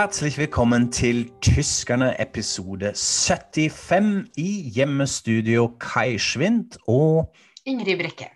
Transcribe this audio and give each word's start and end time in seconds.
Herzlich 0.00 0.38
willkommen 0.38 0.88
til 0.90 1.26
Tyskerne 1.44 2.14
episode 2.18 2.94
75 2.96 4.30
i 4.40 4.70
hjemmestudio 4.72 5.74
Kai 5.76 6.16
Schwind 6.16 6.78
og 6.88 7.34
Ingrid 7.68 7.98
Brekke. 8.00 8.30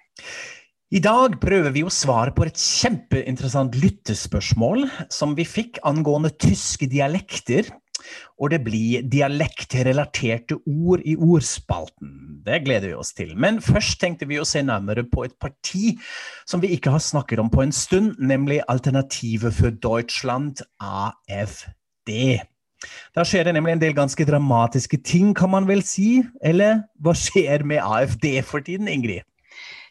I 0.92 1.00
dag 1.00 1.38
prøver 1.40 1.72
vi 1.72 1.80
å 1.80 1.88
svare 1.88 2.34
på 2.36 2.44
et 2.44 2.60
kjempeinteressant 2.60 3.78
lyttespørsmål 3.80 4.84
som 5.08 5.32
vi 5.38 5.48
fikk 5.48 5.80
angående 5.88 6.34
tyske 6.36 6.84
dialekter. 6.92 7.72
Og 8.38 8.50
det 8.52 8.60
blir 8.66 9.04
dialektrelaterte 9.10 10.58
ord 10.66 11.04
i 11.04 11.16
ordspalten. 11.16 12.42
Det 12.44 12.62
gleder 12.66 12.90
vi 12.90 12.96
oss 12.98 13.14
til. 13.16 13.34
Men 13.36 13.60
først 13.64 14.00
tenkte 14.02 14.28
vi 14.30 14.40
å 14.40 14.48
se 14.48 14.62
nærmere 14.64 15.06
på 15.08 15.26
et 15.26 15.36
parti 15.40 15.94
som 16.48 16.62
vi 16.64 16.74
ikke 16.76 16.92
har 16.94 17.02
snakket 17.02 17.42
om 17.42 17.52
på 17.52 17.64
en 17.64 17.74
stund, 17.74 18.16
nemlig 18.18 18.62
Alternativet 18.68 19.54
for 19.56 19.74
Deutschland, 19.84 20.64
AFD. 20.80 22.42
Da 23.16 23.24
skjer 23.24 23.46
det 23.48 23.54
nemlig 23.56 23.76
en 23.76 23.84
del 23.84 23.94
ganske 23.96 24.26
dramatiske 24.28 25.00
ting, 25.06 25.32
kan 25.36 25.52
man 25.54 25.68
vel 25.68 25.82
si? 25.86 26.18
Eller 26.44 26.84
hva 27.00 27.14
skjer 27.16 27.64
med 27.64 27.80
AFD 27.80 28.42
for 28.44 28.64
tiden, 28.64 28.90
Ingrid? 28.90 29.24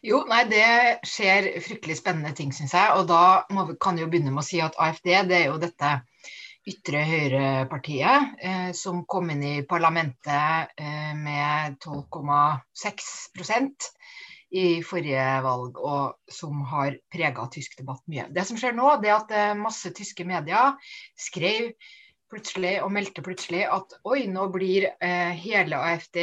Jo, 0.04 0.20
nei, 0.28 0.42
Det 0.44 0.64
skjer 1.08 1.46
fryktelig 1.64 1.96
spennende 1.96 2.34
ting, 2.36 2.52
syns 2.52 2.74
jeg. 2.76 2.92
Og 2.98 3.08
da 3.08 3.44
vi, 3.48 3.76
kan 3.80 3.96
vi 3.96 4.04
jo 4.04 4.10
begynne 4.12 4.34
med 4.34 4.44
å 4.44 4.46
si 4.46 4.60
at 4.60 4.76
AFD 4.76 5.08
det 5.30 5.38
er 5.38 5.46
jo 5.48 5.60
dette 5.62 5.96
ytre 6.68 7.02
høyre-partiet 7.04 8.38
eh, 8.40 8.70
som 8.76 9.04
kom 9.08 9.30
inn 9.34 9.42
i 9.44 9.62
parlamentet 9.68 10.72
eh, 10.80 11.12
med 11.18 11.76
12,6% 11.84 13.90
i 14.54 14.82
forrige 14.86 15.42
valg, 15.44 15.78
og 15.82 16.30
som 16.30 16.62
har 16.70 16.96
prega 17.12 17.48
tysk 17.52 17.76
debatt 17.80 18.02
mye. 18.10 18.28
Det 18.30 18.44
som 18.46 18.58
skjer 18.60 18.74
nå, 18.76 18.86
det 19.02 19.10
er 19.10 19.18
at 19.18 19.34
eh, 19.34 19.58
masse 19.58 19.90
tyske 19.96 20.26
medier 20.28 20.76
skrev 21.18 21.72
plutselig 22.30 22.78
og 22.82 22.92
meldte 22.94 23.22
plutselig 23.24 23.64
at 23.70 23.96
oi, 24.08 24.24
nå 24.30 24.48
blir 24.54 24.88
eh, 24.94 25.34
hele 25.42 25.78
AFD 25.78 26.22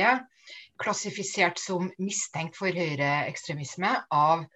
klassifisert 0.81 1.59
som 1.62 1.92
mistenkt 2.02 2.58
for 2.58 2.73
høyreekstremisme 2.73 3.92
av 4.16 4.47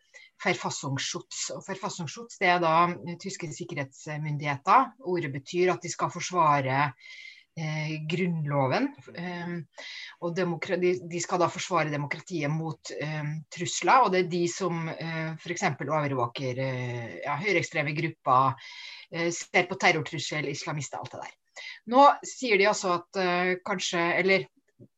Verfassungsschutz. 0.46 1.50
Og 1.56 1.64
Verfassungsschutz 1.68 2.40
det 2.42 2.52
er 2.54 2.64
da 2.64 2.76
tyske 3.22 3.50
sikkerhetsmyndigheter. 3.54 4.92
Ordet 5.06 5.32
betyr 5.34 5.74
at 5.74 5.86
de 5.86 5.92
skal 5.92 6.14
forsvare 6.14 6.82
eh, 7.58 7.96
Grunnloven. 8.10 8.90
Eh, 9.16 9.56
og 10.26 10.36
de, 10.38 11.22
skal 11.24 11.42
da 11.42 11.50
forsvare 11.52 11.94
demokratiet 11.94 12.52
mot 12.52 12.94
eh, 12.96 13.32
trusler. 13.54 14.06
Og 14.06 14.14
det 14.14 14.26
er 14.26 14.34
de 14.34 14.44
som 14.52 14.86
eh, 14.92 15.34
f.eks. 15.40 15.66
overvåker 15.86 16.62
eh, 16.66 17.16
ja, 17.24 17.40
høyreekstreme 17.42 17.96
grupper, 17.98 18.70
eh, 19.12 19.32
ser 19.36 19.70
på 19.70 19.80
terrortrussel, 19.82 20.52
islamister, 20.52 21.02
alt 21.02 21.18
det 21.18 21.26
der. 21.26 21.34
Nå 21.94 22.04
sier 22.28 22.60
de 22.60 22.68
altså 22.68 22.98
at 22.98 23.22
eh, 23.22 23.56
kanskje, 23.66 24.02
eller 24.20 24.50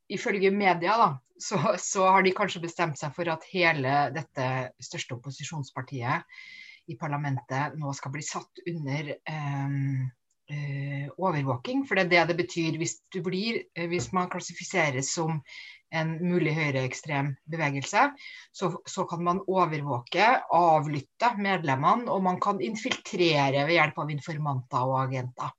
ifølge 0.10 0.52
media, 0.52 0.98
da, 0.98 1.10
så, 1.40 1.60
så, 1.80 2.06
har 2.08 2.24
de 2.26 2.36
kanskje 2.36 2.64
bestemt 2.64 3.00
seg 3.00 3.14
for 3.16 3.30
at 3.32 3.46
hele 3.52 4.08
dette 4.16 4.48
største 4.84 5.18
opposisjonspartiet 5.18 6.26
i 6.88 6.96
parlamentet 7.00 7.76
nå 7.78 7.92
skal 7.96 8.14
bli 8.14 8.24
satt 8.24 8.62
under 8.70 9.12
um, 9.28 10.06
uh, 10.52 11.08
overvåking. 11.18 11.84
For 11.88 12.00
det 12.00 12.08
er 12.08 12.14
det 12.14 12.28
det 12.32 12.38
betyr 12.44 12.78
hvis, 12.80 12.98
blir, 13.24 13.66
eh, 13.76 13.90
hvis 13.92 14.12
man 14.16 14.32
klassifiseres 14.32 15.12
som 15.18 15.42
en 15.96 16.16
mulig 16.20 16.52
høyreekstrem 16.56 17.34
bevegelse, 17.48 18.10
så, 18.52 18.72
så, 18.88 19.06
kan 19.08 19.22
man 19.24 19.44
overvåke, 19.48 20.26
avlytte 20.52 21.30
medlemmene, 21.40 22.10
og 22.12 22.26
man 22.26 22.42
kan 22.44 22.60
infiltrere 22.64 23.64
ved 23.68 23.78
hjelp 23.78 24.02
av 24.04 24.12
informanter 24.12 24.90
og 24.90 24.98
agenter. 25.06 25.54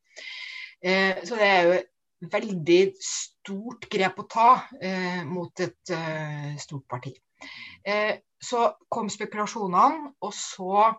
Uh, 0.84 1.21
så 1.27 1.37
det 1.37 1.53
er 1.53 1.62
jo 1.69 1.78
veldig 2.21 2.81
stort 3.03 3.87
grep 3.93 4.19
å 4.19 4.27
ta 4.31 4.49
eh, 4.81 5.23
mot 5.27 5.61
et 5.62 5.93
eh, 5.95 6.55
stort 6.59 6.87
parti. 6.91 7.15
Eh, 7.87 8.19
så 8.39 8.65
kom 8.91 9.11
spekulasjonene, 9.12 10.15
og 10.23 10.34
så 10.34 10.95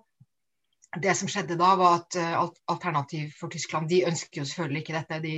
Det 0.89 1.11
som 1.13 1.29
skjedde 1.29 1.53
da, 1.53 1.75
var 1.77 1.99
at 1.99 2.15
eh, 2.17 2.31
Alternativ 2.73 3.35
for 3.37 3.51
Tyskland 3.53 3.91
de 3.91 3.99
ønsker 4.09 4.41
jo 4.41 4.45
selvfølgelig 4.49 4.81
ikke 4.81 4.95
dette. 4.95 5.19
De 5.21 5.35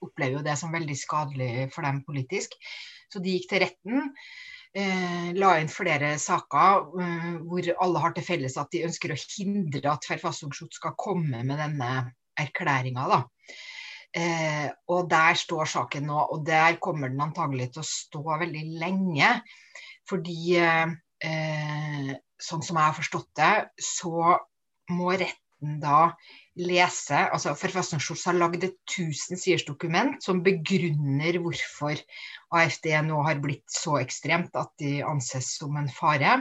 opplever 0.00 0.36
jo 0.38 0.44
det 0.46 0.54
som 0.60 0.70
veldig 0.70 0.94
skadelig 0.94 1.72
for 1.74 1.82
dem 1.82 2.04
politisk. 2.06 2.54
Så 3.10 3.18
de 3.18 3.34
gikk 3.34 3.48
til 3.50 3.64
retten. 3.64 4.12
Eh, 4.70 5.32
la 5.34 5.56
inn 5.58 5.72
flere 5.72 6.12
saker 6.22 6.84
eh, 7.02 7.32
hvor 7.42 7.72
alle 7.82 8.04
har 8.04 8.14
til 8.14 8.28
felles 8.28 8.54
at 8.62 8.70
de 8.70 8.84
ønsker 8.86 9.10
å 9.10 9.18
hindre 9.18 9.90
at 9.90 10.06
Verfassungsschutz 10.06 10.78
skal 10.78 10.94
komme 10.94 11.42
med 11.42 11.58
denne 11.58 11.90
erklæringa. 12.38 13.24
Eh, 14.10 14.66
og 14.90 15.06
der 15.10 15.38
står 15.38 15.68
saken 15.70 16.08
nå, 16.10 16.18
og 16.34 16.42
der 16.46 16.80
kommer 16.82 17.12
den 17.12 17.22
antagelig 17.22 17.70
til 17.74 17.84
å 17.84 17.90
stå 17.90 18.24
veldig 18.42 18.64
lenge. 18.80 19.34
Fordi 20.10 20.56
eh, 20.58 22.12
sånn 22.40 22.64
som 22.66 22.78
jeg 22.80 22.88
har 22.88 22.96
forstått 22.96 23.30
det, 23.38 23.54
så 23.78 24.34
må 24.90 25.12
retten 25.14 25.78
da 25.82 26.10
lese 26.60 27.18
altså 27.30 27.52
Forfassungsskjorts 27.56 28.26
har 28.30 28.38
lagd 28.38 28.64
et 28.66 28.78
1000 28.88 29.38
siders 29.38 29.64
dokument 29.68 30.16
som 30.24 30.42
begrunner 30.44 31.38
hvorfor 31.40 32.00
AFD 32.56 32.88
nå 33.06 33.20
har 33.26 33.42
blitt 33.44 33.68
så 33.70 34.00
ekstremt 34.00 34.56
at 34.58 34.72
de 34.82 34.98
anses 35.06 35.52
som 35.60 35.76
en 35.78 35.90
fare. 35.92 36.40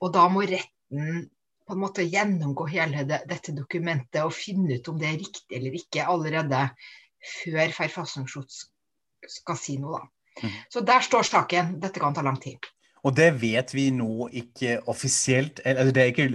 Og 0.00 0.12
da 0.16 0.26
må 0.32 0.42
retten 0.48 1.28
på 1.70 1.76
en 1.76 1.84
måte 1.84 2.06
gjennomgå 2.06 2.66
hele 2.72 3.04
det, 3.08 3.22
dette 3.30 3.54
dokumentet 3.56 4.24
og 4.24 4.34
finne 4.34 4.80
ut 4.80 4.90
om 4.90 4.98
det 4.98 5.08
er 5.08 5.20
riktig 5.20 5.58
eller 5.60 5.78
ikke, 5.78 6.08
allerede 6.10 6.66
før 7.20 7.76
Verfassungsschutz 7.78 8.64
skal 9.28 9.58
si 9.60 9.78
noe. 9.78 10.00
da. 10.00 10.42
Mm. 10.42 10.52
Så 10.72 10.82
der 10.86 11.04
står 11.04 11.26
saken. 11.28 11.74
Dette 11.82 12.00
kan 12.00 12.16
ta 12.16 12.24
lang 12.24 12.38
tid. 12.40 12.68
Og 13.04 13.14
det 13.16 13.30
vet 13.40 13.72
vi 13.72 13.86
nå 13.94 14.28
ikke 14.36 14.78
offisielt. 14.92 15.60
Eller 15.64 15.92
det 15.92 16.02
er 16.02 16.12
ikke 16.12 16.28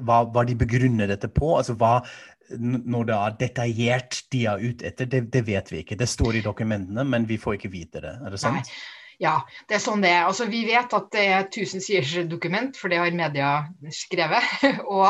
hva, 0.00 0.24
hva, 0.28 0.44
de 0.44 0.56
begrunner 0.58 1.08
dette 1.10 1.30
på. 1.32 1.54
altså 1.58 1.76
hva 1.80 2.00
når 2.54 3.06
det 3.08 3.14
er 3.16 3.36
detaljert 3.40 4.18
de 4.32 4.42
er 4.50 4.60
ute 4.60 4.84
etter, 4.90 5.08
det, 5.08 5.22
det, 5.32 5.46
vet 5.46 5.70
vi 5.72 5.80
ikke. 5.80 5.96
Det 5.96 6.08
står 6.08 6.38
i 6.38 6.44
dokumentene, 6.44 7.06
men 7.08 7.24
vi 7.28 7.38
får 7.40 7.56
ikke 7.56 7.72
vite 7.72 8.04
det. 8.04 8.12
Er 8.20 8.34
det 8.34 8.40
sant? 8.42 8.68
Nei. 8.68 9.03
Ja, 9.22 9.40
det 9.68 9.78
er 9.78 9.82
sånn 9.82 10.02
det 10.04 10.10
er. 10.12 10.24
Altså, 10.28 10.48
vi 10.50 10.64
vet 10.66 10.94
at 10.96 11.12
det 11.14 11.26
er 11.28 11.44
1000 11.46 11.84
siders 11.84 12.14
dokument, 12.30 12.76
for 12.78 12.92
det 12.92 13.00
har 13.02 13.14
media 13.14 13.52
skrevet. 13.94 14.48
og 14.96 15.06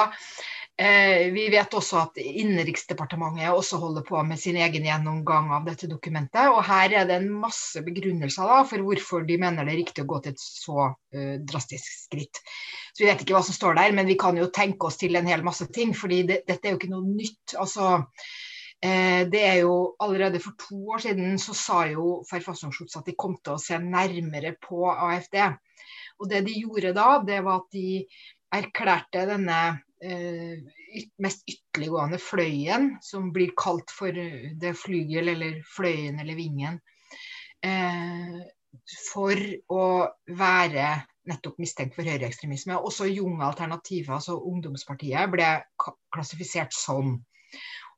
eh, 0.76 1.30
vi 1.34 1.46
vet 1.52 1.76
også 1.78 2.00
at 2.02 2.20
Innenriksdepartementet 2.20 3.54
også 3.54 3.80
holder 3.82 4.06
på 4.06 4.20
med 4.28 4.40
sin 4.40 4.58
egen 4.60 4.88
gjennomgang 4.88 5.50
av 5.56 5.68
dette 5.68 5.88
dokumentet. 5.90 6.52
Og 6.52 6.62
her 6.68 7.00
er 7.00 7.08
det 7.08 7.18
en 7.20 7.30
masse 7.46 7.82
begrunnelser 7.86 8.50
da, 8.50 8.62
for 8.68 8.84
hvorfor 8.84 9.26
de 9.28 9.40
mener 9.40 9.64
det 9.64 9.76
er 9.76 9.82
riktig 9.82 10.04
å 10.04 10.10
gå 10.12 10.22
til 10.24 10.36
et 10.36 10.44
så 10.44 10.88
uh, 10.92 11.36
drastisk 11.48 11.88
skritt. 12.06 12.42
Så 12.94 13.02
Vi 13.02 13.10
vet 13.10 13.24
ikke 13.24 13.38
hva 13.38 13.44
som 13.46 13.56
står 13.56 13.80
der, 13.80 13.94
men 13.96 14.10
vi 14.10 14.20
kan 14.20 14.36
jo 14.38 14.52
tenke 14.54 14.90
oss 14.90 15.00
til 15.00 15.16
en 15.18 15.30
hel 15.30 15.42
masse 15.46 15.66
ting. 15.74 15.96
fordi 15.96 16.22
det, 16.28 16.42
dette 16.46 16.68
er 16.68 16.76
jo 16.76 16.82
ikke 16.82 16.92
noe 16.92 17.08
nytt. 17.08 17.56
altså 17.58 18.04
det 18.84 19.40
er 19.40 19.62
jo 19.62 19.94
Allerede 20.04 20.36
for 20.44 20.52
to 20.60 20.76
år 20.92 21.00
siden 21.00 21.38
så 21.40 21.54
sa 21.56 21.78
jo 21.88 22.18
Verfassungsschutz 22.28 22.98
at 22.98 23.06
de 23.08 23.14
kom 23.16 23.38
til 23.40 23.54
å 23.54 23.62
se 23.62 23.78
nærmere 23.80 24.50
på 24.60 24.84
AFD. 24.92 25.38
Og 26.20 26.28
Det 26.30 26.42
de 26.46 26.58
gjorde 26.60 26.92
da, 26.96 27.08
det 27.24 27.40
var 27.46 27.62
at 27.62 27.72
de 27.72 28.04
erklærte 28.54 29.24
denne 29.28 29.60
eh, 30.04 30.60
mest 31.22 31.46
ytterliggående 31.50 32.20
fløyen, 32.22 32.92
som 33.02 33.32
blir 33.34 33.54
kalt 33.58 33.90
for 33.94 34.14
det 34.14 34.74
flygel 34.78 35.32
eller 35.34 35.58
fløyen 35.74 36.20
eller 36.22 36.38
vingen, 36.38 36.78
eh, 37.64 38.38
for 39.10 39.40
å 39.72 39.84
være 40.38 40.86
nettopp 41.30 41.60
mistenkt 41.62 41.96
for 41.96 42.06
høyreekstremisme. 42.06 42.76
Også 42.76 43.08
Junge 43.08 43.46
Alternativet, 43.46 44.12
altså 44.12 44.36
ungdomspartiet, 44.38 45.30
ble 45.32 45.54
klassifisert 46.12 46.74
sånn. 46.76 47.16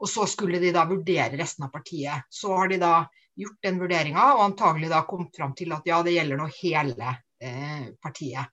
Og 0.01 0.11
så 0.11 0.27
skulle 0.29 0.61
de 0.63 0.73
da 0.75 0.85
vurdere 0.89 1.39
resten 1.39 1.67
av 1.67 1.73
partiet. 1.75 2.27
Så 2.31 2.53
har 2.55 2.69
de 2.73 2.81
da 2.83 2.95
gjort 3.37 3.63
den 3.65 3.81
vurderinga 3.81 4.27
og 4.35 4.45
antagelig 4.51 4.91
da 4.93 5.05
kommet 5.09 5.37
fram 5.37 5.55
til 5.57 5.73
at 5.77 5.89
ja, 5.89 6.03
det 6.05 6.17
gjelder 6.17 6.41
nå 6.41 6.49
hele 6.59 7.17
eh, 7.43 7.89
partiet. 8.03 8.53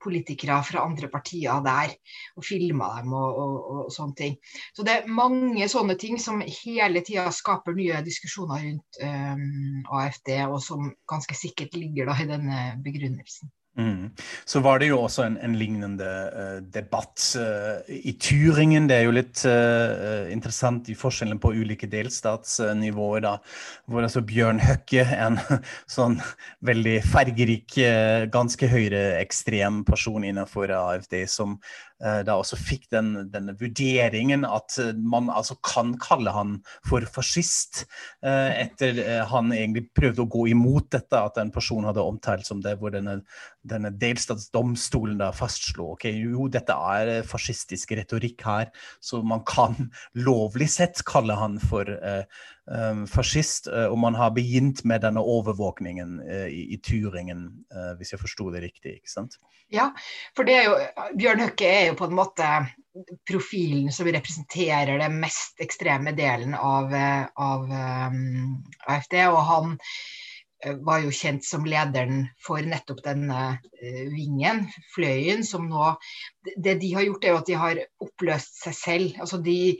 politikere 0.05 0.59
fra 0.65 0.83
andre 0.85 1.09
partier 1.09 1.61
der, 1.65 1.93
og 2.37 2.45
filma 2.45 2.91
dem 2.99 3.13
og, 3.17 3.39
og, 3.41 3.55
og, 3.75 3.91
sånne 3.93 4.17
ting. 4.19 4.37
Så 4.75 4.85
det 4.85 4.99
er 4.99 5.15
mange 5.21 5.69
sånne 5.71 5.95
ting 6.01 6.19
som 6.21 6.43
hele 6.45 7.01
tida 7.05 7.25
skaper 7.33 7.77
nye 7.77 8.03
diskusjoner 8.05 8.67
rundt 8.67 9.01
um, 9.01 9.83
AFD, 9.99 10.31
og 10.45 10.59
som 10.63 10.91
ganske 11.09 11.37
sikkert 11.37 11.77
ligger 11.79 12.11
da 12.11 12.19
i 12.21 12.29
denne 12.29 12.59
begrunnelsen. 12.85 13.51
Mm. 13.75 14.11
Så 14.45 14.61
var 14.63 14.79
det 14.79 14.87
jo 14.87 15.01
også 15.03 15.25
en, 15.25 15.35
en 15.43 15.55
lignende 15.59 16.07
uh, 16.31 16.59
debatt 16.73 17.19
uh, 17.35 17.83
i 17.91 18.13
Turingen. 18.21 18.87
Det 18.87 18.95
er 18.95 19.03
jo 19.03 19.15
litt 19.17 19.41
uh, 19.43 20.31
interessant 20.31 20.87
i 20.91 20.95
forskjellen 20.95 21.41
på 21.43 21.51
ulike 21.57 21.89
delstatsnivåer. 21.91 23.25
da, 23.25 23.35
Hvor 23.91 24.07
altså 24.07 24.23
Bjørn 24.23 24.63
Høkke, 24.63 25.03
en 25.27 25.41
sånn 25.97 26.21
veldig 26.65 27.01
fargerik, 27.11 27.75
ganske 28.31 28.69
høyreekstrem 28.71 29.83
person 29.87 30.23
innenfor 30.23 30.71
AFD, 30.71 31.25
som 31.27 31.59
da 32.27 32.35
også 32.35 32.57
fikk 32.59 32.89
den, 32.91 33.13
denne 33.31 33.55
vurderingen 33.59 34.43
at 34.47 34.75
eh, 34.81 34.91
man 34.95 35.29
altså 35.31 35.55
kan 35.63 35.93
kalle 36.01 36.33
han 36.35 36.57
for 36.85 37.05
fascist, 37.07 37.85
eh, 38.25 38.51
etter 38.65 38.99
han 39.31 39.53
egentlig 39.55 39.87
prøvde 39.95 40.25
å 40.25 40.31
gå 40.31 40.47
imot 40.51 40.89
dette, 40.95 41.21
at 41.21 41.39
en 41.41 41.53
person 41.55 41.87
hadde 41.87 42.03
omtalt 42.03 42.47
som 42.47 42.59
det, 42.63 42.75
hvor 42.81 42.91
denne, 42.95 43.21
denne 43.63 43.93
delstatsdomstolen 43.95 45.21
da 45.21 45.31
fastslo 45.35 45.93
ok, 45.93 46.09
jo, 46.11 46.49
dette 46.51 46.75
er 46.75 47.13
fascistisk 47.27 47.95
retorikk 47.95 48.43
her, 48.47 48.73
så 48.99 49.23
man 49.23 49.45
kan 49.47 49.89
lovlig 50.27 50.69
sett 50.75 51.05
kalle 51.07 51.37
han 51.39 51.59
for 51.63 51.87
um, 51.87 52.27
fascist. 53.11 53.67
Uh, 53.69 53.87
og 53.91 53.99
man 54.01 54.15
har 54.17 54.33
begynt 54.35 54.83
med 54.87 55.03
denne 55.05 55.21
overvåkningen 55.21 56.17
uh, 56.25 56.47
i, 56.49 56.65
i, 56.73 56.79
Turingen, 56.81 57.47
hvis 57.99 58.13
jeg 58.13 58.21
forsto 58.21 58.49
det 58.53 58.63
riktig. 58.65 58.97
ikke 58.99 59.11
sant? 59.11 59.37
Ja, 59.73 59.89
for 60.37 60.47
det 60.47 60.57
er 60.59 60.67
jo, 60.69 60.75
Bjørn 61.17 61.43
Høkke 61.45 61.69
er 61.69 61.87
jo 61.89 61.99
på 61.99 62.09
en 62.09 62.17
måte 62.17 62.49
profilen 63.27 63.89
som 63.91 64.07
representerer 64.07 64.97
den 65.01 65.17
mest 65.19 65.59
ekstreme 65.61 66.13
delen 66.15 66.53
av, 66.55 66.93
av 66.93 67.65
um, 67.65 68.61
AFD. 68.87 69.17
Og 69.27 69.41
han 69.49 69.75
var 70.85 71.03
jo 71.03 71.11
kjent 71.13 71.45
som 71.45 71.65
lederen 71.67 72.25
for 72.41 72.63
nettopp 72.65 73.03
denne 73.05 73.41
uh, 73.57 74.05
vingen, 74.13 74.65
fløyen, 74.95 75.43
som 75.45 75.67
nå 75.69 75.93
Det 76.45 76.75
de 76.81 76.93
har 76.93 77.05
gjort, 77.07 77.23
er 77.25 77.33
jo 77.33 77.41
at 77.41 77.49
de 77.49 77.59
har 77.59 77.83
oppløst 78.05 78.59
seg 78.63 78.75
selv. 78.77 79.19
Altså 79.19 79.39
de, 79.41 79.75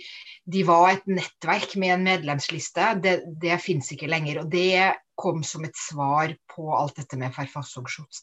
de 0.50 0.64
var 0.66 0.92
et 0.92 1.10
nettverk 1.10 1.76
med 1.82 1.94
en 1.94 2.08
medlemsliste. 2.08 2.88
Det, 3.04 3.20
det 3.42 3.60
fins 3.62 3.92
ikke 3.94 4.10
lenger. 4.10 4.42
og 4.42 4.50
det 4.52 4.96
kom 5.16 5.44
som 5.44 5.64
et 5.64 5.78
svar 5.80 6.34
på 6.52 6.68
alt 6.76 6.98
dette 7.00 7.18
med 7.20 7.34
Farfasog-Schutz. 7.36 8.22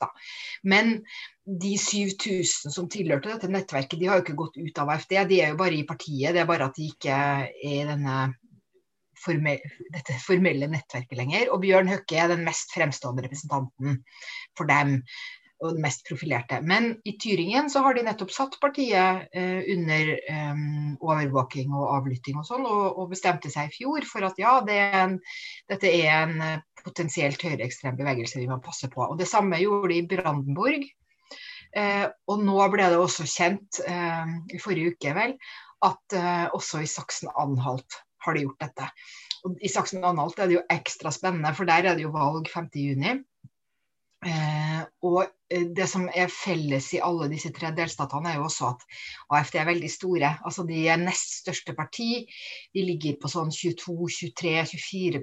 Men 0.63 0.99
de 1.45 1.73
7000 1.81 2.73
som 2.75 2.89
tilhørte 2.93 3.33
dette 3.33 3.51
nettverket, 3.51 3.99
de 4.01 4.11
har 4.11 4.21
jo 4.21 4.27
ikke 4.27 4.39
gått 4.43 4.59
ut 4.61 4.83
av 4.83 4.93
AFD. 4.93 5.17
De 5.31 5.41
er 5.41 5.55
jo 5.55 5.61
bare 5.61 5.79
i 5.79 5.87
partiet. 5.89 6.35
Det 6.35 6.43
er 6.43 6.51
bare 6.51 6.69
at 6.69 6.79
de 6.79 6.91
ikke 6.93 7.17
er 7.17 7.49
i 7.65 7.81
denne 7.89 8.19
formelle, 9.23 9.77
dette 9.95 10.17
formelle 10.23 10.69
nettverket 10.71 11.19
lenger. 11.19 11.53
Og 11.53 11.63
Bjørn 11.65 11.91
Høkke 11.91 12.19
er 12.19 12.33
den 12.33 12.45
mest 12.47 12.75
fremstående 12.75 13.25
representanten 13.27 14.03
for 14.59 14.71
dem 14.71 15.01
og 15.63 15.77
den 15.77 15.85
mest 15.85 16.03
profilerte. 16.09 16.59
Men 16.67 16.97
i 17.07 17.15
Tyringen 17.23 17.71
så 17.71 17.85
har 17.85 17.95
de 17.95 18.03
nettopp 18.07 18.33
satt 18.35 18.59
partiet 18.63 19.29
eh, 19.31 19.61
under 19.71 20.11
eh, 20.19 20.65
overvåking 20.99 21.71
og 21.71 21.93
avlytting 22.01 22.41
og 22.41 22.49
sånn, 22.49 22.67
og, 22.67 22.99
og, 22.99 23.07
bestemte 23.13 23.51
seg 23.53 23.71
i 23.71 23.77
fjor 23.77 24.07
for 24.09 24.27
at 24.27 24.41
ja, 24.43 24.57
det 24.67 24.79
er 24.89 24.99
en, 25.05 25.17
dette 25.71 25.93
er 25.93 26.11
en 26.25 26.35
eh, 26.43 26.65
potensielt 26.83 27.43
høyreekstrem 27.47 27.95
bevegelse 28.01 28.41
vi 28.41 28.51
må 28.51 28.59
passe 28.65 28.91
på. 28.91 29.05
Og 29.07 29.19
Det 29.21 29.31
samme 29.31 29.61
gjorde 29.63 29.93
de 29.95 30.01
i 30.03 30.09
Brandenburg. 30.17 30.89
Eh, 31.79 32.07
og 32.29 32.43
nå 32.45 32.65
ble 32.75 32.89
det 32.93 32.99
også 33.01 33.25
kjent, 33.29 33.81
eh, 33.87 34.33
i 34.53 34.61
forrige 34.61 34.97
uke 34.97 35.15
vel, 35.17 35.37
at 35.87 36.17
eh, 36.19 36.49
også 36.53 36.83
i 36.83 36.91
Saksen-Anhalt 36.91 38.03
har 38.25 38.37
de 38.37 38.47
gjort 38.47 38.63
dette. 38.63 38.89
Og 39.47 39.59
I 39.59 39.71
Saksen-Anhalt 39.73 40.39
er 40.39 40.51
det 40.51 40.59
jo 40.61 40.65
ekstra 40.71 41.11
spennende, 41.15 41.55
for 41.59 41.69
der 41.69 41.91
er 41.91 41.99
det 41.99 42.07
jo 42.07 42.15
valg 42.15 42.49
5.6. 42.51 43.23
Eh, 44.23 44.83
og 45.03 45.25
eh, 45.51 45.65
det 45.75 45.89
som 45.91 46.05
er 46.07 46.31
felles 46.31 46.93
i 46.95 47.01
alle 47.03 47.27
disse 47.33 47.51
tre 47.55 47.73
delstatene, 47.75 48.31
er 48.31 48.39
jo 48.39 48.47
også 48.47 48.69
at 48.71 48.85
AFD 49.35 49.59
er 49.59 49.71
veldig 49.73 49.91
store. 49.91 50.31
Altså 50.47 50.63
De 50.69 50.79
er 50.87 51.01
nest 51.03 51.41
største 51.41 51.75
parti. 51.79 52.11
De 52.75 52.87
ligger 52.87 53.19
på 53.23 53.31
sånn 53.33 53.51
22-23-24 53.51 55.19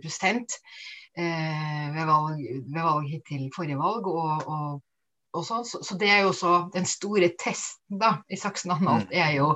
eh, 1.16 1.88
ved, 1.96 2.06
valg, 2.12 2.44
ved 2.44 2.84
valg 2.84 3.08
hittil 3.08 3.48
forrige 3.56 3.80
valg. 3.80 4.12
Og, 4.12 4.34
og, 4.44 4.84
og 5.32 5.42
så, 5.46 5.48
sånn. 5.54 5.66
så, 5.72 5.84
så, 5.86 6.00
det 6.02 6.12
er 6.12 6.20
jo 6.26 6.34
også 6.34 6.54
den 6.76 6.88
store 6.90 7.32
testen 7.40 8.04
da, 8.04 8.18
i 8.28 8.40
Saksen-Anhalt, 8.40 9.14
mm. 9.14 9.16
er 9.16 9.32
jo 9.38 9.54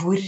hvor 0.00 0.18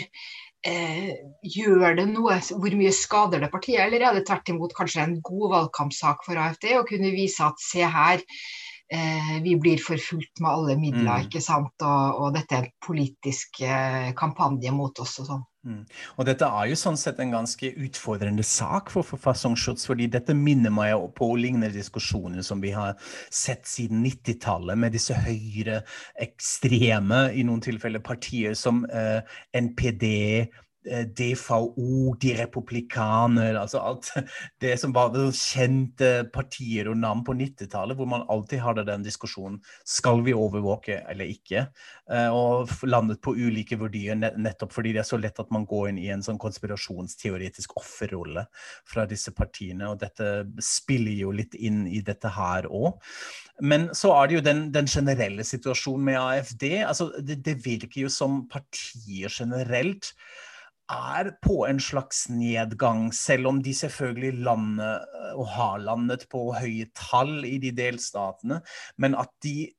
eh, 0.67 1.15
gjør 1.55 1.97
det 1.99 2.07
noe, 2.11 2.39
hvor 2.41 2.77
mye 2.79 2.93
skader 2.95 3.45
det 3.45 3.51
partiet, 3.53 3.83
eller 3.85 4.05
er 4.05 4.19
det 4.19 4.27
tvert 4.29 4.53
imot 4.53 4.77
kanskje 4.77 5.05
en 5.05 5.17
god 5.25 5.49
valgkampsak 5.55 6.25
for 6.27 6.41
AFD 6.41 6.71
å 6.79 6.85
kunne 6.89 7.13
vise 7.15 7.45
at 7.45 7.61
se 7.63 7.85
her, 7.85 8.23
eh, 8.93 9.35
vi 9.45 9.57
blir 9.61 9.83
forfulgt 9.83 10.43
med 10.45 10.51
alle 10.51 10.79
midler, 10.81 11.25
mm. 11.25 11.27
ikke 11.29 11.43
sant, 11.45 11.75
og, 11.81 12.21
og, 12.21 12.31
dette 12.37 12.59
er 12.59 12.69
en 12.69 12.77
politisk 12.85 13.65
eh, 13.67 14.13
kampanje 14.19 14.73
mot 14.75 15.05
oss 15.05 15.19
og 15.23 15.31
sånn. 15.33 15.45
Mm. 15.65 15.85
Og 16.19 16.27
dette 16.29 16.45
er 16.45 16.69
jo 16.69 16.77
sånn 16.77 16.99
sett 17.01 17.21
en 17.23 17.33
ganske 17.33 17.71
utfordrende 17.87 18.45
sak 18.45 18.91
for 18.93 19.07
forfassungsschutz, 19.09 19.87
fordi 19.89 20.11
dette 20.13 20.37
minner 20.37 20.73
meg 20.75 20.93
på 21.17 21.31
lignende 21.41 21.73
diskusjoner 21.73 22.45
som 22.45 22.61
vi 22.61 22.75
har 22.77 22.99
sett 23.33 23.65
siden 23.69 24.05
90-tallet, 24.05 24.77
med 24.79 24.93
disse 24.93 25.17
høyre 25.17 25.81
ekstreme, 26.21 27.27
i 27.33 27.47
noen 27.49 27.65
tilfeller 27.65 28.05
partier 28.05 28.53
som 28.59 28.85
eh, 28.93 29.25
NPD, 29.57 30.05
DVO, 30.85 32.15
De 32.21 32.35
republikaner 32.37 33.57
altså 33.57 33.81
alt 33.81 34.11
Det 34.63 34.75
som 34.81 34.93
var 34.95 35.15
kjente 35.35 36.27
partier 36.35 36.91
og 36.91 36.99
navn 37.01 37.23
på 37.25 37.35
90-tallet, 37.39 37.97
hvor 37.97 38.09
man 38.11 38.27
alltid 38.33 38.63
hadde 38.63 38.87
den 38.89 39.05
diskusjonen 39.07 39.61
skal 39.87 40.23
vi 40.27 40.35
overvåke 40.37 41.01
eller 41.11 41.31
ikke. 41.31 41.67
Eh, 42.11 42.29
og 42.29 42.71
landet 42.89 43.21
på 43.25 43.35
ulike 43.37 43.79
verdier 43.81 44.19
nettopp 44.19 44.75
fordi 44.75 44.95
det 44.95 45.05
er 45.05 45.09
så 45.09 45.21
lett 45.21 45.41
at 45.41 45.53
man 45.55 45.67
går 45.69 45.91
inn 45.91 46.01
i 46.03 46.11
en 46.13 46.25
sånn 46.25 46.41
konspirasjonsteoretisk 46.43 47.77
offerrolle 47.81 48.47
fra 48.89 49.07
disse 49.11 49.33
partiene. 49.37 49.91
Og 49.93 50.01
dette 50.03 50.47
spiller 50.65 51.15
jo 51.17 51.35
litt 51.35 51.57
inn 51.57 51.85
i 51.89 52.03
dette 52.05 52.33
her 52.35 52.69
òg. 52.69 52.99
Men 53.63 53.91
så 53.97 54.13
er 54.19 54.29
det 54.29 54.39
jo 54.39 54.47
den, 54.49 54.65
den 54.75 54.91
generelle 54.91 55.45
situasjonen 55.47 56.09
med 56.11 56.21
AFD. 56.21 56.67
altså 56.85 57.11
det, 57.21 57.41
det 57.47 57.61
virker 57.65 58.05
jo 58.05 58.13
som 58.13 58.43
partier 58.51 59.31
generelt 59.31 60.13
er 60.93 61.31
på 61.45 61.63
en 61.69 61.81
slags 61.81 62.27
nedgang, 62.29 63.09
selv 63.15 63.49
om 63.49 63.63
de 63.63 63.73
selvfølgelig 63.75 64.45
lander 64.45 65.05
og 65.35 65.49
har 65.55 65.79
landet 65.85 66.27
på 66.33 66.51
høye 66.53 66.91
tall 66.99 67.45
i 67.49 67.57
de 67.63 67.73
delstatene, 67.77 68.61
men 69.01 69.17
at 69.17 69.33
de 69.45 69.73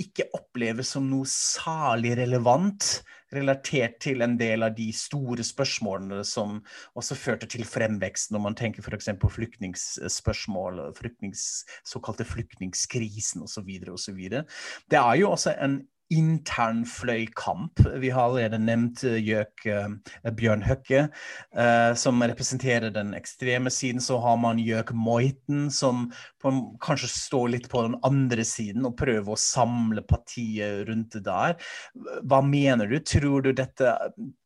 ikke 0.00 0.30
oppleves 0.36 0.94
som 0.94 1.06
noe 1.10 1.28
særlig 1.28 2.14
relevant 2.22 3.02
relatert 3.34 3.98
til 4.02 4.24
en 4.24 4.36
del 4.40 4.64
av 4.66 4.74
de 4.74 4.88
store 4.96 5.44
spørsmålene 5.46 6.22
som 6.26 6.58
også 6.98 7.18
førte 7.18 7.48
til 7.52 7.66
fremvekst, 7.68 8.32
når 8.32 8.44
man 8.46 8.56
tenker 8.58 8.82
f.eks. 8.82 9.12
på 9.20 9.30
flyktningspørsmål, 9.36 10.82
flyktnings, 10.98 11.44
såkalte 11.86 12.26
flyktningskrisen 12.26 13.44
osv. 13.46 13.70
osv. 13.92 14.20
Det 14.90 14.98
er 14.98 15.20
jo 15.20 15.30
også 15.36 15.54
en 15.60 15.82
intern 16.10 16.82
fløykamp. 16.88 17.80
Vi 18.02 18.10
har 18.10 18.28
allerede 18.28 18.60
nevnt 18.62 19.04
uh, 19.06 19.16
Gjøk 19.16 19.66
uh, 19.70 20.32
Bjørn 20.36 20.64
Høkke, 20.64 21.06
som 21.98 22.22
representerer 22.22 22.92
den 22.94 23.12
ekstreme 23.16 23.70
siden. 23.72 24.00
Så 24.02 24.18
har 24.22 24.36
man 24.40 24.60
Gjøk 24.62 24.92
Moiten, 24.96 25.68
som 25.72 26.08
på, 26.42 26.52
kanskje 26.82 27.10
står 27.10 27.48
litt 27.54 27.68
på 27.72 27.82
den 27.84 27.96
andre 28.06 28.44
siden 28.46 28.86
og 28.88 28.96
prøver 29.00 29.34
å 29.34 29.40
samle 29.40 30.04
partiet 30.06 30.86
rundt 30.88 31.16
det 31.16 31.22
der. 31.26 31.56
Hva 32.28 32.40
mener 32.44 32.90
du? 32.90 32.98
Tror 33.04 33.44
du 33.44 33.50
dette, 33.56 33.94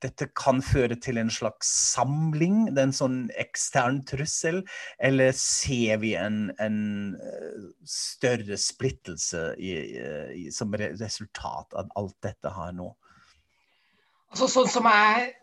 dette 0.04 0.28
kan 0.38 0.62
føre 0.64 0.99
til 1.00 1.21
en 1.21 1.33
slags 1.33 1.71
samling? 1.94 2.64
Det 2.73 2.83
er 2.83 2.90
en 2.90 2.97
sånn 2.97 3.21
ekstern 3.40 4.02
trussel? 4.09 4.62
Eller 4.99 5.35
ser 5.38 6.00
vi 6.02 6.14
en, 6.18 6.49
en 6.62 6.80
større 7.88 8.59
splittelse 8.61 9.52
i, 9.59 9.75
i, 10.44 10.49
som 10.54 10.75
resultat? 10.75 11.53
Resultat 11.54 11.75
av 11.75 11.90
alt 11.94 12.16
dette 12.23 12.50
her 12.50 12.73
nå? 12.73 12.94
Altså, 14.32 14.49
sånn 14.49 14.68
som 14.68 14.87
jeg 14.88 15.34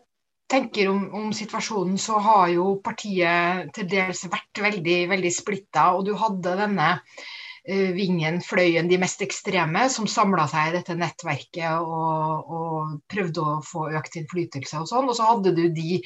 tenker 0.51 0.89
om, 0.91 1.05
om, 1.15 1.31
situasjonen, 1.33 1.97
så 1.97 2.19
har 2.19 2.49
jo 2.51 2.81
partiet 2.83 3.71
til 3.73 3.87
dels 3.87 4.25
vært 4.27 4.59
veldig, 4.59 5.07
veldig 5.09 5.31
splitta. 5.31 5.93
Og 5.95 6.05
du 6.05 6.13
hadde 6.19 6.57
denne 6.59 6.89
uh, 6.97 7.91
vingen, 7.95 8.41
fløyen, 8.43 8.89
de 8.91 8.99
mest 8.99 9.21
ekstreme, 9.23 9.87
som 9.89 10.07
samla 10.07 10.47
seg 10.51 10.71
i 10.71 10.75
dette 10.75 10.97
nettverket 10.99 11.79
og, 11.79 12.51
og, 12.51 12.99
prøvde 13.07 13.41
å 13.41 13.61
få 13.63 13.87
økt 13.95 14.19
innflytelse 14.19 14.83
og 14.83 14.91
sånn. 14.91 15.07
Og 15.07 15.15
så 15.15 15.29
hadde 15.31 15.55
du 15.55 15.69
de 15.71 16.01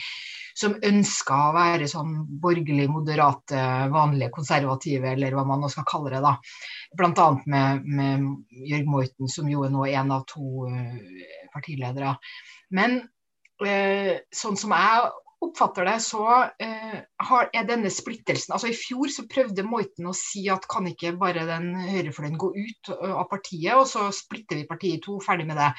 som 0.56 0.78
ønska 0.88 1.40
å 1.50 1.56
være 1.56 1.90
sånn 1.92 2.14
borgerlig 2.42 2.86
moderate, 2.92 3.60
vanlige 3.92 4.32
konservative, 4.36 5.12
eller 5.12 5.36
hva 5.36 5.44
man 5.48 5.66
nå 5.66 5.72
skal 5.74 5.88
kalle 5.90 6.14
det. 6.14 6.22
da. 6.24 6.38
Bl.a. 6.96 7.28
med, 7.46 7.84
med 7.84 8.64
Jørg 8.70 8.88
Morten, 8.94 9.32
som 9.32 9.50
jo 9.52 9.66
er 9.68 9.74
nå 9.74 9.84
en 9.92 10.16
av 10.16 10.24
to 10.32 10.70
uh, 10.72 10.96
partiledere. 11.54 12.16
Men 12.76 13.02
Eh, 13.64 14.18
sånn 14.36 14.58
som 14.60 14.74
jeg 14.76 15.12
oppfatter 15.46 15.88
det, 15.88 15.96
så 16.04 16.26
eh, 16.60 16.98
er 17.00 17.68
denne 17.68 17.92
splittelsen 17.94 18.56
altså 18.56 18.72
I 18.72 18.76
fjor 18.76 19.12
så 19.14 19.24
prøvde 19.32 19.64
Moiten 19.68 20.10
å 20.10 20.16
si 20.18 20.44
at 20.52 20.66
kan 20.72 20.88
ikke 20.90 21.14
bare 21.20 21.46
den 21.48 21.70
høyrefløyen 21.78 22.40
gå 22.42 22.50
ut 22.56 22.92
av 22.96 23.24
partiet, 23.32 23.76
og 23.78 23.88
så 23.88 24.10
splitter 24.16 24.60
vi 24.60 24.68
partiet 24.68 25.00
i 25.00 25.04
to, 25.06 25.20
ferdig 25.24 25.48
med 25.48 25.60
det. 25.62 25.70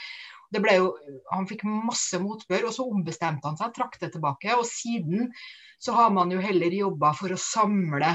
Det 0.55 0.62
ble 0.62 0.76
jo, 0.79 0.93
han 1.33 1.49
fikk 1.49 1.65
masse 1.67 2.21
motbør, 2.23 2.69
og 2.69 2.75
så 2.76 2.87
ombestemte 2.87 3.49
han 3.49 3.59
seg, 3.59 3.75
trakk 3.75 3.99
det 4.03 4.12
tilbake. 4.15 4.55
Og 4.55 4.67
siden 4.69 5.31
så 5.83 5.97
har 5.97 6.15
man 6.15 6.31
jo 6.33 6.41
heller 6.43 6.75
jobba 6.75 7.12
for 7.19 7.35
å 7.35 7.41
samle 7.41 8.15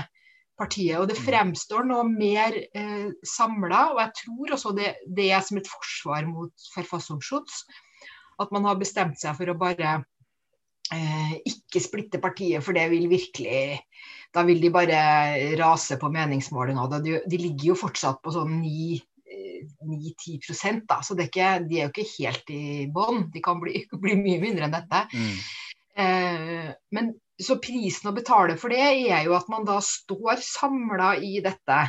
partiet. 0.62 0.98
Og 1.02 1.10
det 1.10 1.18
mm. 1.20 1.24
fremstår 1.28 1.88
nå 1.90 2.02
mer 2.10 2.58
eh, 2.58 3.12
samla, 3.28 3.84
og 3.94 4.02
jeg 4.04 4.18
tror 4.24 4.56
også 4.58 4.74
det, 4.78 4.96
det 5.08 5.30
er 5.34 5.46
som 5.46 5.60
et 5.62 5.70
forsvar 5.70 6.28
mot 6.30 6.72
forfassungsschutz 6.76 7.64
at 8.42 8.52
man 8.56 8.66
har 8.66 8.80
bestemt 8.80 9.20
seg 9.22 9.38
for 9.38 9.52
å 9.52 9.58
bare 9.60 9.94
eh, 10.94 11.34
ikke 11.50 11.84
splitte 11.84 12.22
partiet, 12.24 12.64
for 12.66 12.78
det 12.78 12.88
vil 12.94 13.10
virkelig 13.12 13.82
Da 14.32 14.46
vil 14.48 14.62
de 14.64 14.70
bare 14.72 14.98
rase 15.60 15.98
på 16.00 16.08
meningsmålinga. 16.08 16.86
De, 17.04 17.18
de 17.28 17.38
ligger 17.38 17.74
jo 17.74 17.82
fortsatt 17.82 18.22
på 18.24 18.32
sånn 18.32 18.62
9-10 19.62 20.38
eh, 20.38 20.80
da, 20.90 21.00
så 21.06 21.16
er 21.18 21.28
ikke, 21.28 21.50
de 21.68 21.80
er 21.80 21.88
jo 21.88 21.92
ikke 21.94 22.08
helt 22.18 22.54
i 22.54 22.64
bånn. 22.94 23.26
De 23.34 23.44
kan 23.44 23.62
bli, 23.62 23.84
bli, 24.04 24.16
mye 24.20 24.40
mindre 24.44 24.68
enn 24.68 24.76
dette. 24.76 25.04
Mm. 25.14 25.36
Eh, 26.02 26.72
men 26.98 27.14
så 27.42 27.58
prisen 27.62 28.12
å 28.12 28.16
betale 28.16 28.56
for 28.60 28.74
det 28.74 28.82
er 28.82 29.26
jo 29.26 29.34
at 29.36 29.50
man 29.52 29.66
da 29.68 29.80
står 29.84 30.44
samla 30.46 31.16
i 31.26 31.40
dette, 31.44 31.80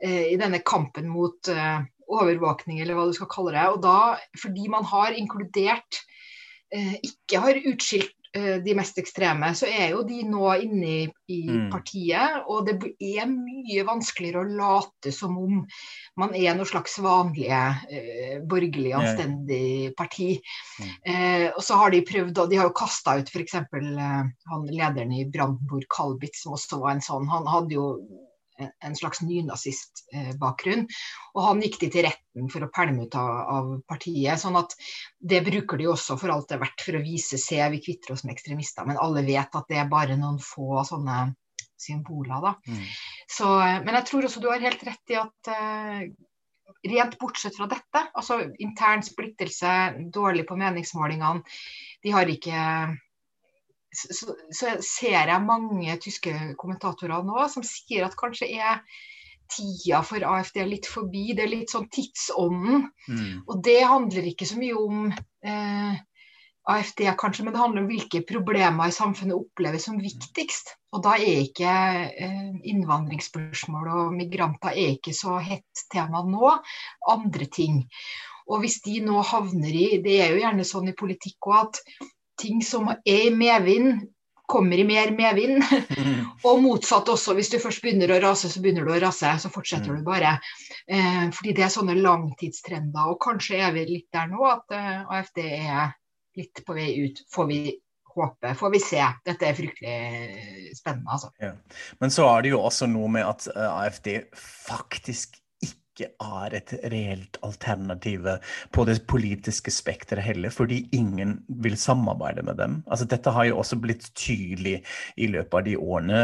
eh, 0.00 0.32
i 0.32 0.38
denne 0.40 0.62
kampen 0.64 1.08
mot 1.12 1.52
eh, 1.52 1.84
overvåkning, 2.06 2.80
eller 2.80 2.96
hva 2.96 3.06
du 3.08 3.16
skal 3.16 3.30
kalle 3.30 3.54
det. 3.56 3.66
Og 3.74 3.80
da, 3.84 4.16
fordi 4.40 4.68
man 4.72 4.86
har 4.88 5.16
inkludert, 5.16 6.02
eh, 6.72 6.96
ikke 7.02 7.42
har 7.42 7.62
utskilt 7.72 8.14
de 8.34 8.74
mest 8.76 8.98
ekstreme, 9.00 9.52
så 9.56 9.68
er 9.70 9.94
jo 9.94 10.02
de 10.06 10.20
nå 10.28 10.50
inne 10.64 10.88
i, 10.88 11.04
i 11.32 11.38
mm. 11.46 11.68
partiet. 11.72 12.42
Og 12.52 12.66
det 12.68 12.76
er 13.00 13.28
mye 13.30 13.84
vanskeligere 13.86 14.42
å 14.42 14.56
late 14.58 15.12
som 15.14 15.36
om 15.40 15.62
man 16.20 16.34
er 16.36 16.56
noe 16.56 16.68
slags 16.68 16.96
vanlige 17.02 17.60
eh, 17.92 18.36
borgerlig, 18.48 18.92
anstendig 18.96 19.92
parti. 19.98 20.34
Mm. 20.80 20.92
Eh, 21.12 21.46
og 21.52 21.62
så 21.64 21.80
har 21.80 21.92
de 21.92 22.04
prøvd, 22.08 22.38
og 22.40 22.50
de 22.50 22.60
har 22.60 22.70
jo 22.70 22.76
kasta 22.76 23.18
ut 23.20 23.32
f.eks. 23.32 23.58
Eh, 23.60 24.22
han 24.52 24.70
lederen 24.70 25.12
i 25.12 25.26
Brandenburg, 25.32 25.84
Kalbitz, 25.92 26.44
som 26.44 26.56
også 26.56 26.80
var 26.82 26.96
en 26.96 27.04
sånn. 27.04 27.28
Han 27.32 27.48
hadde 27.50 27.76
jo 27.76 27.88
en 28.58 28.96
slags 28.96 29.22
nynazistbakgrunn. 29.24 30.86
Og 31.34 31.40
han 31.44 31.62
gikk 31.64 31.80
de 31.82 31.90
til 31.92 32.06
retten 32.08 32.50
for 32.52 32.66
å 32.66 32.70
pælme 32.72 33.06
ut 33.06 33.16
av, 33.18 33.32
av, 33.56 33.72
partiet. 33.88 34.40
sånn 34.40 34.58
at 34.60 34.76
det 35.18 35.42
bruker 35.46 35.80
de 35.80 35.90
også 35.92 36.18
for 36.20 36.32
alt 36.34 36.48
det 36.50 36.58
er 36.58 36.64
verdt 36.64 36.86
for 36.86 36.98
å 36.98 37.04
vise 37.04 37.40
se, 37.40 37.60
vi 37.72 37.82
kvitter 37.84 38.14
oss 38.14 38.24
med 38.26 38.36
ekstremister. 38.36 38.86
Men 38.88 39.00
alle 39.02 39.24
vet 39.26 39.58
at 39.58 39.68
det 39.72 39.80
er 39.82 39.90
bare 39.92 40.18
noen 40.20 40.40
få 40.42 40.84
sånne 40.88 41.34
symboler, 41.76 42.40
da. 42.40 42.54
Mm. 42.68 42.84
Så, 43.28 43.50
men 43.84 43.98
jeg 43.98 44.08
tror 44.08 44.26
også 44.26 44.40
du 44.40 44.48
har 44.48 44.64
helt 44.64 44.84
rett 44.86 45.12
i 45.12 45.18
at 45.20 45.50
uh, 45.52 46.06
rent 46.88 47.18
bortsett 47.20 47.56
fra 47.56 47.68
dette, 47.70 48.02
altså 48.16 48.38
intern 48.62 49.04
splittelse, 49.04 49.72
dårlig 50.14 50.46
på 50.48 50.56
meningsmålingene, 50.60 51.44
de 52.04 52.14
har 52.14 52.30
ikke 52.30 52.62
så, 53.94 54.34
så, 54.50 54.72
ser 54.84 55.30
jeg 55.30 55.44
mange 55.46 55.98
tyske 56.02 56.32
kommentatorer 56.60 57.24
nå 57.26 57.46
som 57.52 57.64
sier 57.66 58.06
at 58.06 58.16
kanskje 58.18 58.50
er 58.58 58.82
tida 59.52 60.02
for 60.06 60.24
AFD 60.26 60.58
litt 60.66 60.88
forbi. 60.90 61.30
Det 61.36 61.44
er 61.46 61.52
litt 61.52 61.72
sånn 61.72 61.86
tidsånden. 61.92 62.88
Mm. 63.06 63.44
Og 63.46 63.62
det 63.64 63.78
handler 63.86 64.26
ikke 64.26 64.48
så 64.48 64.58
mye 64.58 64.76
om 64.80 65.06
eh, 65.12 65.98
AFD, 66.66 67.04
kanskje, 67.18 67.44
men 67.46 67.54
det 67.54 67.62
handler 67.62 67.84
om 67.84 67.90
hvilke 67.92 68.24
problemer 68.26 68.90
i 68.90 68.94
samfunnet 68.94 69.38
oppleves 69.38 69.86
som 69.86 70.00
viktigst. 70.02 70.74
Og 70.96 71.04
da 71.06 71.14
er 71.20 71.44
ikke 71.44 71.74
eh, 72.10 72.56
innvandringsspørsmål 72.72 73.92
og 73.92 74.16
migranter 74.16 74.74
er 74.74 74.96
ikke 74.96 75.14
så 75.14 75.38
hett 75.38 75.86
tema 75.94 76.24
nå. 76.26 76.56
Andre 77.12 77.46
ting. 77.46 77.84
Og 78.50 78.62
hvis 78.62 78.80
de 78.84 79.00
nå 79.02 79.22
havner 79.26 79.74
i 79.74 79.86
Det 80.02 80.20
er 80.22 80.34
jo 80.34 80.42
gjerne 80.42 80.66
sånn 80.66 80.90
i 80.90 80.98
politikk 80.98 81.48
òg 81.50 81.56
at 81.64 81.80
ting 82.40 82.62
som 82.64 82.90
er 82.92 83.00
i 83.04 83.30
medvind, 83.34 84.06
kommer 84.46 84.78
i 84.78 84.84
mer 84.86 85.10
medvind. 85.10 85.62
Mm. 85.96 86.26
og 86.46 86.60
motsatt 86.62 87.08
også. 87.10 87.34
Hvis 87.34 87.50
du 87.52 87.58
først 87.62 87.82
begynner 87.82 88.12
å 88.14 88.20
rase, 88.22 88.50
så 88.52 88.62
begynner 88.62 88.86
du 88.86 88.92
å 88.94 89.00
rase. 89.02 89.32
Så 89.42 89.50
fortsetter 89.52 89.90
mm. 89.90 89.96
du 89.98 90.06
bare. 90.06 90.36
Eh, 90.86 91.24
fordi 91.34 91.56
det 91.56 91.66
er 91.66 91.72
sånne 91.74 91.96
langtidstrender. 91.98 93.10
Og 93.10 93.18
kanskje 93.22 93.60
er 93.66 93.74
vi 93.76 93.86
litt 93.90 94.08
der 94.14 94.30
nå 94.30 94.46
at 94.48 94.76
eh, 94.76 95.02
AFD 95.18 95.42
er 95.48 95.96
litt 96.38 96.62
på 96.66 96.76
vei 96.76 96.92
ut. 97.02 97.24
Får 97.32 97.50
vi 97.50 97.60
håpe. 98.16 98.54
Får 98.54 98.72
vi 98.72 98.82
se. 98.82 99.02
Dette 99.26 99.48
er 99.48 99.56
fryktelig 99.58 100.76
spennende, 100.78 101.16
altså. 101.18 101.32
Ja. 101.42 101.52
Men 102.00 102.14
så 102.14 102.28
er 102.30 102.46
det 102.46 102.54
jo 102.54 102.62
også 102.64 102.88
noe 102.90 103.10
med 103.18 103.26
at 103.26 103.48
eh, 103.52 103.66
AFD 103.82 104.12
faktisk 104.36 105.40
ikke 105.96 106.10
er 106.20 106.54
et 106.58 106.72
reelt 106.92 107.38
alternativ 107.46 108.26
på 108.74 108.84
det 108.88 108.98
politiske 109.08 109.72
spekteret 109.72 110.26
heller, 110.26 110.52
fordi 110.52 110.82
ingen 110.92 111.38
vil 111.48 111.76
samarbeide 111.80 112.44
med 112.44 112.58
dem. 112.60 112.78
Altså, 112.90 113.08
dette 113.08 113.32
har 113.32 113.48
jo 113.48 113.58
også 113.62 113.78
blitt 113.80 114.10
tydelig 114.18 114.82
i 115.16 115.30
løpet 115.32 115.56
av 115.56 115.64
de 115.64 115.76
årene. 115.80 116.20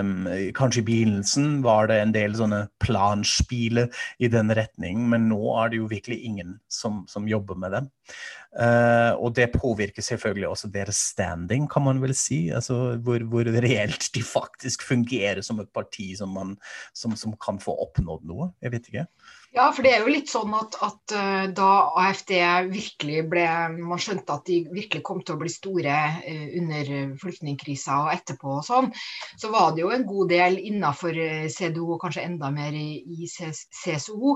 Um, 0.00 0.14
kanskje 0.56 0.82
i 0.84 0.88
begynnelsen 0.90 1.62
var 1.64 1.88
det 1.88 2.00
en 2.02 2.14
del 2.14 2.36
sånne 2.36 2.66
planspile 2.84 3.88
i 4.20 4.28
den 4.28 4.52
retning, 4.54 5.08
men 5.08 5.30
nå 5.32 5.40
er 5.56 5.72
det 5.72 5.80
jo 5.80 5.90
virkelig 5.90 6.20
ingen 6.28 6.58
som, 6.68 7.04
som 7.08 7.28
jobber 7.30 7.56
med 7.60 7.78
dem. 7.78 7.92
Uh, 8.54 9.18
og 9.18 9.32
det 9.34 9.48
påvirker 9.50 10.04
selvfølgelig 10.04 10.46
også 10.48 10.68
deres 10.70 11.00
standing, 11.10 11.66
kan 11.70 11.82
man 11.82 12.02
vel 12.02 12.14
si. 12.14 12.48
Altså 12.54 12.94
hvor, 13.02 13.24
hvor 13.30 13.50
reelt 13.50 14.10
de 14.14 14.22
faktisk 14.22 14.84
fungerer 14.86 15.42
som 15.42 15.58
et 15.60 15.70
parti 15.74 16.12
som, 16.18 16.30
man, 16.34 16.54
som, 16.94 17.16
som 17.18 17.34
kan 17.42 17.58
få 17.62 17.74
oppnådd 17.88 18.28
noe. 18.30 18.52
Jeg 18.62 18.76
vet 18.76 18.92
ikke. 18.92 19.08
Ja, 19.54 19.68
for 19.70 19.86
det 19.86 19.92
er 19.94 20.00
jo 20.02 20.10
litt 20.10 20.30
sånn 20.32 20.50
at, 20.58 20.74
at 20.82 21.12
uh, 21.14 21.44
da 21.54 21.68
AFD 22.02 22.32
virkelig 22.72 23.20
ble 23.30 23.44
Man 23.76 24.00
skjønte 24.02 24.34
at 24.34 24.48
de 24.50 24.56
virkelig 24.66 25.04
kom 25.06 25.20
til 25.22 25.36
å 25.36 25.38
bli 25.38 25.52
store 25.52 25.98
uh, 26.26 26.48
under 26.58 26.90
flyktningkrisa 27.20 28.00
og 28.02 28.10
etterpå 28.16 28.56
og 28.56 28.64
sånn, 28.66 28.90
så 29.38 29.52
var 29.54 29.76
det 29.76 29.84
jo 29.84 29.92
en 29.94 30.08
god 30.08 30.32
del 30.34 30.58
innafor 30.58 31.14
uh, 31.14 31.46
CDO 31.46 31.86
og 31.94 32.02
kanskje 32.02 32.26
enda 32.26 32.50
mer 32.50 32.74
i 32.74 33.30
CSO 33.30 34.34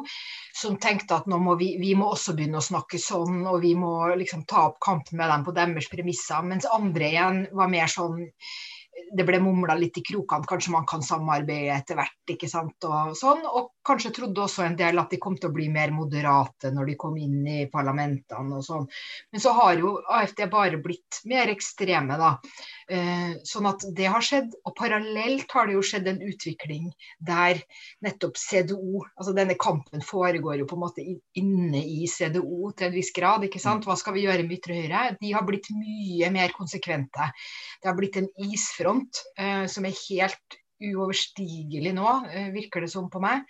som 0.55 0.79
tenkte 0.79 1.19
at 1.19 1.27
nå 1.27 1.43
må 1.43 1.59
vi, 1.59 1.73
vi 1.83 1.97
må 1.99 2.13
også 2.15 2.37
begynne 2.39 2.63
å 2.63 2.69
snakke 2.71 3.03
sånn, 3.03 3.43
og 3.51 3.59
vi 3.67 3.75
må 3.75 3.93
liksom 4.23 4.47
ta 4.47 4.69
opp 4.71 4.79
kampen 4.87 5.19
med 5.19 5.35
dem 5.35 5.49
på 5.49 5.57
deres 5.59 5.91
premisser. 5.91 6.47
Mens 6.47 6.71
andre 6.79 7.11
igjen 7.11 7.47
var 7.59 7.75
mer 7.75 7.91
sånn 7.91 8.23
det 9.17 9.25
ble 9.25 9.41
mumla 9.43 9.75
litt 9.79 9.99
i 10.01 10.05
krokene, 10.05 10.47
kanskje 10.49 10.73
man 10.75 10.87
kan 10.89 11.03
samarbeide 11.05 11.77
etter 11.77 11.99
hvert. 11.99 12.15
ikke 12.29 12.49
sant, 12.51 12.85
og 12.85 13.15
sånn, 13.17 13.41
og 13.47 13.71
kanskje 13.89 14.13
trodde 14.19 14.43
også 14.45 14.67
en 14.67 14.77
del 14.77 15.01
at 15.01 15.13
de 15.13 15.21
kom 15.23 15.37
til 15.39 15.49
å 15.49 15.55
bli 15.55 15.69
mer 15.73 15.93
moderate 15.95 16.69
når 16.75 16.91
de 16.91 16.97
kom 17.01 17.17
inn 17.17 17.41
i 17.49 17.59
parlamentene 17.73 18.59
og 18.59 18.65
sånn. 18.67 18.85
Men 19.33 19.43
så 19.43 19.55
har 19.57 19.79
jo 19.81 19.95
AFD 20.19 20.45
bare 20.53 20.81
blitt 20.83 21.23
mer 21.31 21.49
ekstreme, 21.53 22.19
da. 22.21 22.35
Eh, 22.93 23.39
sånn 23.49 23.69
at 23.71 23.87
det 23.97 24.11
har 24.13 24.25
skjedd. 24.25 24.53
Og 24.69 24.77
parallelt 24.77 25.49
har 25.57 25.69
det 25.69 25.79
jo 25.79 25.85
skjedd 25.85 26.11
en 26.13 26.21
utvikling 26.29 26.91
der 27.25 27.63
nettopp 28.05 28.37
CDO, 28.41 29.05
altså 29.17 29.35
denne 29.37 29.57
kampen 29.61 30.05
foregår 30.05 30.61
jo 30.61 30.69
på 30.69 30.77
en 30.77 30.85
måte 30.85 31.07
inne 31.39 31.81
i 31.81 32.05
CDO 32.11 32.75
til 32.77 32.91
en 32.91 32.97
viss 32.97 33.13
grad, 33.17 33.49
ikke 33.49 33.63
sant. 33.63 33.89
Hva 33.89 33.97
skal 33.97 34.17
vi 34.19 34.27
gjøre 34.27 34.45
med 34.45 34.59
ytre 34.59 34.83
høyre? 34.83 35.05
De 35.21 35.33
har 35.33 35.49
blitt 35.49 35.73
mye 35.73 36.29
mer 36.35 36.53
konsekvente. 36.57 37.33
Det 37.81 37.89
har 37.89 37.97
blitt 37.97 38.21
en 38.21 38.29
isfront 38.49 38.88
eh, 39.39 39.67
som 39.71 39.87
er 39.89 40.01
helt 40.07 40.59
uoverstigelig 40.79 41.93
nå, 41.97 42.09
eh, 42.31 42.51
virker 42.55 42.85
det 42.85 42.91
som 42.93 43.11
på 43.11 43.23
meg. 43.23 43.45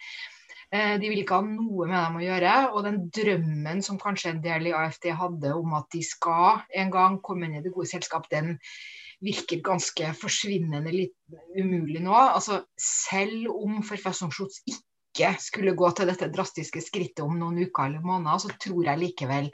Eh, 0.69 0.99
de 1.01 1.09
vil 1.09 1.23
ikke 1.23 1.39
ha 1.39 1.45
noe 1.47 1.87
med 1.89 1.97
dem 1.97 2.19
å 2.19 2.25
gjøre. 2.25 2.55
Og 2.75 2.85
den 2.85 3.01
drømmen 3.15 3.83
som 3.85 4.01
kanskje 4.01 4.35
en 4.35 4.43
del 4.45 4.69
i 4.69 4.75
AFD 4.77 5.11
hadde 5.17 5.55
om 5.57 5.77
at 5.79 5.89
de 5.95 6.03
skal 6.05 6.65
en 6.77 6.93
gang 6.93 7.21
komme 7.25 7.49
inn 7.49 7.59
i 7.61 7.65
det 7.65 7.73
gode 7.75 7.89
selskap, 7.91 8.29
den 8.33 8.59
virker 9.25 9.65
ganske 9.65 10.13
forsvinnende 10.19 10.93
litt 10.95 11.17
umulig 11.57 12.03
nå. 12.05 12.15
Altså, 12.15 12.63
selv 12.79 13.49
om 13.55 13.81
forfassungsskjuts 13.87 14.63
ikke 14.69 15.33
skulle 15.43 15.75
gå 15.75 15.89
til 15.97 16.11
dette 16.11 16.29
drastiske 16.31 16.83
skrittet 16.85 17.25
om 17.25 17.39
noen 17.41 17.65
uker 17.65 17.89
eller 17.89 18.05
måneder, 18.05 18.45
så 18.45 18.53
tror 18.61 18.85
jeg 18.87 19.03
likevel 19.03 19.49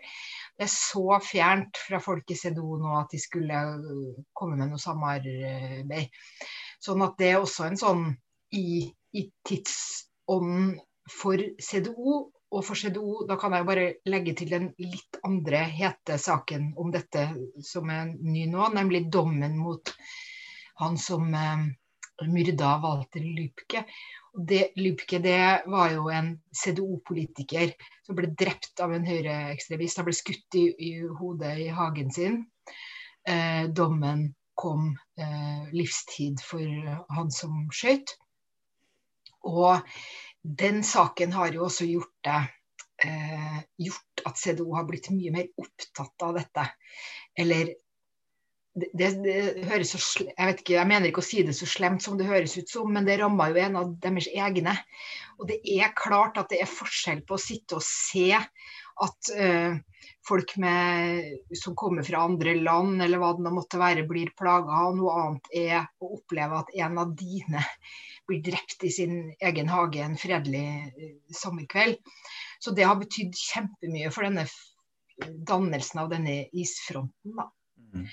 Det 0.54 0.66
er 0.66 0.70
så 0.70 1.18
fjernt 1.24 1.78
fra 1.88 1.98
folk 2.02 2.30
i 2.30 2.38
CDO 2.38 2.76
nå 2.78 2.92
at 3.00 3.14
de 3.14 3.18
skulle 3.22 3.62
komme 4.36 4.58
med 4.60 4.70
noe 4.70 4.82
samarbeid. 4.82 6.14
Sånn 6.82 7.02
at 7.06 7.16
det 7.18 7.32
er 7.32 7.40
også 7.42 7.66
en 7.66 7.80
sånn 7.80 8.04
i, 8.54 8.84
i 9.18 9.24
tidsånden 9.48 10.76
for 11.10 11.42
CDO 11.58 12.20
og 12.54 12.62
for 12.62 12.78
CDO, 12.78 13.24
da 13.26 13.36
kan 13.40 13.54
jeg 13.56 13.66
bare 13.66 13.86
legge 14.06 14.34
til 14.38 14.52
den 14.52 14.68
litt 14.78 15.18
andre 15.26 15.64
hete 15.74 16.18
saken 16.22 16.70
om 16.78 16.92
dette 16.94 17.26
som 17.66 17.90
er 17.90 18.12
ny 18.14 18.44
nå, 18.50 18.68
nemlig 18.76 19.08
dommen 19.12 19.56
mot 19.58 19.90
han 20.78 20.98
som 21.00 21.34
eh, 21.34 21.64
myrda 22.30 22.76
Walter 22.82 23.24
Lübke. 23.26 23.84
Det, 24.34 24.72
Lübke 24.76 25.20
det 25.22 25.62
var 25.70 25.92
jo 25.94 26.08
en 26.10 26.32
CDO-politiker 26.50 27.74
som 28.02 28.16
ble 28.18 28.32
drept 28.34 28.80
av 28.82 28.94
en 28.94 29.06
høyreekstremist. 29.06 30.00
Han 30.00 30.08
ble 30.08 30.16
skutt 30.16 30.58
i, 30.58 30.64
i, 30.74 30.90
hodet 31.20 31.52
i 31.62 31.68
hagen 31.70 32.10
sin. 32.14 32.40
Eh, 33.30 33.70
dommen 33.70 34.26
kom 34.58 34.90
eh, 35.18 35.70
livstid 35.74 36.42
for 36.42 36.66
han 37.14 37.30
som 37.34 37.64
skjøt. 37.74 38.16
Og 39.46 39.86
den 40.42 40.82
saken 40.84 41.32
har 41.36 41.54
jo 41.54 41.68
også 41.68 41.86
gjort 41.88 42.14
det 42.26 42.42
eh, 43.04 43.58
gjort 43.86 44.26
at 44.26 44.40
CDO 44.40 44.74
har 44.74 44.86
blitt 44.88 45.10
mye 45.14 45.32
mer 45.34 45.50
opptatt 45.60 46.26
av 46.26 46.38
dette. 46.38 46.66
Eller 47.38 47.74
det, 48.74 49.08
det, 49.22 49.34
høres 49.68 49.92
så 49.94 50.24
jeg 50.24 50.34
vet 50.48 50.62
ikke, 50.62 50.76
jeg 50.78 50.90
mener 50.90 51.10
ikke 51.10 51.22
å 51.22 51.26
si 51.26 51.42
det 51.46 51.54
så 51.54 51.66
slemt 51.68 52.02
som 52.02 52.16
det 52.18 52.26
høres 52.26 52.56
ut 52.58 52.70
som, 52.70 52.90
men 52.90 53.06
det 53.06 53.20
rammer 53.20 53.52
jo 53.52 53.60
en 53.62 53.78
av 53.78 53.92
deres 54.02 54.26
egne. 54.34 54.74
Og 55.38 55.46
det 55.50 55.60
er 55.76 55.94
klart 55.98 56.38
at 56.40 56.50
det 56.50 56.60
er 56.62 56.70
forskjell 56.70 57.22
på 57.26 57.36
å 57.36 57.42
sitte 57.42 57.78
og 57.78 57.86
se 57.86 58.32
at 58.34 59.30
uh, 59.34 59.76
folk 60.26 60.54
med, 60.62 61.30
som 61.58 61.76
kommer 61.78 62.06
fra 62.06 62.24
andre 62.26 62.56
land, 62.60 63.02
eller 63.02 63.22
hva 63.22 63.32
det 63.38 63.54
måtte 63.54 63.80
være, 63.80 64.06
blir 64.10 64.32
plaga. 64.38 64.84
Og 64.88 64.98
noe 64.98 65.14
annet 65.22 65.50
er 65.58 65.80
å 66.02 66.12
oppleve 66.18 66.62
at 66.62 66.74
en 66.86 67.00
av 67.02 67.14
dine 67.18 67.62
blir 68.26 68.42
drept 68.42 68.86
i 68.86 68.92
sin 68.94 69.18
egen 69.38 69.70
hage 69.70 70.02
en 70.02 70.18
fredelig 70.18 70.66
uh, 70.98 71.14
sommerkveld. 71.42 71.98
Så 72.62 72.74
det 72.74 72.86
har 72.88 72.98
betydd 72.98 73.34
kjempemye 73.38 74.10
for 74.14 74.26
denne 74.26 74.48
dannelsen 75.46 76.02
av 76.02 76.10
denne 76.10 76.40
isfronten. 76.50 77.38
da. 77.38 77.50
Mm. 77.94 78.10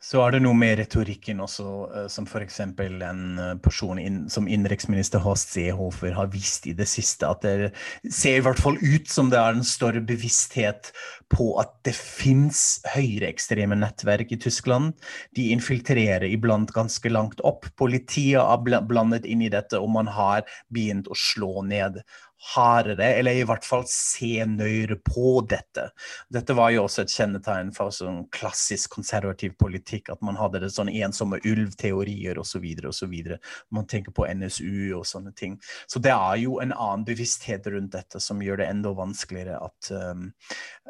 Så 0.00 0.22
er 0.24 0.32
det 0.32 0.38
noe 0.40 0.56
med 0.56 0.78
retorikken 0.80 1.42
også, 1.44 1.64
eh, 1.92 2.06
som 2.08 2.24
f.eks. 2.24 2.60
en 2.64 3.24
eh, 3.36 3.56
person 3.60 3.98
inn, 4.00 4.22
som 4.32 4.46
innenriksminister 4.48 5.20
Horst 5.20 5.52
Seehofer 5.52 6.14
har 6.16 6.30
vist 6.32 6.64
i 6.70 6.72
det 6.76 6.86
siste, 6.88 7.28
at 7.28 7.44
det 7.44 7.72
ser 8.08 8.38
i 8.38 8.44
hvert 8.46 8.62
fall 8.62 8.78
ut 8.80 9.12
som 9.12 9.28
det 9.28 9.36
er 9.36 9.58
en 9.58 9.66
større 9.66 10.00
bevissthet 10.00 10.88
på 11.28 11.50
at 11.60 11.74
det 11.84 11.92
fins 11.98 12.80
høyreekstreme 12.94 13.76
nettverk 13.76 14.32
i 14.32 14.40
Tyskland. 14.40 14.96
De 15.36 15.50
infiltrerer 15.52 16.24
iblant 16.30 16.72
ganske 16.72 17.12
langt 17.12 17.44
opp. 17.44 17.68
Politiet 17.76 18.40
er 18.40 18.80
blandet 18.88 19.28
inn 19.28 19.44
i 19.44 19.52
dette, 19.52 19.76
og 19.76 19.92
man 20.00 20.08
har 20.16 20.48
begynt 20.72 21.12
å 21.12 21.18
slå 21.28 21.60
ned 21.68 22.00
hardere, 22.40 23.04
eller 23.18 23.36
i 23.36 23.44
hvert 23.46 23.66
fall 23.66 23.84
se 23.88 24.44
nøyere 24.48 24.96
på 25.04 25.40
dette. 25.48 25.90
Dette 26.32 26.56
var 26.56 26.72
jo 26.72 26.86
også 26.86 27.04
et 27.04 27.14
kjennetegn 27.14 27.72
for 27.76 27.92
sånn 27.94 28.22
klassisk 28.34 28.96
konservativ 28.96 29.56
politikk, 29.60 30.08
at 30.14 30.24
man 30.24 30.38
hadde 30.40 30.62
det 30.64 30.72
sånn 30.74 30.92
ensomme 30.92 31.40
ulvteorier 31.44 32.40
osv. 32.40 32.64
osv. 32.88 33.16
Man 33.76 33.88
tenker 33.90 34.16
på 34.16 34.28
NSU 34.28 34.96
og 34.96 35.04
sånne 35.08 35.34
ting. 35.36 35.58
Så 35.90 36.02
det 36.02 36.14
er 36.16 36.40
jo 36.40 36.58
en 36.64 36.72
annen 36.72 37.04
bevissthet 37.08 37.68
rundt 37.70 37.92
dette 37.96 38.22
som 38.24 38.40
gjør 38.42 38.62
det 38.62 38.70
enda 38.72 38.94
vanskeligere 38.96 39.60
at, 39.60 39.92
um, 39.92 40.30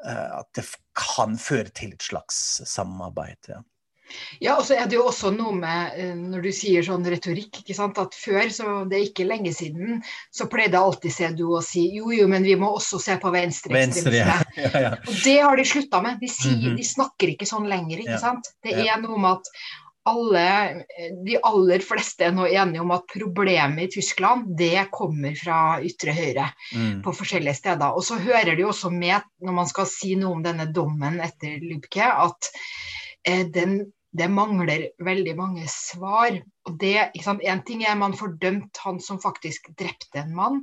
at 0.04 0.48
det 0.56 0.68
kan 0.96 1.36
føre 1.40 1.74
til 1.74 1.96
et 1.96 2.10
slags 2.10 2.60
samarbeid. 2.68 3.50
Ja. 3.50 3.62
Ja, 4.42 4.56
og 4.56 4.64
så 4.66 4.76
er 4.78 4.88
det 4.90 4.98
jo 4.98 5.06
også 5.10 5.32
noe 5.34 5.54
med 5.56 5.98
eh, 6.00 6.14
når 6.18 6.46
du 6.46 6.50
sier 6.54 6.86
sånn 6.86 7.06
retorikk, 7.06 7.62
ikke 7.62 7.76
sant, 7.76 7.98
at 8.00 8.16
før, 8.16 8.48
så 8.54 8.78
det 8.90 8.98
er 8.98 9.08
ikke 9.08 9.28
lenge 9.28 9.52
siden, 9.56 10.00
så 10.34 10.48
pleide 10.50 10.80
alltid 10.80 11.14
CDU 11.14 11.54
å 11.58 11.64
si 11.64 11.86
jo 11.96 12.14
jo, 12.14 12.28
men 12.30 12.46
vi 12.46 12.56
må 12.60 12.72
også 12.76 13.00
se 13.02 13.18
på 13.20 13.32
venstreekstremisme. 13.34 14.14
Venstre, 14.14 14.16
ja. 14.16 14.40
ja, 14.66 14.86
ja. 14.88 14.94
Og 15.04 15.20
det 15.24 15.36
har 15.40 15.60
de 15.60 15.68
slutta 15.68 16.02
med. 16.04 16.18
De, 16.20 16.30
sier, 16.30 16.56
mm 16.56 16.64
-hmm. 16.64 16.80
de, 16.80 16.88
snakker 16.90 17.34
ikke 17.34 17.48
sånn 17.48 17.68
lenger, 17.70 18.02
ikke 18.02 18.18
sant. 18.22 18.52
Det 18.64 18.74
er 18.74 19.00
noe 19.02 19.18
med 19.18 19.38
at 19.38 19.54
alle, 20.08 20.84
de 21.26 21.36
aller 21.44 21.82
fleste 21.84 22.24
er 22.24 22.32
nå 22.32 22.46
enige 22.48 22.80
om 22.80 22.92
at 22.94 23.04
problemet 23.12 23.84
i 23.84 23.90
Tyskland 23.98 24.54
det 24.58 24.88
kommer 24.94 25.36
fra 25.36 25.58
ytre 25.84 26.14
høyre 26.16 26.46
mm. 26.72 27.02
på 27.04 27.14
forskjellige 27.20 27.58
steder. 27.60 27.92
Og 27.92 28.04
så 28.04 28.18
hører 28.20 28.56
de 28.56 28.64
også 28.66 28.90
med, 28.90 29.20
når 29.44 29.58
man 29.60 29.68
skal 29.70 29.88
si 29.90 30.16
noe 30.18 30.38
om 30.38 30.44
denne 30.44 30.70
dommen 30.72 31.20
etter 31.20 31.60
Lübke, 31.60 32.08
at 32.08 32.50
eh, 33.28 33.44
den 33.52 33.82
det 34.12 34.28
mangler 34.28 34.88
veldig 35.04 35.34
mange 35.38 35.66
svar. 35.70 36.34
Og 36.68 36.78
det, 36.78 37.10
En 37.46 37.62
ting 37.66 37.84
er 37.84 37.96
man 37.96 38.16
fordømt 38.16 38.76
han 38.84 39.00
som 39.00 39.20
faktisk 39.22 39.70
drepte 39.78 40.22
en 40.22 40.34
mann, 40.34 40.60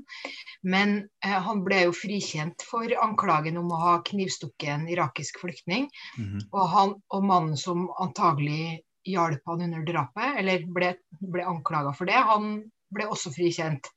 men 0.63 0.97
eh, 1.25 1.37
han 1.47 1.63
ble 1.65 1.85
jo 1.87 1.95
frikjent 1.95 2.63
for 2.67 2.91
anklagen 3.03 3.57
om 3.57 3.71
å 3.71 3.81
ha 3.81 3.95
knivstukket 4.05 4.69
en 4.73 4.87
irakisk 4.89 5.39
flyktning. 5.41 5.89
Mm 6.17 6.25
-hmm. 6.27 6.47
og, 6.51 6.67
han, 6.69 6.95
og 7.09 7.23
mannen 7.23 7.57
som 7.57 7.89
antagelig 7.99 8.81
hjalp 9.07 9.41
han 9.45 9.61
under 9.61 9.85
drapet, 9.85 10.39
eller 10.39 10.65
ble, 10.73 10.95
ble 11.21 11.43
anklaga 11.43 11.93
for 11.93 12.05
det, 12.05 12.19
han 12.19 12.63
ble 12.91 13.07
også 13.07 13.31
frikjent. 13.31 13.87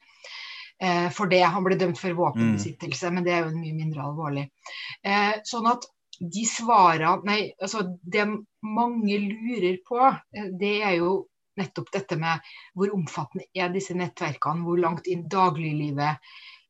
Eh, 0.82 1.10
for 1.10 1.26
det. 1.26 1.42
Han 1.42 1.64
ble 1.64 1.76
dømt 1.76 1.98
for 1.98 2.14
våpenbesittelse, 2.16 3.06
mm. 3.06 3.14
men 3.14 3.24
det 3.24 3.32
er 3.32 3.44
jo 3.44 3.56
mye 3.56 3.76
mindre 3.76 4.00
alvorlig. 4.00 4.46
Eh, 5.04 5.34
sånn 5.44 5.66
at 5.68 5.84
de 6.20 6.44
svarene 6.44 7.24
Nei, 7.24 7.40
altså 7.62 7.87
det 8.02 8.26
mange 8.66 9.18
lurer 9.24 9.80
på, 9.87 10.00
eh, 10.37 10.50
det 10.61 10.74
er 10.85 10.98
jo 11.00 11.12
nettopp 11.61 11.90
dette 11.92 12.16
med 12.20 12.44
hvor 12.76 12.92
omfattende 12.94 13.48
er 13.56 13.72
disse 13.72 13.96
nettverkene, 13.96 14.64
hvor 14.64 14.80
langt 14.80 15.09
inn 15.11 15.26
dagliglivet 15.30 16.20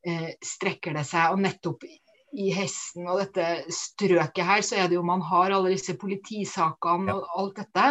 eh, 0.07 0.31
strekker 0.45 0.97
det 0.97 1.05
seg. 1.09 1.35
Og 1.35 1.43
nettopp 1.45 1.87
i 2.31 2.51
hesten 2.55 3.09
og 3.11 3.21
dette 3.25 3.73
strøket 3.75 4.47
her, 4.47 4.63
så 4.67 4.79
er 4.79 4.91
det 4.91 4.99
jo 4.99 5.07
man 5.07 5.23
har 5.27 5.55
alle 5.55 5.75
disse 5.75 5.97
politisakene 5.99 7.17
og 7.17 7.35
alt 7.43 7.59
dette. 7.63 7.89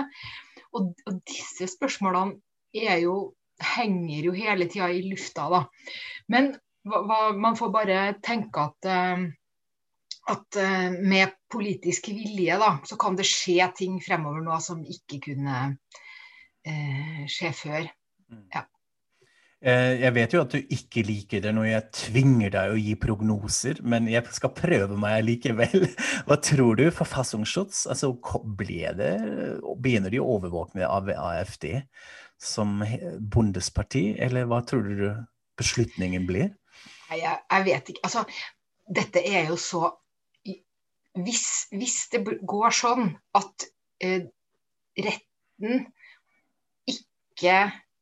Og, 0.78 0.94
og 1.10 1.20
disse 1.28 1.68
spørsmålene 1.72 2.40
er 2.78 3.04
jo, 3.04 3.34
henger 3.76 4.30
jo 4.30 4.36
hele 4.38 4.70
tida 4.72 4.92
i 4.94 5.04
lufta, 5.10 5.50
da. 5.52 5.64
Men 6.32 6.54
hva, 6.88 7.04
hva, 7.04 7.20
man 7.36 7.58
får 7.60 7.72
bare 7.74 8.00
tenke 8.24 8.70
at 8.70 8.88
eh, 8.88 9.28
at 10.32 10.60
uh, 10.62 10.90
med 10.94 11.36
politisk 11.52 12.12
vilje 12.14 12.58
da, 12.62 12.76
så 12.86 12.98
kan 13.02 13.18
det 13.18 13.28
skje 13.28 13.70
ting 13.78 14.00
fremover 14.04 14.44
nå 14.46 14.58
som 14.64 14.84
ikke 14.86 15.22
kunne 15.32 15.62
eh, 16.68 17.24
skje 17.30 17.54
før. 17.58 17.88
Mm. 18.30 18.44
Ja. 18.54 18.66
Eh, 19.60 19.98
jeg 20.00 20.16
vet 20.16 20.34
jo 20.36 20.42
at 20.46 20.54
du 20.54 20.72
ikke 20.72 21.04
liker 21.04 21.42
det 21.44 21.52
når 21.56 21.66
jeg 21.68 21.88
tvinger 21.98 22.54
deg 22.54 22.74
å 22.74 22.80
gi 22.80 22.94
prognoser, 23.02 23.82
men 23.84 24.08
jeg 24.12 24.24
skal 24.36 24.54
prøve 24.56 25.00
meg 25.00 25.26
likevel. 25.28 25.90
Hva 26.28 26.40
tror 26.44 26.80
du 26.80 26.86
for 26.96 27.10
Fassungsschutz? 27.10 27.84
Altså, 27.92 28.14
ble 28.60 28.94
det, 29.00 29.12
begynner 29.82 30.14
de 30.14 30.22
å 30.22 30.30
overvåke 30.38 30.86
av 30.88 31.12
AFD 31.12 31.82
som 32.40 32.80
bondesparti, 33.20 34.14
eller 34.24 34.46
hva 34.48 34.62
tror 34.64 34.86
du 34.88 35.10
beslutningen 35.60 36.24
blir? 36.24 36.54
Jeg, 37.12 37.20
jeg 37.28 37.66
vet 37.66 37.92
ikke. 37.92 38.04
Altså, 38.08 38.24
dette 38.88 39.26
er 39.28 39.50
jo 39.50 39.58
så 39.60 39.90
hvis, 41.18 41.46
hvis 41.74 41.98
det 42.14 42.24
går 42.48 42.76
sånn 42.76 43.14
at 43.38 43.70
eh, 44.04 44.28
retten 45.00 45.86
ikke 46.90 47.56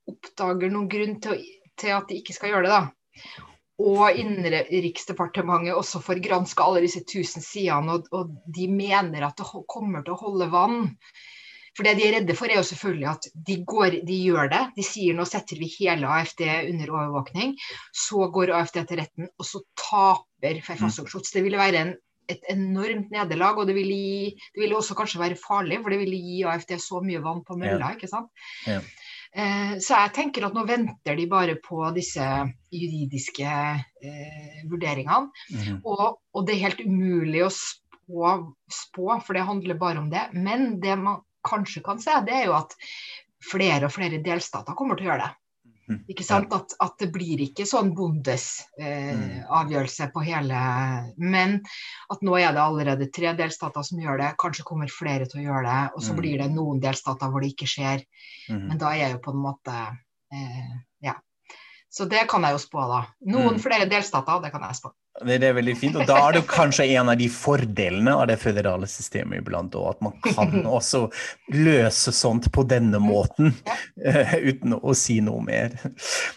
oppdager 0.08 0.72
noen 0.72 0.90
grunn 0.92 1.20
til, 1.24 1.36
å, 1.36 1.72
til, 1.80 1.94
at 1.98 2.10
de 2.10 2.20
ikke 2.22 2.36
skal 2.36 2.54
gjøre 2.54 2.68
det, 2.68 2.76
da, 2.76 3.48
og 3.78 4.18
Innenriksdepartementet 4.18 5.78
også 5.78 6.02
får 6.02 6.22
granska 6.26 6.66
alle 6.66 6.82
disse 6.86 7.04
tusen 7.06 7.44
sidene, 7.46 8.00
og, 8.00 8.08
og, 8.16 8.32
de 8.54 8.66
mener 8.72 9.28
at 9.28 9.38
det 9.38 9.66
kommer 9.70 10.06
til 10.06 10.16
å 10.16 10.22
holde 10.24 10.48
vann 10.54 10.80
For 11.78 11.86
det 11.86 11.94
de 12.00 12.08
er 12.08 12.16
redde 12.18 12.34
for, 12.34 12.50
er 12.50 12.58
jo 12.58 12.66
selvfølgelig 12.66 13.10
at 13.12 13.28
de, 13.48 13.60
går, 13.70 14.00
de 14.08 14.16
gjør 14.18 14.50
det. 14.50 14.64
De 14.80 14.86
sier 14.86 15.14
nå 15.14 15.28
setter 15.30 15.60
vi 15.62 15.70
hele 15.76 16.10
AFD 16.10 16.42
under 16.72 16.90
overvåkning. 16.96 17.52
Så 17.94 18.32
går 18.34 18.50
AFD 18.58 18.80
til 18.90 18.98
retten, 18.98 19.30
og 19.38 19.46
så 19.46 19.62
taper 19.78 20.58
Feifasoksjots. 20.66 21.36
Det 21.36 21.44
ville 21.46 21.62
være 21.62 21.84
en 21.84 21.94
et 22.32 22.48
enormt 22.52 23.12
nederlag. 23.14 23.60
Og 23.60 23.70
det 23.70 23.76
ville, 23.78 23.98
gi, 23.98 24.48
det 24.56 24.64
ville, 24.64 24.78
også 24.78 24.98
kanskje 24.98 25.22
være 25.22 25.40
farlig, 25.42 25.82
for 25.84 25.94
det 25.94 26.02
ville 26.04 26.22
gi 26.22 26.44
AFD 26.48 26.78
så 26.84 27.02
mye 27.06 27.24
vann 27.24 27.44
på 27.48 27.58
mølla. 27.60 27.94
ikke 27.96 28.10
sant? 28.12 28.32
Ja. 28.68 28.82
Eh, 29.38 29.74
så 29.84 29.98
jeg 30.02 30.14
tenker 30.16 30.48
at 30.48 30.56
nå 30.56 30.64
venter 30.66 31.18
de 31.20 31.28
bare 31.30 31.58
på 31.62 31.82
disse 31.96 32.24
juridiske 32.74 33.48
eh, 33.48 34.62
vurderingene. 34.70 35.30
Mm 35.52 35.60
-hmm. 35.62 35.82
og, 35.84 36.22
og, 36.34 36.48
det 36.48 36.56
er 36.56 36.66
helt 36.68 36.86
umulig 36.86 37.44
å 37.46 37.52
spå, 37.52 38.54
spå, 38.72 39.20
for 39.22 39.34
det 39.34 39.48
handler 39.50 39.78
bare 39.78 40.00
om 40.00 40.10
det. 40.10 40.30
Men 40.34 40.80
det 40.80 40.96
man 40.96 41.22
kanskje 41.48 41.84
kan 41.84 42.00
se, 42.00 42.12
det 42.26 42.34
er 42.34 42.46
jo 42.46 42.58
at 42.58 42.74
flere 43.52 43.86
og 43.86 43.94
flere 43.94 44.24
delstater 44.24 44.74
kommer 44.74 44.96
til 44.96 45.08
å 45.08 45.12
gjøre 45.12 45.28
det. 45.28 45.34
Mm, 45.88 46.02
Ikke 46.12 46.24
sant? 46.28 46.52
At, 46.52 46.74
at 46.84 46.98
det 47.00 47.08
blir 47.16 47.40
ikke 47.40 47.64
sånn 47.66 47.94
bondes 47.96 48.48
eh, 48.80 49.14
Mm. 49.16 49.46
avgjørelse 49.60 50.10
på 50.12 50.24
hele 50.26 50.58
Men 51.18 51.62
at 52.12 52.22
nå 52.22 52.36
er 52.40 52.52
det 52.52 52.60
allerede 52.64 53.08
tre 53.16 53.32
delstater 53.34 53.84
som 53.88 54.00
gjør 54.04 54.18
det, 54.20 54.34
kanskje 54.38 54.66
kommer 54.68 54.92
flere 54.92 55.26
til 55.32 55.40
å 55.42 55.46
gjøre 55.46 55.64
det. 55.64 55.92
Og 55.96 56.02
så 56.04 56.12
Mm. 56.12 56.20
blir 56.20 56.38
det 56.44 56.50
noen 56.52 56.82
delstater 56.84 57.32
hvor 57.32 57.42
det 57.42 57.54
ikke 57.56 57.68
skjer. 57.72 58.04
Mhm. 58.50 58.68
Men 58.68 58.78
da 58.78 58.92
er 58.92 59.12
jo 59.14 59.20
på 59.20 59.32
en 59.32 59.42
måte 59.44 59.98
eh. 60.34 60.76
Så 61.90 62.06
det 62.10 62.26
kan 62.30 62.44
jeg 62.44 62.52
jo 62.58 62.60
spå, 62.62 62.84
da. 62.92 63.04
Noen 63.32 63.56
Mm. 63.56 63.62
flere 63.64 63.86
delstater, 63.90 64.42
det 64.44 64.52
kan 64.52 64.62
jeg 64.68 64.76
spå. 64.76 64.92
Det, 65.26 65.40
det 65.42 65.48
er 65.50 65.54
veldig 65.58 65.74
fint, 65.80 65.96
og 65.98 66.06
da 66.06 66.18
er 66.28 66.36
det 66.36 66.44
kanskje 66.46 66.86
en 67.00 67.10
av 67.10 67.18
de 67.18 67.26
fordelene 67.34 68.12
av 68.14 68.28
det 68.30 68.36
føderale 68.38 68.86
systemet 68.86 69.40
iblant 69.42 69.74
òg, 69.74 69.96
at 69.96 70.02
man 70.06 70.14
kan 70.22 70.52
også 70.78 71.08
løse 71.56 72.12
sånt 72.14 72.52
på 72.54 72.62
denne 72.70 73.00
måten, 73.02 73.56
eh, 74.06 74.36
uten 74.52 74.76
å 74.78 74.94
si 74.94 75.18
noe 75.26 75.42
mer. 75.42 75.74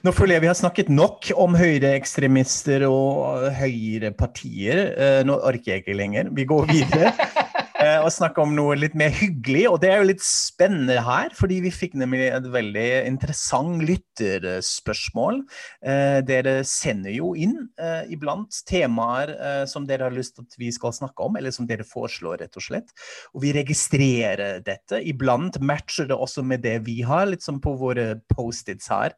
Nå 0.06 0.14
føler 0.16 0.38
jeg 0.38 0.46
vi 0.46 0.52
har 0.52 0.56
snakket 0.62 0.88
nok 0.88 1.28
om 1.36 1.58
høyreekstremister 1.60 2.86
og 2.88 3.50
høyrepartier. 3.60 4.84
Eh, 4.96 5.20
nå 5.28 5.36
orker 5.42 5.74
jeg 5.74 5.84
ikke 5.84 5.98
lenger. 6.00 6.30
Vi 6.32 6.46
går 6.48 6.70
videre. 6.72 7.12
eh, 7.82 7.98
og 8.04 8.10
snakke 8.14 8.42
om 8.42 8.52
noe 8.56 8.76
litt 8.78 8.96
mer 8.98 9.12
hyggelig. 9.14 9.64
Og 9.70 9.78
det 9.82 9.90
er 9.90 10.00
jo 10.00 10.08
litt 10.10 10.24
spennende 10.24 11.00
her, 11.04 11.32
fordi 11.36 11.60
vi 11.64 11.72
fikk 11.74 11.96
nemlig 12.00 12.28
et 12.30 12.48
veldig 12.52 12.86
interessant 13.08 13.82
lytterspørsmål. 13.88 15.42
Eh, 15.82 16.18
dere 16.26 16.60
sender 16.68 17.14
jo 17.14 17.32
inn 17.38 17.56
eh, 17.80 18.12
iblant 18.14 18.60
temaer 18.68 19.32
som 19.70 19.86
dere 19.88 20.08
har 20.08 20.14
lyst 20.14 20.36
til 20.36 20.46
at 20.46 20.58
vi 20.60 20.70
skal 20.74 20.94
snakke 20.94 21.24
om, 21.24 21.36
eller 21.38 21.54
som 21.54 21.66
dere 21.68 21.86
foreslår, 21.86 22.40
rett 22.44 22.58
og 22.58 22.64
slett. 22.64 22.94
Og 23.34 23.44
vi 23.44 23.54
registrerer 23.56 24.60
dette. 24.66 25.00
Iblant 25.10 25.58
matcher 25.64 26.08
det 26.10 26.16
også 26.16 26.44
med 26.46 26.64
det 26.66 26.76
vi 26.86 27.00
har, 27.06 27.26
litt 27.30 27.44
som 27.44 27.60
på 27.62 27.74
våre 27.80 28.12
Post-its 28.30 28.90
her. 28.92 29.16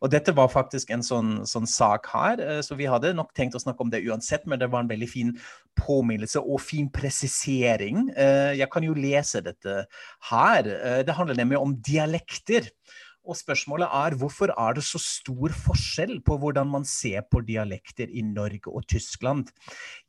Og 0.00 0.12
dette 0.14 0.34
var 0.36 0.52
faktisk 0.52 0.92
en 0.94 1.04
sånn, 1.04 1.36
sånn 1.48 1.68
sak 1.70 2.08
her, 2.14 2.42
så 2.64 2.76
vi 2.78 2.88
hadde 2.90 3.14
nok 3.16 3.34
tenkt 3.36 3.56
å 3.58 3.62
snakke 3.62 3.84
om 3.84 3.92
det 3.92 4.04
uansett, 4.06 4.46
men 4.50 4.60
det 4.60 4.70
var 4.72 4.84
en 4.84 4.90
veldig 4.90 5.10
fin 5.10 5.34
påminnelse 5.78 6.40
og 6.40 6.60
fin 6.62 6.88
presisering. 6.92 8.08
Eh, 8.16 8.54
Jeg 8.58 8.70
kan 8.70 8.84
jo 8.86 8.94
lese 8.94 9.42
dette 9.42 9.86
her. 10.30 10.66
Eh, 10.66 11.02
Det 11.02 11.14
handler 11.14 11.34
nemlig 11.34 11.58
om 11.58 11.76
dialekter. 11.76 12.70
Og 13.24 13.38
spørsmålet 13.38 13.88
er 13.88 14.16
hvorfor 14.20 14.52
er 14.52 14.74
det 14.76 14.84
så 14.84 14.98
stor 15.00 15.52
forskjell 15.56 16.18
på 16.26 16.36
hvordan 16.42 16.68
man 16.68 16.84
ser 16.84 17.24
på 17.32 17.40
dialekter 17.40 18.10
i 18.12 18.20
Norge 18.20 18.68
og 18.68 18.84
Tyskland? 18.92 19.48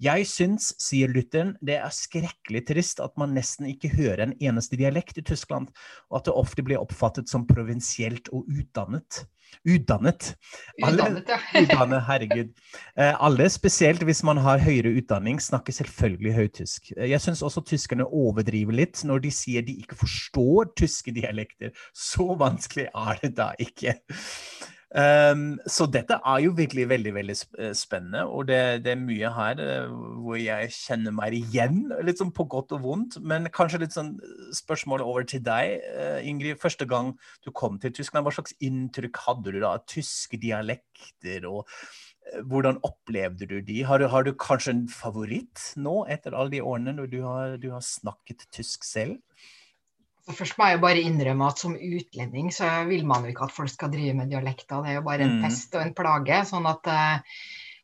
Jeg 0.04 0.28
syns, 0.28 0.74
sier 0.84 1.08
Lutheren, 1.08 1.54
det 1.64 1.78
er 1.80 1.96
skrekkelig 1.96 2.66
trist 2.68 3.00
at 3.00 3.16
man 3.18 3.32
nesten 3.38 3.70
ikke 3.72 3.94
hører 3.96 4.26
en 4.26 4.36
eneste 4.44 4.76
dialekt 4.76 5.22
i 5.22 5.24
Tyskland, 5.24 5.72
og 6.12 6.20
at 6.20 6.28
det 6.28 6.36
ofte 6.36 6.66
blir 6.68 6.84
oppfattet 6.84 7.32
som 7.32 7.48
provinsielt 7.48 8.28
og 8.36 8.52
utdannet. 8.52 9.24
Utdannet. 9.66 10.32
Alle- 10.84 11.02
Utdannet, 11.02 11.30
ja. 11.34 11.40
Utdannet, 11.64 12.04
herregud. 12.08 12.52
Eh, 12.98 13.16
alle, 13.24 13.48
spesielt 13.50 14.04
hvis 14.06 14.22
man 14.28 14.38
har 14.46 14.62
høyere 14.62 14.94
utdanning, 15.00 15.40
snakker 15.42 15.74
selvfølgelig 15.74 16.34
høytysk. 16.38 16.92
Eh, 16.98 17.10
Jeg 17.14 17.22
syns 17.24 17.42
også 17.46 17.64
tyskerne 17.66 18.06
overdriver 18.06 18.78
litt 18.78 19.02
når 19.08 19.24
de 19.26 19.32
sier 19.34 19.66
de 19.66 19.78
ikke 19.82 19.98
forstår 20.04 20.72
tyske 20.78 21.14
dialekter. 21.16 21.74
Så 21.94 22.28
vanskelig 22.40 22.90
er 22.94 23.22
det 23.24 23.34
da 23.40 23.52
ikke. 23.60 23.98
Um, 24.96 25.58
så 25.68 25.90
dette 25.92 26.16
er 26.24 26.38
jo 26.46 26.54
virkelig 26.56 26.86
veldig 26.88 27.12
veldig 27.18 27.34
eh, 27.60 27.74
spennende, 27.76 28.22
og 28.32 28.46
det, 28.48 28.60
det 28.86 28.94
er 28.94 29.02
mye 29.02 29.32
her 29.36 29.60
eh, 29.60 29.90
hvor 30.24 30.38
jeg 30.40 30.70
kjenner 30.72 31.12
meg 31.12 31.36
igjen, 31.36 31.82
litt 32.08 32.22
sånn 32.22 32.32
på 32.36 32.46
godt 32.54 32.72
og 32.78 32.86
vondt. 32.86 33.18
Men 33.20 33.50
kanskje 33.52 33.82
litt 33.82 33.98
sånn 33.98 34.14
spørsmål 34.56 35.04
over 35.04 35.28
til 35.28 35.44
deg, 35.44 35.84
eh, 36.00 36.30
Ingrid. 36.30 36.62
Første 36.64 36.88
gang 36.88 37.12
du 37.44 37.52
kom 37.52 37.76
til 37.84 37.92
Tyskland, 37.98 38.24
hva 38.24 38.38
slags 38.38 38.56
inntrykk 38.64 39.20
hadde 39.26 39.58
du 39.58 39.60
da 39.60 39.74
av 39.76 39.84
tyske 39.92 40.40
dialekter? 40.40 41.44
og 41.50 41.68
eh, 41.68 42.40
hvordan 42.48 42.80
opplevde 42.88 43.52
du 43.52 43.60
de? 43.68 43.82
Har 43.84 44.00
du, 44.00 44.08
har 44.16 44.24
du 44.24 44.32
kanskje 44.32 44.78
en 44.78 44.86
favoritt 44.88 45.74
nå, 45.76 46.06
etter 46.08 46.32
alle 46.32 46.56
de 46.56 46.64
årene 46.64 46.96
når 46.96 47.12
du 47.12 47.20
har, 47.28 47.60
du 47.60 47.74
har 47.76 47.84
snakket 47.84 48.48
tysk 48.56 48.88
selv? 48.88 49.20
Så 50.26 50.34
først 50.34 50.58
må 50.58 50.68
jeg 50.72 50.82
bare 50.82 51.02
innrømme 51.06 51.48
at 51.52 51.60
som 51.62 51.76
utlending 51.78 52.48
så 52.54 52.68
vil 52.90 53.06
man 53.06 53.24
jo 53.28 53.30
ikke 53.34 53.46
at 53.46 53.54
folk 53.54 53.70
skal 53.70 53.92
drive 53.94 54.16
med 54.18 54.32
dialekter. 54.34 54.82
Det 54.82 54.90
er 54.90 54.98
jo 54.98 55.06
bare 55.06 55.22
en 55.28 55.36
Mm. 55.38 55.44
pest 55.46 55.76
og 55.78 55.84
en 55.86 55.94
plage. 55.94 56.40
Sånn 56.50 56.66
at 56.66 56.88
eh, 56.90 57.36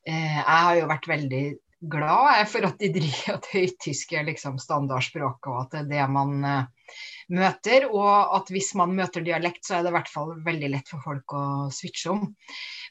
eh, 0.08 0.38
jeg 0.40 0.62
har 0.66 0.76
jo 0.80 0.88
vært 0.90 1.08
veldig 1.12 1.44
glad 1.92 2.48
for 2.50 2.66
at 2.66 2.78
de 2.82 2.90
driver 2.94 3.36
at 3.38 3.46
høytysk 3.54 4.14
er 4.14 4.26
liksom 4.26 4.58
standardspråket, 4.62 5.48
og 5.54 5.62
at 5.62 5.72
det 5.72 5.80
er 5.86 5.90
det 5.94 6.10
man 6.10 6.44
eh, 6.46 6.66
møter. 7.34 7.88
Og 7.90 8.36
at 8.38 8.52
hvis 8.54 8.72
man 8.80 8.94
møter 8.98 9.24
dialekt, 9.26 9.64
så 9.66 9.78
er 9.78 9.86
det 9.86 9.94
i 9.94 9.98
hvert 9.98 10.12
fall 10.12 10.36
veldig 10.46 10.70
lett 10.76 10.92
for 10.92 11.04
folk 11.06 11.36
å 11.38 11.46
switche 11.74 12.14
om. 12.14 12.28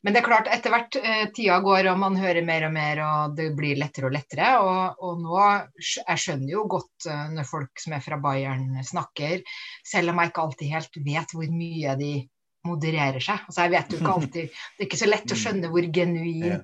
Men 0.01 0.15
det 0.17 0.23
er 0.23 0.29
klart, 0.31 0.49
etter 0.49 0.73
hvert 0.73 0.97
eh, 0.97 1.27
tida 1.37 1.59
går 1.65 1.91
og 1.91 2.01
man 2.01 2.17
hører 2.17 2.45
mer 2.47 2.65
og 2.71 2.73
mer, 2.73 3.03
og 3.05 3.37
det 3.37 3.51
blir 3.57 3.79
lettere 3.81 4.09
og 4.09 4.17
lettere. 4.17 4.51
Og, 4.65 5.05
og 5.05 5.21
nå 5.21 5.39
Jeg 5.85 6.25
skjønner 6.25 6.55
jo 6.55 6.67
godt 6.73 7.09
eh, 7.11 7.27
når 7.37 7.49
folk 7.49 7.85
som 7.85 7.97
er 7.97 8.05
fra 8.05 8.21
Bayern 8.23 8.81
snakker, 8.87 9.45
selv 9.87 10.13
om 10.13 10.21
jeg 10.23 10.33
ikke 10.33 10.45
alltid 10.47 10.75
helt 10.75 11.01
vet 11.05 11.37
hvor 11.37 11.57
mye 11.61 11.97
de 12.01 12.13
modererer 12.67 13.23
seg. 13.25 13.47
Altså 13.49 13.67
jeg 13.67 13.75
vet 13.77 13.93
jo 13.93 14.01
ikke 14.01 14.19
alltid, 14.19 14.61
Det 14.77 14.85
er 14.85 14.89
ikke 14.89 15.03
så 15.03 15.09
lett 15.11 15.33
å 15.33 15.41
skjønne 15.43 15.73
hvor 15.73 15.89
genuin 16.01 16.61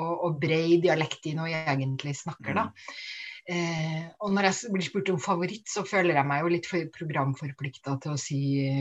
og, 0.00 0.12
og 0.26 0.38
bred 0.42 0.82
dialekt 0.86 1.22
de 1.26 1.36
nå 1.38 1.48
egentlig 1.50 2.16
snakker, 2.18 2.56
da. 2.56 2.68
Eh, 3.50 4.02
og 4.22 4.30
når 4.34 4.48
jeg 4.48 4.72
blir 4.74 4.86
spurt 4.86 5.10
om 5.10 5.20
favoritt, 5.22 5.64
så 5.70 5.82
føler 5.86 6.14
jeg 6.14 6.28
meg 6.28 6.44
jo 6.44 6.50
litt 6.52 6.68
for 6.70 6.90
programforplikta 6.94 7.96
til 8.02 8.14
å 8.14 8.20
si 8.20 8.40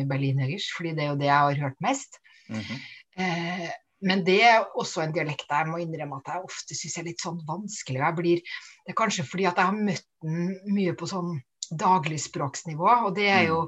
berlinerisch, 0.09 0.69
fordi 0.77 0.93
det 0.97 1.05
er 1.05 1.13
jo 1.13 1.21
det 1.21 1.31
jeg 1.31 1.47
har 1.47 1.63
hørt 1.65 1.79
mest. 1.81 2.19
Mhm. 2.51 2.83
Eh, 3.21 3.71
men 4.01 4.23
det 4.25 4.39
er 4.41 4.63
også 4.81 5.03
en 5.03 5.13
dialekt 5.13 5.51
jeg 5.51 5.69
må 5.69 5.77
innrømme 5.77 6.17
at 6.21 6.29
jeg 6.31 6.47
ofte 6.47 6.77
syns 6.77 6.97
er 6.97 7.05
litt 7.05 7.21
sånn 7.21 7.41
vanskelig. 7.45 7.99
Jeg 8.01 8.17
blir, 8.17 8.39
det 8.85 8.93
er 8.93 8.97
kanskje 8.97 9.25
fordi 9.29 9.45
at 9.45 9.61
jeg 9.61 9.69
har 9.69 9.77
møtt 9.77 10.07
den 10.25 10.55
mye 10.73 10.95
på 10.97 11.09
sånn 11.09 11.35
dagligspråksnivå, 11.71 12.87
og 13.05 13.13
det 13.15 13.27
er 13.29 13.45
jo 13.51 13.59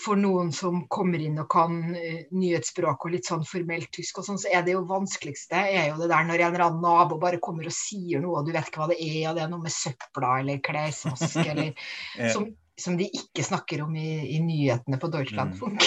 for 0.00 0.16
noen 0.16 0.48
som 0.56 0.86
kommer 0.88 1.20
inn 1.20 1.36
og 1.42 1.48
kan 1.52 1.74
eh, 1.94 2.24
nyhetsspråk 2.32 3.04
og 3.04 3.12
litt 3.12 3.28
sånn 3.28 3.44
formelt 3.44 3.90
tysk, 3.92 4.18
og 4.18 4.24
sånn, 4.26 4.38
så 4.40 4.48
er 4.50 4.64
det 4.64 4.72
jo 4.72 4.80
vanskeligste 4.88 5.60
er 5.60 5.90
jo 5.90 5.98
det 6.00 6.08
der 6.08 6.24
når 6.24 6.40
en 6.40 6.54
eller 6.54 6.64
annen 6.66 6.82
nabo 6.82 7.18
bare 7.20 7.40
kommer 7.44 7.68
og 7.68 7.74
sier 7.76 8.22
noe, 8.24 8.40
og 8.40 8.48
du 8.48 8.52
vet 8.56 8.70
ikke 8.70 8.80
hva 8.80 8.88
det 8.94 8.96
er, 9.04 9.28
og 9.30 9.36
det 9.36 9.44
er 9.44 9.52
noe 9.52 9.62
med 9.66 9.74
søpla 9.76 10.38
eller 10.40 10.62
klesvask 10.64 11.36
eller 11.44 11.72
Ja. 12.18 12.32
som, 12.32 12.48
som 12.80 12.96
de 12.98 13.10
ikke 13.12 13.44
snakker 13.44 13.84
om 13.84 13.92
i, 14.00 14.08
i 14.34 14.40
nyhetene 14.42 14.98
på 14.98 15.10
Mm. 15.12 15.14
Deutschlandfunk. 15.18 15.84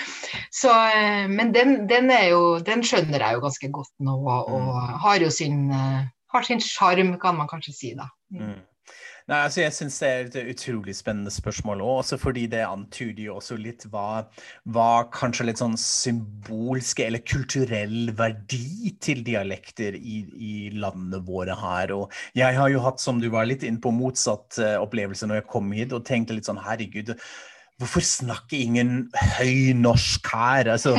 så, 0.60 0.74
eh, 0.90 1.24
men 1.30 1.52
den, 1.54 1.86
den, 1.88 2.10
er 2.10 2.28
jo, 2.34 2.58
den 2.66 2.82
skjønner 2.84 3.22
jeg 3.22 3.38
jo 3.38 3.44
ganske 3.46 3.70
godt 3.78 3.94
nå, 4.04 4.18
og, 4.26 4.50
og 4.52 4.66
Mm. 4.66 4.94
har 5.06 5.22
jo 5.22 5.30
sin 5.30 5.70
eh, 5.70 6.02
har 6.34 6.42
sin 6.42 6.60
sjarm, 6.60 7.14
kan 7.22 7.36
man 7.38 7.48
kanskje 7.48 7.72
si, 7.72 7.94
da. 7.96 8.10
Mm. 8.34 8.58
Nei, 9.26 9.40
altså 9.42 9.64
Jeg 9.64 9.74
syns 9.74 9.96
det 9.98 10.08
er 10.08 10.28
et 10.28 10.52
utrolig 10.52 10.92
spennende 10.94 11.32
spørsmål 11.34 11.80
også 11.82 12.14
fordi 12.22 12.44
det 12.52 12.60
antyder 12.62 13.24
jo 13.24 13.38
også 13.40 13.56
litt 13.58 13.82
hva, 13.90 14.22
hva 14.70 14.90
kanskje 15.10 15.48
litt 15.48 15.58
sånn 15.58 15.74
symbolske 15.82 17.08
eller 17.08 17.24
kulturell 17.26 18.12
verdi 18.20 18.92
til 19.02 19.24
dialekter 19.26 19.98
i, 19.98 20.20
i 20.38 20.54
landene 20.78 21.18
våre 21.26 21.58
her. 21.58 21.90
Og 21.96 22.14
jeg 22.38 22.54
har 22.54 22.70
jo 22.70 22.84
hatt, 22.86 23.02
som 23.02 23.18
du 23.18 23.26
var 23.34 23.50
litt 23.50 23.66
inne 23.66 23.82
på, 23.82 23.90
motsatt 23.90 24.60
eh, 24.62 24.78
opplevelse 24.78 25.26
når 25.26 25.40
jeg 25.40 25.50
kom 25.56 25.74
hit, 25.74 25.96
og 25.96 26.06
tenkte 26.06 26.38
litt 26.38 26.46
sånn 26.46 26.62
herregud. 26.62 27.16
Hvorfor 27.76 28.00
snakker 28.00 28.56
ingen 28.56 28.92
høynorsk 29.36 30.30
her? 30.32 30.70
Altså, 30.72 30.94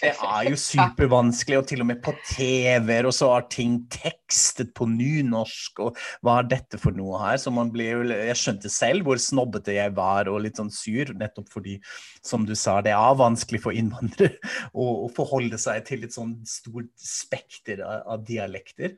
det 0.00 0.14
er 0.14 0.46
jo 0.48 0.56
supervanskelig, 0.56 1.58
og 1.58 1.66
til 1.68 1.82
og 1.84 1.90
med 1.90 1.98
på 2.00 2.14
TV-er, 2.30 3.04
og 3.04 3.12
så 3.12 3.28
er 3.34 3.44
ting 3.52 3.74
tekstet 3.92 4.70
på 4.76 4.86
nynorsk, 4.88 5.82
og 5.84 5.98
hva 6.24 6.38
er 6.40 6.48
dette 6.54 6.80
for 6.80 6.96
noe 6.96 7.20
her? 7.20 7.36
Så 7.42 7.52
man 7.52 7.68
blir 7.74 7.98
jo, 7.98 8.06
jeg 8.08 8.38
skjønte 8.40 8.72
selv 8.72 9.04
hvor 9.04 9.20
snobbete 9.20 9.76
jeg 9.76 9.92
var, 9.98 10.30
og 10.32 10.40
litt 10.46 10.56
sånn 10.56 10.72
sur, 10.72 11.12
nettopp 11.20 11.52
fordi, 11.52 11.76
som 12.24 12.48
du 12.48 12.54
sa, 12.56 12.78
det 12.80 12.96
er 12.96 13.20
vanskelig 13.20 13.60
for 13.66 13.76
innvandrere 13.76 14.40
å, 14.72 15.04
å 15.04 15.12
forholde 15.12 15.60
seg 15.60 15.84
til 15.90 16.08
et 16.08 16.16
sånn 16.16 16.32
stort 16.48 16.88
spekter 16.96 17.84
av, 17.84 18.06
av 18.16 18.24
dialekter. 18.24 18.96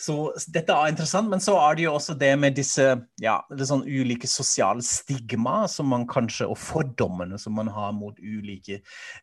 Så 0.00 0.32
dette 0.48 0.72
er 0.72 0.94
interessant, 0.94 1.28
men 1.28 1.44
så 1.44 1.58
er 1.66 1.76
det 1.76 1.84
jo 1.84 1.94
også 1.98 2.16
det 2.16 2.32
med 2.40 2.56
disse 2.56 2.88
ja, 3.20 3.38
det 3.52 3.68
sånn 3.68 3.84
ulike 3.84 4.28
sosiale 4.30 4.80
stigma 4.84 5.66
som 5.68 5.92
man 5.92 6.08
kanskje, 6.08 6.45
og 6.46 6.58
fordommene 6.60 7.38
som 7.40 7.56
man 7.58 7.68
har 7.74 7.92
mot 7.96 8.16
ulike 8.22 8.80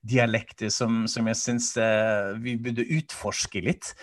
dialekter, 0.08 0.70
som, 0.74 1.04
som 1.10 1.28
jeg 1.32 1.40
syns 1.40 1.72
eh, 1.82 2.34
vi 2.44 2.56
burde 2.62 2.86
utforske 3.00 3.64
litt. 3.66 3.94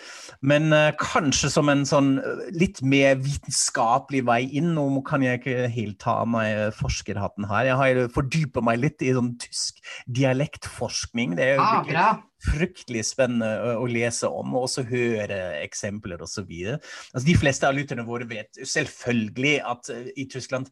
Men 0.41 0.71
eh, 0.75 0.91
kanskje 0.99 1.51
som 1.53 1.69
en 1.71 1.85
sånn 1.87 2.15
eh, 2.21 2.43
litt 2.57 2.81
mer 2.83 3.19
vitenskapelig 3.21 4.23
vei 4.27 4.41
inn. 4.59 4.73
Nå 4.77 4.87
kan 5.07 5.23
jeg 5.25 5.41
ikke 5.41 5.69
helt 5.73 5.99
ta 6.01 6.17
av 6.23 6.29
meg 6.33 6.73
forskerhatten 6.79 7.47
her. 7.51 7.69
Jeg 7.71 7.79
har 7.81 8.01
fordypet 8.15 8.65
meg 8.65 8.81
litt 8.83 9.05
i 9.05 9.13
sånn 9.15 9.33
tysk 9.41 9.79
dialektforskning. 10.11 11.35
Det 11.37 11.45
er 11.51 11.55
jo 11.55 11.61
Ah, 11.61 11.83
bra. 11.85 12.05
fryktelig 12.41 13.03
spennende 13.11 13.47
å, 13.61 13.73
å 13.83 13.89
lese 13.89 14.27
om, 14.29 14.55
og 14.57 14.65
også 14.65 14.83
høre 14.89 15.37
eksempler 15.61 16.21
osv. 16.25 16.49
Altså, 16.73 17.25
de 17.27 17.35
fleste 17.37 17.67
av 17.69 17.77
lytterne 17.77 18.05
våre 18.07 18.25
vet 18.29 18.57
selvfølgelig 18.65 19.55
at 19.73 19.91
eh, 19.93 20.09
i 20.17 20.25
Tyskland 20.31 20.71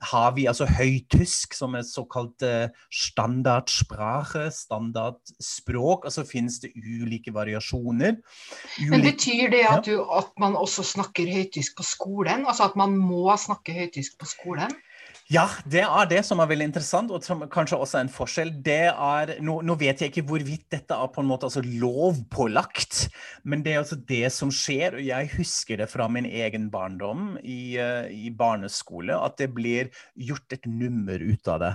har 0.00 0.34
vi 0.36 0.46
altså 0.48 0.66
høytysk 0.68 1.54
som 1.56 1.74
er 1.76 1.84
såkalt 1.84 2.44
uh, 2.46 2.72
standardsprache, 2.88 4.46
standardspråk, 4.54 6.06
og 6.08 6.14
så 6.14 6.24
finnes 6.28 6.60
det 6.62 6.72
ulike 6.76 7.34
variasjoner. 7.34 8.16
Ulike, 8.78 8.90
Men 8.90 9.04
Betyr 9.04 9.50
det 9.52 9.64
at, 9.68 9.84
du, 9.86 10.00
at 10.04 10.32
man 10.40 10.56
også 10.56 10.86
snakker 10.86 11.28
høytysk 11.28 11.76
på 11.76 11.86
skolen? 11.86 12.46
Altså 12.46 12.70
at 12.70 12.78
man 12.80 12.96
må 12.96 13.28
snakke 13.40 13.76
høytysk 13.76 14.18
på 14.20 14.30
skolen? 14.30 14.72
Ja, 15.30 15.44
det 15.62 15.84
er 15.86 16.08
det 16.10 16.24
som 16.26 16.40
er 16.42 16.48
veldig 16.50 16.66
interessant, 16.66 17.12
og 17.14 17.22
som 17.22 17.44
kanskje 17.54 17.76
også 17.78 18.00
er 18.00 18.02
en 18.02 18.10
forskjell. 18.10 18.48
Det 18.66 18.88
er, 18.90 19.30
nå, 19.46 19.60
nå, 19.62 19.76
vet 19.78 20.02
jeg 20.02 20.10
ikke 20.10 20.24
hvorvidt 20.26 20.64
dette 20.74 20.96
er 20.96 21.12
på 21.14 21.22
en 21.22 21.28
måte 21.30 21.46
altså 21.46 21.62
lovpålagt, 21.62 23.04
men 23.46 23.62
det 23.62 23.76
er 23.76 23.78
altså 23.84 24.00
det 24.08 24.32
som 24.34 24.50
skjer. 24.50 24.98
og 24.98 25.04
Jeg 25.06 25.30
husker 25.36 25.78
det 25.78 25.86
fra 25.92 26.08
min 26.10 26.26
egen 26.26 26.66
barndom 26.74 27.36
i, 27.44 27.78
uh, 27.78 28.10
i 28.10 28.34
barneskole, 28.34 29.14
at 29.14 29.38
det 29.38 29.52
blir 29.54 29.94
gjort 30.18 30.58
et 30.58 30.66
nummer 30.66 31.22
ut 31.22 31.54
av 31.54 31.62
det. 31.62 31.72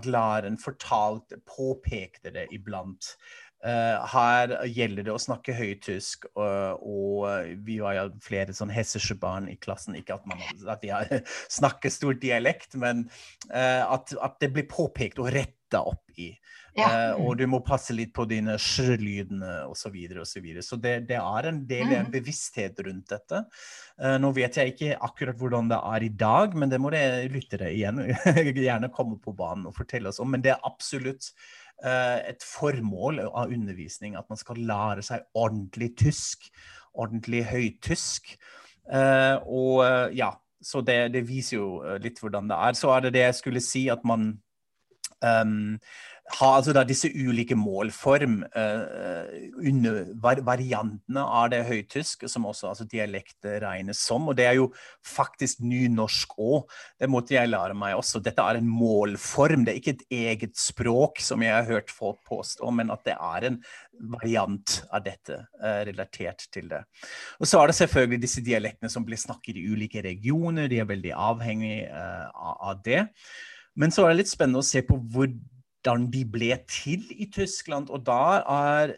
At 0.00 0.08
læreren 0.08 0.56
fortalte, 0.56 1.42
påpekte 1.44 2.32
det 2.32 2.48
iblant. 2.56 3.12
Uh, 3.64 4.02
her 4.12 4.50
gjelder 4.68 5.06
det 5.06 5.12
å 5.14 5.20
snakke 5.20 5.54
høytysk, 5.56 6.26
og, 6.36 6.82
og 6.84 7.54
vi 7.64 7.78
var 7.80 7.96
jo 7.96 8.02
flere 8.20 8.52
sånn 8.52 8.72
hessische 8.74 9.16
barn 9.16 9.48
i 9.48 9.56
klassen. 9.56 9.96
Ikke 9.96 10.18
at, 10.18 10.26
man, 10.28 10.42
at 10.68 10.84
vi 10.84 10.92
snakker 11.58 11.92
stor 11.92 12.18
dialekt, 12.20 12.76
men 12.76 13.06
uh, 13.48 13.88
at, 13.88 14.12
at, 14.20 14.36
det 14.44 14.52
blir 14.52 14.68
påpekt 14.68 15.22
og 15.22 15.32
retta 15.32 15.80
opp 15.80 16.04
i. 16.20 16.34
Ja. 16.74 17.14
Og 17.22 17.36
du 17.38 17.44
må 17.46 17.60
passe 17.62 17.94
litt 17.94 18.10
på 18.14 18.24
dine 18.26 18.56
sj-lydene 18.58 19.60
osv. 19.70 19.78
Så, 19.78 19.90
videre, 19.94 20.24
og 20.24 20.26
så, 20.26 20.40
videre. 20.42 20.62
så 20.66 20.76
det, 20.82 20.94
det, 21.06 21.20
er 21.22 21.46
en 21.46 21.60
del 21.70 21.84
mm. 21.86 21.92
en 22.00 22.08
bevissthet 22.10 22.80
rundt 22.82 23.12
dette. 23.14 23.44
nå 24.18 24.30
vet 24.34 24.58
jeg 24.58 24.72
ikke 24.72 24.96
akkurat 25.06 25.38
hvordan 25.38 25.70
det 25.70 25.78
er 25.94 26.06
i 26.06 26.10
dag, 26.18 26.56
men 26.58 26.72
det 26.72 26.80
må 26.82 26.90
det 26.90 27.04
lyttere 27.30 27.70
igjen 27.70 28.02
gjerne 28.66 28.90
komme 28.94 29.20
på 29.22 29.36
banen 29.38 29.68
og 29.70 29.76
fortelle 29.78 30.10
oss 30.10 30.18
om. 30.22 30.34
Men 30.34 30.42
det 30.42 30.56
er 30.56 30.66
absolutt 30.66 31.30
Eh, 31.30 31.63
et 31.84 32.44
formål 32.46 33.18
av 33.26 33.50
undervisning 33.52 34.14
at 34.16 34.28
man 34.30 34.38
skal 34.40 34.60
lære 34.62 35.02
seg 35.04 35.24
ordentlig 35.34 35.90
tysk. 36.00 36.46
Ordentlig 36.94 37.42
høytysk. 37.50 38.36
Eh, 38.92 39.36
og 39.48 39.84
eh, 39.84 40.16
ja, 40.18 40.30
så 40.62 40.80
det, 40.80 41.12
det, 41.14 41.24
viser 41.28 41.58
jo 41.58 41.68
litt 42.00 42.20
hvordan 42.20 42.48
det 42.50 42.58
er. 42.68 42.76
Så 42.78 42.92
er 42.94 43.04
det 43.04 43.14
det 43.16 43.24
jeg 43.26 43.38
skulle 43.40 43.62
si, 43.64 43.86
at 43.92 44.04
man 44.08 44.30
um, 45.20 45.76
ha 46.32 46.46
altså 46.56 46.72
da 46.72 46.82
disse 46.88 47.10
ulike 47.12 47.56
målform, 47.58 48.38
uh, 48.56 49.34
under, 49.60 49.98
variantene 50.46 51.20
av 51.20 51.50
det 51.52 51.60
høytysk, 51.68 52.24
som 52.32 52.46
også 52.48 52.70
altså 52.70 52.86
dialekt 52.88 53.44
regnes 53.62 54.00
som. 54.00 54.30
Og 54.32 54.38
det 54.38 54.46
er 54.48 54.56
jo 54.56 54.70
faktisk 55.04 55.60
nynorsk 55.64 56.34
òg. 56.40 56.72
Det 57.00 57.10
måtte 57.12 57.36
jeg 57.36 57.52
lære 57.52 57.76
meg 57.76 57.98
også. 57.98 58.22
Dette 58.24 58.40
er 58.42 58.60
en 58.60 58.72
målform, 58.72 59.66
det 59.66 59.74
er 59.74 59.82
ikke 59.82 59.96
et 59.98 60.06
eget 60.24 60.56
språk, 60.58 61.20
som 61.20 61.44
jeg 61.44 61.54
har 61.54 61.68
hørt 61.68 61.92
folk 61.92 62.22
påstå, 62.26 62.72
men 62.72 62.92
at 62.94 63.04
det 63.04 63.18
er 63.20 63.50
en 63.50 63.60
variant 64.16 64.78
av 64.90 65.04
dette 65.04 65.38
uh, 65.60 65.80
relatert 65.86 66.48
til 66.54 66.72
det. 66.72 66.86
Og 67.36 67.50
så 67.50 67.60
er 67.60 67.68
det 67.68 67.80
selvfølgelig 67.82 68.24
disse 68.24 68.44
dialektene 68.44 68.92
som 68.92 69.04
blir 69.04 69.20
snakket 69.20 69.60
i 69.60 69.68
ulike 69.68 70.02
regioner, 70.04 70.72
de 70.72 70.80
er 70.80 70.88
veldig 70.88 71.12
avhengig 71.12 71.82
uh, 71.92 72.30
av 72.32 72.80
det. 72.86 73.04
Men 73.76 73.92
så 73.92 74.04
er 74.04 74.14
det 74.14 74.22
litt 74.22 74.32
spennende 74.32 74.62
å 74.62 74.66
se 74.66 74.80
på 74.86 74.96
hvor 75.12 75.28
hvordan 75.84 76.10
de 76.10 76.24
ble 76.24 76.56
til 76.68 77.04
i 77.12 77.26
Tyskland. 77.28 77.90
Og 77.90 78.04
da 78.06 78.40
er 78.48 78.94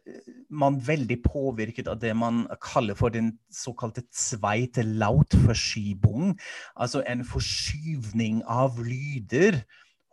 man 0.51 0.79
veldig 0.79 1.19
påvirket 1.25 1.89
av 1.89 1.99
det 1.99 2.15
man 2.15 2.47
kaller 2.63 2.95
for 2.95 3.11
den 3.11 3.39
såkalte 3.51 4.05
zweite 4.15 4.83
Lautverschiebung. 4.83 6.39
Altså 6.77 7.03
en 7.07 7.25
forskyvning 7.25 8.45
av 8.47 8.79
lyder, 8.79 9.65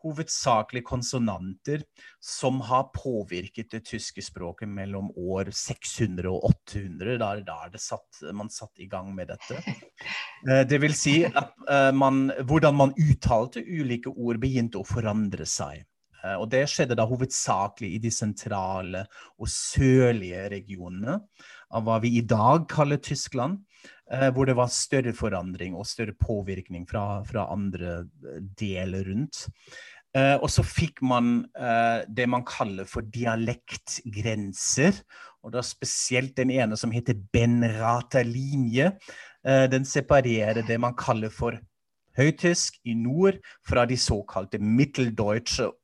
hovedsakelig 0.03 0.83
konsonanter, 0.83 1.83
som 2.19 2.59
har 2.61 2.89
påvirket 2.91 3.69
det 3.71 3.85
tyske 3.87 4.21
språket 4.21 4.67
mellom 4.67 5.13
år 5.15 5.53
600 5.53 6.27
og 6.27 6.49
800. 6.49 7.19
Da 7.21 7.61
er 7.63 7.71
det 7.71 7.79
satt, 7.79 8.25
man 8.33 8.49
satt 8.49 8.81
i 8.81 8.89
gang 8.89 9.13
med 9.15 9.29
dette. 9.31 9.61
Eh, 10.43 10.65
det 10.67 10.75
vil 10.83 10.91
si 10.91 11.21
at 11.23 11.53
eh, 11.71 11.93
man, 11.95 12.25
hvordan 12.43 12.75
man 12.75 12.91
uttalte 12.99 13.61
ulike 13.63 14.11
ord, 14.11 14.41
begynte 14.43 14.81
å 14.81 14.83
forandre 14.83 15.47
seg. 15.47 15.85
Eh, 16.23 16.37
og 16.39 16.49
det 16.51 16.63
skjedde 16.71 16.97
da 16.97 17.05
hovedsakelig 17.07 17.93
i 17.95 18.01
de 18.03 18.11
sentrale 18.13 19.05
og 19.37 19.49
sørlige 19.51 20.47
regionene 20.53 21.19
av 21.73 21.87
hva 21.87 21.99
vi 22.03 22.15
i 22.19 22.25
dag 22.27 22.67
kaller 22.71 23.01
Tyskland, 23.03 23.59
eh, 24.11 24.29
hvor 24.33 24.47
det 24.47 24.57
var 24.59 24.71
større 24.71 25.13
forandring 25.17 25.75
og 25.75 25.89
større 25.89 26.15
påvirkning 26.19 26.87
fra, 26.89 27.23
fra 27.27 27.49
andre 27.53 28.03
eh, 28.03 28.39
deler 28.59 29.09
rundt. 29.09 29.47
og 30.13 30.45
så 30.53 30.61
fikk 30.61 30.99
man 31.01 31.47
det 32.05 32.27
man 32.29 32.43
kaller 32.45 32.85
for 32.85 33.01
dialektgrenser, 33.01 34.99
og 35.41 35.55
da 35.55 35.63
spesielt 35.65 36.35
den 36.37 36.51
ene 36.53 36.77
som 36.77 36.93
heter 36.93 37.17
Benrata 37.33 38.21
linje. 38.21 38.91
den 39.43 39.85
separerer 39.85 40.61
det 40.67 40.77
man 40.77 40.93
kaller 40.93 41.33
for 41.33 41.57
høytysk 42.13 42.77
i 42.85 42.93
nord 42.93 43.41
fra 43.65 43.87
de 43.89 43.97
såkalte 43.97 44.61
mitteldeutsche 44.61 45.65
Eh, 45.65 45.82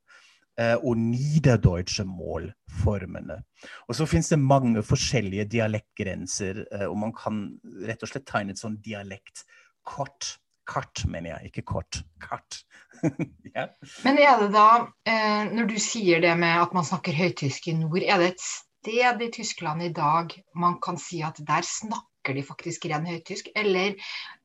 og 0.60 0.98
niderdeutsche 1.00 2.04
målformene. 2.08 3.40
Og 3.88 3.98
så 3.98 4.08
finnes 4.10 4.32
det 4.34 4.42
mange 4.42 4.84
forskjellige 4.86 5.48
dialektgrenser, 5.56 6.66
eh, 6.74 6.86
og 6.90 6.98
man 7.06 7.16
kan 7.16 7.46
rett 7.88 8.04
og 8.04 8.12
slett 8.12 8.28
tegne 8.30 8.56
et 8.56 8.62
sånn 8.62 8.80
dialektkort. 8.86 10.36
Kart, 10.70 11.02
mener 11.10 11.32
jeg, 11.32 11.50
ikke 11.50 11.66
kort. 11.72 12.04
Kart. 12.22 12.60
ja. 13.56 13.70
Men 14.06 14.20
er 14.22 14.44
det 14.44 14.52
da, 14.54 14.68
eh, 15.10 15.48
når 15.50 15.70
du 15.72 15.78
sier 15.82 16.22
det 16.22 16.36
med 16.38 16.62
at 16.62 16.76
man 16.78 16.86
snakker 16.86 17.16
høytysk 17.18 17.72
i 17.72 17.78
nord, 17.80 18.04
er 18.04 18.22
det 18.22 18.36
et 18.36 18.44
sted 18.44 19.24
i 19.26 19.32
Tyskland 19.34 19.84
i 19.84 19.94
dag 19.96 20.36
man 20.56 20.78
kan 20.84 21.00
si 21.02 21.24
at 21.26 21.42
der 21.48 21.66
snakker 21.66 22.36
de 22.38 22.44
faktisk 22.46 22.86
ren 22.92 23.08
høytysk, 23.10 23.50
eller 23.58 23.98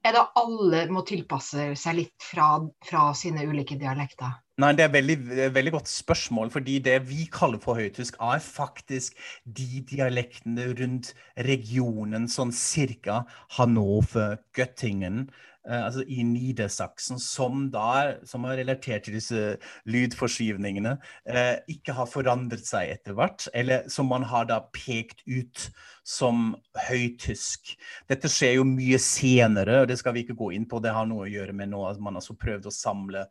er 0.05 0.17
det 0.17 0.25
alle 0.37 0.85
må 0.93 1.03
tilpasse 1.09 1.71
seg 1.81 2.01
litt 2.01 2.27
fra, 2.33 2.59
fra 2.85 3.11
sine 3.17 3.47
ulike 3.49 3.79
dialekter? 3.81 4.41
Nei, 4.63 4.71
Det 4.73 4.85
er 4.85 4.91
et 4.91 4.95
veldig, 4.95 5.17
veldig, 5.55 5.73
godt 5.73 5.89
spørsmål. 5.91 6.51
fordi 6.51 6.79
det 6.79 7.09
vi 7.09 7.27
kaller 7.27 7.59
for 7.59 7.75
høytysk, 7.75 8.15
er 8.21 8.39
faktisk 8.39 9.17
de 9.45 9.83
dialektene 9.83 10.69
rundt 10.79 11.15
regionen, 11.37 12.29
sånn 12.29 12.53
cirka 12.53 13.25
Hannover, 13.57 14.39
Göttingen, 14.55 15.29
eh, 15.69 15.85
altså 15.85 16.05
i 16.07 16.23
Niedersachsen, 16.23 17.19
som, 17.19 17.71
da, 17.71 18.21
som 18.25 18.45
er 18.45 18.61
relatert 18.63 19.09
til 19.09 19.15
disse 19.19 19.57
lydforskyvningene, 19.91 20.99
eh, 21.27 21.57
ikke 21.67 21.93
har 21.99 22.07
forandret 22.07 22.65
seg 22.65 22.95
etter 22.95 23.19
hvert, 23.19 23.49
eller 23.55 23.89
som 23.89 24.07
man 24.07 24.23
har 24.23 24.45
da 24.45 24.61
pekt 24.71 25.27
ut 25.27 25.69
som 26.05 26.53
høytysk. 26.87 27.75
Dette 28.13 28.29
skjer 28.31 28.59
jo 28.59 28.69
mye 28.69 29.01
senere, 29.01 29.81
og 29.83 29.89
det 29.95 30.01
skal 30.03 30.17
vi 30.17 30.25
ikke 30.25 30.39
gå 30.39 30.51
inn 30.57 30.67
på. 30.71 30.83
Det 30.83 30.95
har 30.95 31.07
noe 31.09 31.29
å 31.29 31.31
gjøre 31.31 31.55
med 31.57 31.71
nå 31.73 31.85
at 31.89 32.01
man 32.03 32.17
har 32.17 32.25
altså 32.25 32.37
prøvd 32.39 32.69
å 32.69 32.75
samle 32.75 33.29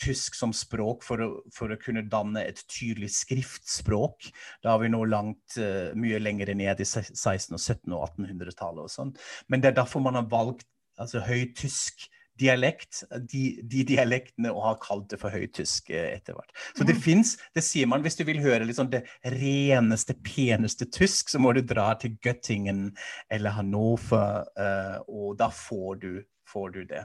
tysk 0.00 0.34
som 0.34 0.52
språk 0.54 1.04
for 1.06 1.22
å, 1.22 1.28
for 1.54 1.70
å, 1.70 1.78
kunne 1.80 2.04
danne 2.10 2.42
et 2.48 2.60
tydelig 2.70 3.12
skriftspråk. 3.14 4.30
Da 4.64 4.74
er 4.74 4.82
vi 4.82 4.90
nå 4.90 5.04
langt 5.06 5.58
uh, 5.60 5.94
mye 5.98 6.20
lenger 6.22 6.54
ned 6.58 6.82
i 6.82 6.86
16-, 6.88 7.54
og 7.54 7.62
17- 7.62 7.94
og 7.94 8.08
1800-tallet 8.08 8.84
og 8.86 8.92
sånn. 8.92 9.14
Men 9.48 9.62
det 9.62 9.70
er 9.70 9.78
derfor 9.78 10.02
man 10.04 10.18
har 10.18 10.26
valgt 10.30 10.66
altså, 10.98 11.22
høytysk 11.24 12.08
dialekt, 12.40 13.04
de, 13.30 13.44
de, 13.62 13.84
dialektene, 13.88 14.52
og 14.52 14.68
har 14.68 14.80
kalt 14.82 15.08
det 15.12 15.20
for 15.22 15.34
høytysk 15.34 15.92
uh, 15.94 16.10
etter 16.14 16.36
hvert. 16.36 16.52
Så 16.74 16.86
det 16.86 16.98
mm. 16.98 17.02
fins, 17.06 17.34
det 17.56 17.64
sier 17.66 17.90
man, 17.90 18.04
hvis 18.04 18.18
du 18.18 18.24
vil 18.28 18.42
høre 18.44 18.66
liksom 18.66 18.90
det 18.92 19.04
reneste, 19.36 20.16
peneste 20.26 20.88
tysk, 20.90 21.32
så 21.32 21.40
må 21.42 21.54
du 21.54 21.62
dra 21.64 21.92
til 22.00 22.16
Göttingen 22.24 22.88
eller 23.32 23.58
Hannover, 23.58 24.46
uh, 24.58 25.00
og 25.08 25.34
da 25.40 25.50
får 25.54 26.00
du 26.04 26.14
får 26.54 26.70
du 26.74 26.84
det. 26.86 27.02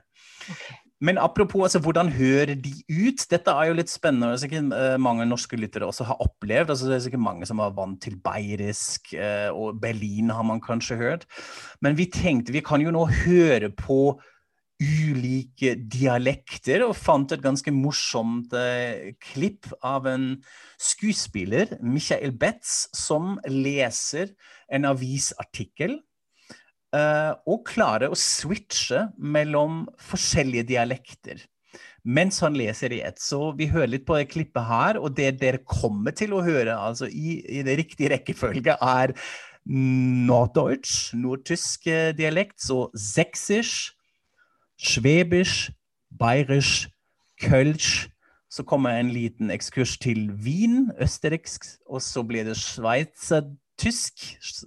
Okay. 0.52 0.78
Men 1.02 1.18
apropos 1.18 1.64
altså, 1.64 1.80
hvordan 1.80 2.10
hører 2.12 2.58
de 2.60 2.74
ut? 2.92 3.24
Dette 3.32 3.54
er 3.56 3.70
jo 3.70 3.78
litt 3.78 3.90
spennende. 3.90 4.34
Det 4.34 4.36
er 4.36 4.42
sikkert 4.44 4.74
uh, 4.76 4.98
mange 5.00 5.26
norske 5.26 5.58
lyttere 5.58 5.88
også 5.88 6.10
har 6.10 6.20
opplevd. 6.26 6.74
Altså, 6.74 6.90
det 6.90 6.98
er 6.98 7.06
sikkert 7.06 7.24
mange 7.24 7.48
som 7.48 7.62
er 7.64 7.72
vant 7.78 8.02
til 8.04 8.18
bayerisk, 8.20 9.14
og 9.56 9.80
Berlin 9.82 10.34
har 10.36 10.44
man 10.44 10.60
kanskje 10.62 11.00
hørt. 11.00 11.24
Men 11.82 11.96
vi 11.98 12.10
tenkte 12.12 12.54
vi 12.54 12.66
kan 12.66 12.84
jo 12.84 12.92
nå 12.94 13.06
høre 13.24 13.72
på 13.72 14.20
ulike 14.80 15.74
dialekter, 15.92 16.86
og 16.86 16.96
fant 16.96 17.32
et 17.36 17.44
ganske 17.44 17.72
morsomt 17.76 18.54
eh, 18.56 19.12
klipp 19.32 19.68
av 19.84 20.08
en 20.08 20.30
skuespiller, 20.80 21.76
Michael 21.84 22.32
Betz, 22.40 22.88
som 22.96 23.38
leser 23.48 24.32
en 24.72 24.88
avisartikkel 24.88 25.98
uh, 26.96 27.34
og 27.50 27.66
klare 27.68 28.08
å 28.08 28.18
switche 28.18 29.10
mellom 29.20 29.88
forskjellige 30.00 30.70
dialekter 30.72 31.48
mens 32.10 32.40
han 32.42 32.56
leser 32.58 32.94
i 32.96 33.02
ett. 33.06 33.20
Så 33.22 33.52
vi 33.60 33.68
hører 33.70 33.92
litt 33.92 34.06
på 34.08 34.16
det 34.18 34.30
klippet 34.32 34.66
her, 34.66 34.98
og 34.98 35.18
det 35.18 35.34
dere 35.42 35.60
kommer 35.68 36.16
til 36.16 36.34
å 36.34 36.44
høre 36.46 36.78
altså 36.78 37.10
i, 37.12 37.40
i 37.44 37.64
det 37.68 37.76
riktige 37.82 38.14
rekkefølge, 38.16 38.78
er 38.80 39.14
Norddeutsch, 39.70 41.12
nordtysk 41.20 41.88
eh, 41.92 42.10
dialekt, 42.18 42.62
så 42.64 42.88
sächsisch, 42.96 43.92
schwäbisch, 44.80 45.72
bayerisch, 46.10 46.90
Kölsch. 47.42 48.10
Så 48.52 48.64
kommer 48.64 48.90
en 48.90 49.10
liten 49.10 49.52
ekskurs 49.52 50.00
til 50.00 50.32
Wien, 50.44 50.92
østerriksk, 51.02 51.66
og 51.86 52.02
så 52.02 52.24
blir 52.24 52.44
det 52.44 52.58
tysk, 53.78 54.14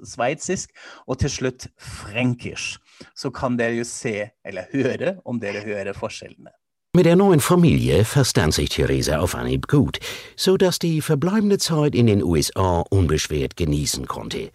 sveitsisk, 0.07 0.71
og 1.07 1.19
til 1.19 1.31
slutt 1.31 1.67
frankisk. 1.79 2.81
Så 3.17 3.31
kan 3.31 3.59
dere 3.59 3.75
jo 3.81 3.85
se, 3.85 4.31
eller 4.45 4.71
høre, 4.73 5.17
om 5.25 5.41
dere 5.41 5.65
hører 5.67 5.93
forskjellene. 5.93 6.55
Mit 6.95 7.07
der 7.07 7.17
neuen 7.17 7.41
Familie 7.41 8.05
verstand 8.05 8.53
sich 8.53 8.69
Theresa 8.69 9.17
auf 9.17 9.35
Anhieb 9.35 9.67
gut, 9.67 9.99
so 10.37 10.57
dass 10.57 10.79
die 10.79 11.01
verbleibende 11.01 11.59
Zeit 11.59 11.95
in 11.95 12.07
den 12.07 12.23
USA 12.23 12.85
unbeschwert 12.91 13.57
genießen 13.57 14.07
konnte. 14.07 14.51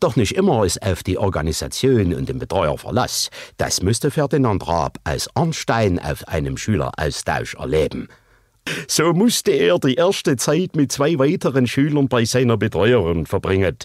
Doch 0.00 0.16
nicht 0.16 0.36
immer 0.36 0.64
ist 0.64 0.82
auf 0.82 1.02
die 1.02 1.18
Organisation 1.18 2.14
und 2.14 2.28
den 2.28 2.38
Betreuer 2.38 2.76
Verlass. 2.78 3.30
Das 3.56 3.82
müsste 3.82 4.10
Ferdinand 4.10 4.66
Raab 4.66 4.98
als 5.04 5.28
Anstein 5.34 5.98
auf 5.98 6.26
einem 6.28 6.56
Schüleraustausch 6.56 7.54
erleben. 7.54 8.08
So 8.88 9.12
musste 9.12 9.52
er 9.52 9.78
die 9.78 9.94
erste 9.94 10.36
Zeit 10.36 10.74
mit 10.74 10.90
zwei 10.90 11.18
weiteren 11.18 11.66
Schülern 11.66 12.08
bei 12.08 12.24
seiner 12.24 12.56
Betreuerin 12.56 13.26
verbringen. 13.26 13.76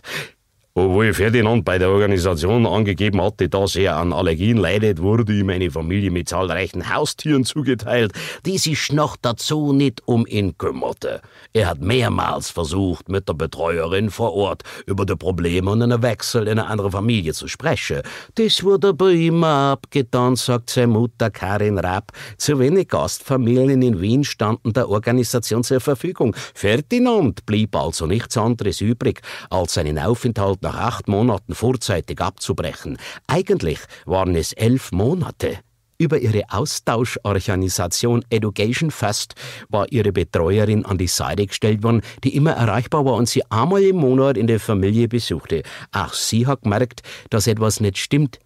Obwohl 0.79 1.13
Ferdinand 1.13 1.65
bei 1.65 1.77
der 1.77 1.89
Organisation 1.89 2.65
angegeben 2.65 3.21
hatte, 3.21 3.49
dass 3.49 3.75
er 3.75 3.97
an 3.97 4.13
Allergien 4.13 4.55
leidet, 4.55 5.01
wurde 5.01 5.33
ihm 5.33 5.49
eine 5.49 5.69
Familie 5.69 6.09
mit 6.09 6.29
zahlreichen 6.29 6.95
Haustieren 6.95 7.43
zugeteilt, 7.43 8.13
die 8.45 8.57
sich 8.57 8.89
noch 8.93 9.17
dazu 9.21 9.73
nicht 9.73 10.01
um 10.07 10.25
ihn 10.25 10.57
kümmerte. 10.57 11.19
Er 11.51 11.67
hat 11.67 11.81
mehrmals 11.81 12.49
versucht, 12.49 13.09
mit 13.09 13.27
der 13.27 13.33
Betreuerin 13.33 14.09
vor 14.09 14.33
Ort 14.33 14.63
über 14.85 15.05
die 15.05 15.17
Probleme 15.17 15.69
und 15.69 15.81
einen 15.81 16.01
Wechsel 16.01 16.43
in 16.43 16.59
eine 16.59 16.67
andere 16.67 16.91
Familie 16.91 17.33
zu 17.33 17.49
sprechen. 17.49 18.01
Das 18.35 18.63
wurde 18.63 18.93
bei 18.93 19.11
ihm 19.11 19.43
abgetan, 19.43 20.37
sagt 20.37 20.69
seine 20.69 20.87
Mutter 20.87 21.29
Karin 21.29 21.77
Rapp. 21.77 22.13
Zu 22.37 22.57
wenig 22.57 22.87
Gastfamilien 22.87 23.81
in 23.81 23.99
Wien 23.99 24.23
standen 24.23 24.71
der 24.71 24.89
Organisation 24.89 25.61
zur 25.61 25.81
Verfügung. 25.81 26.33
Ferdinand 26.53 27.45
blieb 27.45 27.75
also 27.75 28.05
nichts 28.05 28.37
anderes 28.37 28.79
übrig, 28.79 29.19
als 29.49 29.73
seinen 29.73 29.99
Aufenthalt 29.99 30.63
nach 30.69 30.79
acht 30.79 31.07
Monaten 31.07 31.55
vorzeitig 31.55 32.21
abzubrechen. 32.21 32.97
Eigentlich 33.27 33.79
waren 34.05 34.35
es 34.35 34.53
elf 34.53 34.91
Monate. 34.91 35.59
Über 35.97 36.19
ihre 36.19 36.43
Austauschorganisation 36.49 38.23
Education 38.29 38.89
Fest 38.89 39.33
war 39.67 39.91
ihre 39.91 40.13
Betreuerin 40.13 40.85
an 40.85 40.97
die 40.97 41.07
Seite 41.07 41.45
gestellt 41.45 41.83
worden, 41.83 42.01
die 42.23 42.35
immer 42.35 42.51
erreichbar 42.51 43.03
war 43.03 43.15
und 43.15 43.27
sie 43.27 43.43
einmal 43.49 43.83
im 43.83 43.97
Monat 43.97 44.37
in 44.37 44.47
der 44.47 44.59
Familie 44.59 45.07
besuchte. 45.09 45.63
Auch 45.91 46.13
sie 46.13 46.47
hat 46.47 46.61
gemerkt, 46.61 47.01
dass 47.29 47.47
etwas 47.47 47.81
nicht 47.81 47.97
stimmt. 47.97 48.39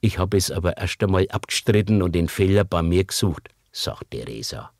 Ich 0.00 0.18
habe 0.18 0.36
es 0.36 0.50
aber 0.50 0.76
erst 0.76 1.02
einmal 1.02 1.26
abgestritten 1.30 2.02
und 2.02 2.14
den 2.14 2.28
Fehler 2.28 2.64
bei 2.64 2.82
mir 2.82 3.04
gesucht, 3.04 3.48
sagt 3.72 4.10
Theresa. 4.10 4.70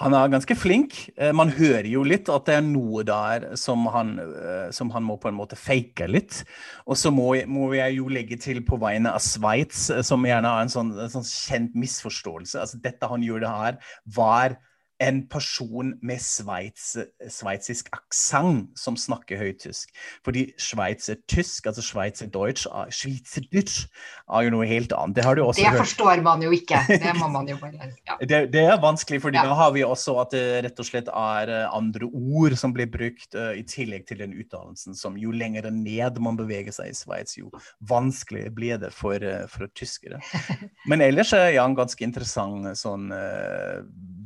Han 0.00 0.14
er 0.16 0.30
ganske 0.32 0.54
flink. 0.56 0.94
Eh, 1.20 1.32
man 1.36 1.50
hører 1.52 1.88
jo 1.90 2.02
litt 2.06 2.30
at 2.32 2.46
det 2.48 2.56
er 2.56 2.64
noe 2.64 3.02
der 3.04 3.50
som 3.60 3.84
han, 3.92 4.14
eh, 4.22 4.70
som 4.72 4.92
han 4.94 5.04
må 5.04 5.18
på 5.20 5.28
en 5.28 5.36
måte 5.36 5.58
fake 5.60 6.08
litt. 6.08 6.40
Og 6.86 6.96
så 6.96 7.12
må, 7.12 7.34
må, 7.50 7.68
jeg 7.76 7.98
jo 7.98 8.08
legge 8.08 8.38
til 8.40 8.62
på 8.64 8.80
vegne 8.80 9.12
av 9.12 9.20
Sveits, 9.24 9.90
eh, 9.92 10.00
som 10.06 10.24
gjerne 10.24 10.54
har 10.54 10.64
en 10.64 10.72
sånn, 10.72 10.94
en 10.96 11.12
sånn 11.12 11.28
kjent 11.28 11.76
misforståelse. 11.76 12.62
Altså 12.64 12.80
Dette 12.80 13.12
han 13.12 13.26
gjorde 13.26 13.52
her, 13.52 13.80
var 14.16 14.56
en 15.00 15.22
person 15.32 15.94
med 16.04 16.20
sveits, 16.20 16.92
sveitsisk 17.32 17.88
aksent 17.96 18.68
som 18.78 18.96
snakker 19.00 19.40
høytysk. 19.40 19.92
Fordi 20.26 20.44
sveitsertysk, 20.60 21.70
altså 21.70 21.84
sveitserdeutsch, 21.84 22.66
sveitserdeutsch 22.92 23.86
er 24.28 24.46
jo 24.46 24.52
noe 24.54 24.68
helt 24.68 24.92
annet. 24.96 25.16
Det, 25.16 25.24
har 25.24 25.38
du 25.38 25.44
også 25.46 25.62
det 25.62 25.72
hørt. 25.72 25.84
forstår 25.86 26.22
man 26.26 26.44
jo 26.44 26.52
ikke. 26.54 26.82
Det 26.90 27.14
må 27.16 27.30
man 27.32 27.48
jo 27.48 27.56
bare 27.60 27.90
ja. 28.06 28.18
det, 28.20 28.42
det, 28.52 28.64
er 28.66 28.80
vanskelig, 28.82 29.22
fordi 29.24 29.40
ja. 29.40 29.46
da 29.48 29.56
har 29.56 29.72
vi 29.76 29.84
også 29.86 30.18
at 30.22 30.34
det 30.36 30.44
rett 30.66 30.82
og 30.82 30.88
slett 30.90 31.08
er 31.08 31.54
eh, 31.54 31.66
andre 31.76 32.10
ord 32.10 32.56
som 32.60 32.74
blir 32.76 32.90
brukt, 32.90 33.32
uh, 33.38 33.52
i 33.56 33.64
tillegg 33.66 34.06
til 34.08 34.20
den 34.20 34.36
utdannelsen 34.36 34.96
som 34.98 35.16
jo 35.20 35.32
lenger 35.32 35.70
ned 35.72 36.20
man 36.20 36.36
beveger 36.38 36.74
seg 36.74 36.92
i 36.92 36.96
Sveits, 36.96 37.38
jo 37.38 37.48
vanskeligere 37.88 38.52
blir 38.54 38.80
det 38.82 38.92
for, 38.94 39.16
uh, 39.16 39.46
for 39.50 39.70
tyskere. 39.76 40.20
Men 40.90 41.04
ellers 41.04 41.32
er 41.36 41.54
Jan 41.56 41.76
ganske 41.78 42.04
interessant 42.04 42.68
sånn 42.78 43.08
uh, 43.14 43.80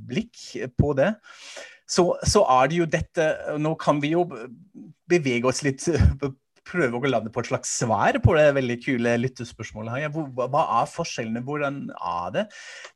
blikk 0.09 0.71
på 0.79 0.95
det. 0.99 1.15
Så, 1.85 2.07
så, 2.25 2.45
er 2.49 2.71
det 2.71 2.79
jo 2.79 2.87
dette 2.89 3.25
Nå 3.61 3.75
kan 3.77 3.99
vi 4.01 4.15
jo 4.15 4.23
bevege 5.11 5.51
oss 5.51 5.61
litt 5.67 5.85
Prøve 6.65 6.97
å 6.97 7.11
lande 7.11 7.29
på 7.29 7.43
et 7.43 7.51
slags 7.51 7.75
svar 7.83 8.17
på 8.25 8.33
det 8.39 8.47
veldig 8.57 8.79
kule 8.81 9.11
lyttespørsmålet 9.21 9.93
her. 9.93 10.15
Hva 10.33 10.63
er 10.81 10.89
forskjellene? 10.89 11.43
Hvordan 11.45 11.83
er 11.93 12.31
det? 12.33 12.45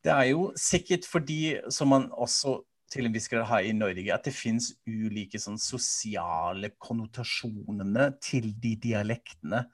Det 0.00 0.14
er 0.14 0.30
jo 0.30 0.46
sikkert 0.56 1.04
fordi, 1.04 1.58
som 1.68 1.92
man 1.92 2.06
også 2.16 2.62
til 2.88 3.04
en 3.04 3.12
viss 3.12 3.28
grad 3.28 3.44
har 3.50 3.66
i 3.68 3.74
Norge, 3.76 4.08
at 4.14 4.24
det 4.24 4.32
finnes 4.32 4.70
ulike 4.88 5.40
sånn, 5.40 5.60
sosiale 5.60 6.72
konnotasjonene 6.80 8.08
til 8.24 8.54
de 8.56 8.74
dialektene 8.88 9.66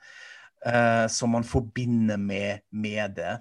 uh, 0.66 1.06
som 1.12 1.34
man 1.36 1.46
forbinder 1.46 2.18
med, 2.20 2.64
med 2.74 3.14
det. 3.20 3.36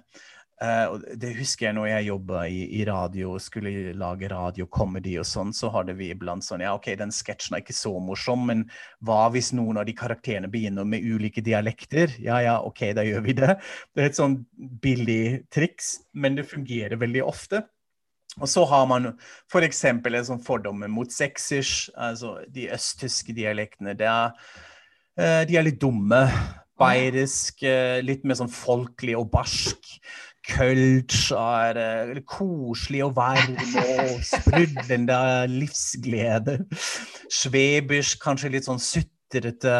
Uh, 0.64 0.96
det 1.18 1.32
husker 1.36 1.66
jeg 1.66 1.76
når 1.76 1.88
jeg 1.90 2.06
jobba 2.06 2.44
i, 2.48 2.60
i, 2.78 2.84
radio 2.88 3.34
og 3.34 3.42
skulle 3.42 3.92
lage 3.98 4.30
radiokomedy 4.30 5.16
og 5.20 5.26
sånn, 5.28 5.50
så 5.56 5.68
hadde 5.74 5.96
vi 5.98 6.08
iblant 6.14 6.46
sånn 6.46 6.62
Ja, 6.64 6.72
OK, 6.78 6.88
den 7.00 7.12
sketsjen 7.12 7.58
er 7.58 7.64
ikke 7.64 7.76
så 7.76 7.92
morsom, 8.00 8.46
men 8.48 8.62
hva 9.04 9.26
hvis 9.34 9.50
noen 9.56 9.82
av 9.82 9.88
de 9.88 9.96
karakterene 9.98 10.48
begynner 10.52 10.86
med 10.88 11.04
ulike 11.04 11.42
dialekter? 11.44 12.14
Ja 12.22 12.38
ja, 12.44 12.56
OK, 12.64 12.86
da 12.96 13.04
gjør 13.04 13.26
vi 13.26 13.36
det. 13.36 13.52
Det 13.92 14.04
er 14.04 14.10
et 14.12 14.20
sånn 14.20 14.40
billig 14.84 15.44
triks, 15.52 15.96
men 16.14 16.38
det 16.38 16.46
fungerer 16.48 17.02
veldig 17.02 17.26
ofte. 17.26 17.64
Og 18.40 18.50
så 18.50 18.64
har 18.70 18.86
man 18.90 19.12
f.eks. 19.50 19.84
For 20.02 20.18
en 20.18 20.28
sånn 20.30 20.44
fordom 20.44 20.84
mot 20.90 21.10
sexers, 21.12 21.88
altså 21.94 22.38
de 22.50 22.70
østtyske 22.74 23.34
dialektene. 23.36 23.94
Er, 23.98 24.34
uh, 25.20 25.42
de 25.46 25.58
er 25.58 25.66
litt 25.66 25.82
dumme. 25.82 26.24
Bayerisk, 26.80 27.62
uh, 27.62 28.00
litt 28.02 28.24
mer 28.26 28.38
sånn 28.40 28.50
folkelig 28.50 29.18
og 29.20 29.28
barsk. 29.34 29.98
Kölsch 30.44 31.30
er 31.32 31.78
uh, 31.80 32.20
koselig 32.28 33.04
og 33.06 33.14
varm 33.16 33.56
og 33.56 34.12
sprudlende 34.28 35.16
livsglede. 35.52 36.58
Svebersk, 37.32 38.20
kanskje 38.22 38.52
litt 38.56 38.68
sånn 38.68 38.82
sutrete. 38.82 39.78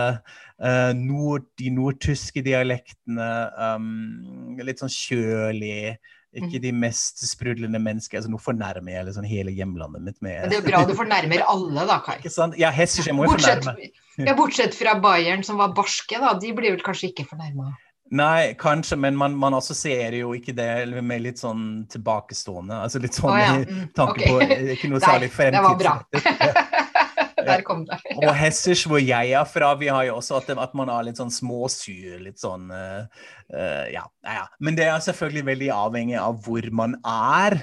Uh, 0.55 0.93
nord, 0.97 1.49
de 1.59 1.71
nordtyske 1.75 2.45
dialektene 2.47 3.31
um, 3.75 4.57
litt 4.63 4.81
sånn 4.81 4.93
kjølig. 4.93 5.97
Ikke 6.35 6.59
de 6.59 6.73
mest 6.75 7.21
sprudlende 7.29 7.79
mennesker. 7.79 8.19
altså 8.19 8.31
Nå 8.33 8.41
fornærmer 8.43 8.97
jeg 8.97 9.07
liksom 9.07 9.27
hele 9.29 9.53
hjemlandet 9.55 10.03
mitt 10.03 10.17
med 10.19 10.41
Men 10.41 10.51
Det 10.51 10.59
er 10.59 10.67
bra 10.67 10.81
du 10.89 10.95
fornærmer 10.99 11.45
alle, 11.47 11.85
da, 11.87 12.01
Kai. 12.03 12.17
Ikke 12.19 12.33
sant? 12.35 12.57
Ja, 12.59 12.73
Hessisch 12.75 13.07
må 13.15 13.29
jo 13.29 13.37
fornærme. 13.37 13.77
Ja, 14.19 14.35
bortsett 14.39 14.75
fra 14.79 14.97
Bayern, 15.03 15.45
som 15.47 15.59
var 15.63 15.75
barske, 15.75 16.19
da. 16.23 16.35
De 16.39 16.51
blir 16.55 16.75
vel 16.75 16.83
kanskje 16.83 17.13
ikke 17.13 17.29
fornærma? 17.31 17.73
Nei, 18.13 18.55
kanskje, 18.61 18.97
men 19.01 19.17
man, 19.17 19.33
man 19.37 19.57
assosierer 19.57 20.19
jo 20.21 20.35
ikke 20.37 20.53
det 20.57 20.69
med 21.01 21.25
litt 21.25 21.41
sånn 21.41 21.85
tilbakestående. 21.91 22.77
Altså 22.85 23.01
litt 23.01 23.17
sånn 23.17 23.33
oh, 23.33 23.41
ja. 23.41 23.55
mm, 23.65 23.87
tanke 23.97 24.21
okay. 24.21 24.29
på 24.29 24.75
Ikke 24.77 24.91
noe 24.93 25.01
særlig 25.09 25.31
fremtidsrettet. 25.35 26.25
Der 27.45 27.61
kom 27.61 27.83
det. 27.85 27.99
Ja. 28.09 28.15
Og 28.23 28.31
Hessers, 28.39 28.87
hvor 28.89 29.03
jeg 29.03 29.35
er 29.37 29.45
fra, 29.45 29.75
vi 29.77 29.91
har 29.93 30.07
jo 30.07 30.15
også 30.17 30.39
at, 30.39 30.49
at 30.57 30.77
man 30.79 30.89
har 30.89 31.05
litt 31.05 31.19
sånn 31.21 31.33
småsyr, 31.33 32.23
Litt 32.25 32.41
sånn 32.41 32.71
uh, 32.73 33.05
uh, 33.53 33.85
ja, 33.93 34.05
ja. 34.25 34.47
Men 34.65 34.79
det 34.79 34.87
er 34.89 35.03
selvfølgelig 35.05 35.45
veldig 35.51 35.69
avhengig 35.75 36.17
av 36.23 36.39
hvor 36.47 36.65
man 36.73 36.97
er. 37.05 37.59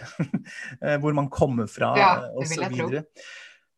hvor 1.01 1.17
man 1.17 1.32
kommer 1.34 1.65
fra, 1.71 1.95
ja, 1.97 2.12
osv. 2.38 3.01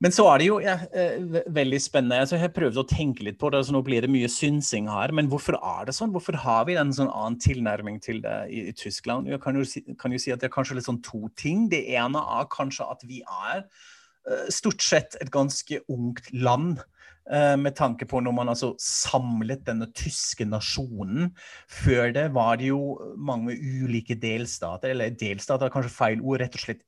Men 0.03 0.11
så 0.11 0.25
er 0.33 0.41
det 0.41 0.47
jo 0.49 0.57
ja, 0.59 0.75
eh, 0.91 1.21
veldig 1.55 1.79
spennende. 1.79 2.19
Altså, 2.25 2.35
jeg 2.35 2.51
prøvd 2.51 2.81
å 2.81 2.87
tenke 2.89 3.23
litt 3.23 3.39
på 3.39 3.47
det. 3.53 3.61
så 3.63 3.71
nå 3.71 3.79
blir 3.87 4.03
det 4.03 4.11
mye 4.11 4.27
synsing 4.27 4.89
her. 4.91 5.13
Men 5.15 5.29
hvorfor 5.31 5.55
er 5.55 5.87
det 5.87 5.95
sånn? 5.95 6.11
Hvorfor 6.11 6.35
har 6.43 6.65
vi 6.67 6.75
en 6.79 6.91
sånn 6.91 7.11
annen 7.11 7.39
tilnærming 7.39 8.01
til 8.03 8.19
det 8.25 8.35
i, 8.51 8.65
i 8.67 8.75
Tyskland? 8.75 9.31
Jeg 9.31 9.39
kan 9.43 9.55
jo, 9.55 9.63
si, 9.63 9.85
kan 9.99 10.11
jo, 10.11 10.19
si, 10.19 10.33
at 10.35 10.43
det 10.43 10.49
er 10.49 10.55
kanskje 10.57 10.75
litt 10.75 10.89
sånn 10.89 10.99
to 11.07 11.29
ting. 11.39 11.69
Det 11.71 11.85
ene 11.95 12.19
er 12.19 12.51
kanskje 12.51 12.89
at 12.91 13.07
vi 13.07 13.21
er 13.23 13.63
uh, 13.63 14.49
stort 14.51 14.83
sett 14.83 15.15
et 15.23 15.31
ganske 15.31 15.79
ungt 15.87 16.27
land. 16.35 16.83
Uh, 17.23 17.55
med 17.55 17.71
tanke 17.79 18.03
på 18.03 18.19
når 18.19 18.33
man 18.35 18.51
altså 18.51 18.73
samlet 18.83 19.63
denne 19.63 19.87
tyske 19.95 20.43
nasjonen. 20.43 21.31
Før 21.71 22.11
det 22.11 22.27
var 22.35 22.59
det 22.59 22.73
jo 22.73 22.97
mange 23.15 23.55
ulike 23.55 24.19
delstater, 24.19 24.91
eller 24.91 25.15
delstater 25.15 25.71
er 25.71 25.77
kanskje 25.79 25.95
feil 25.95 26.19
ord, 26.19 26.43
rett 26.43 26.59
og 26.59 26.65
slett 26.67 26.83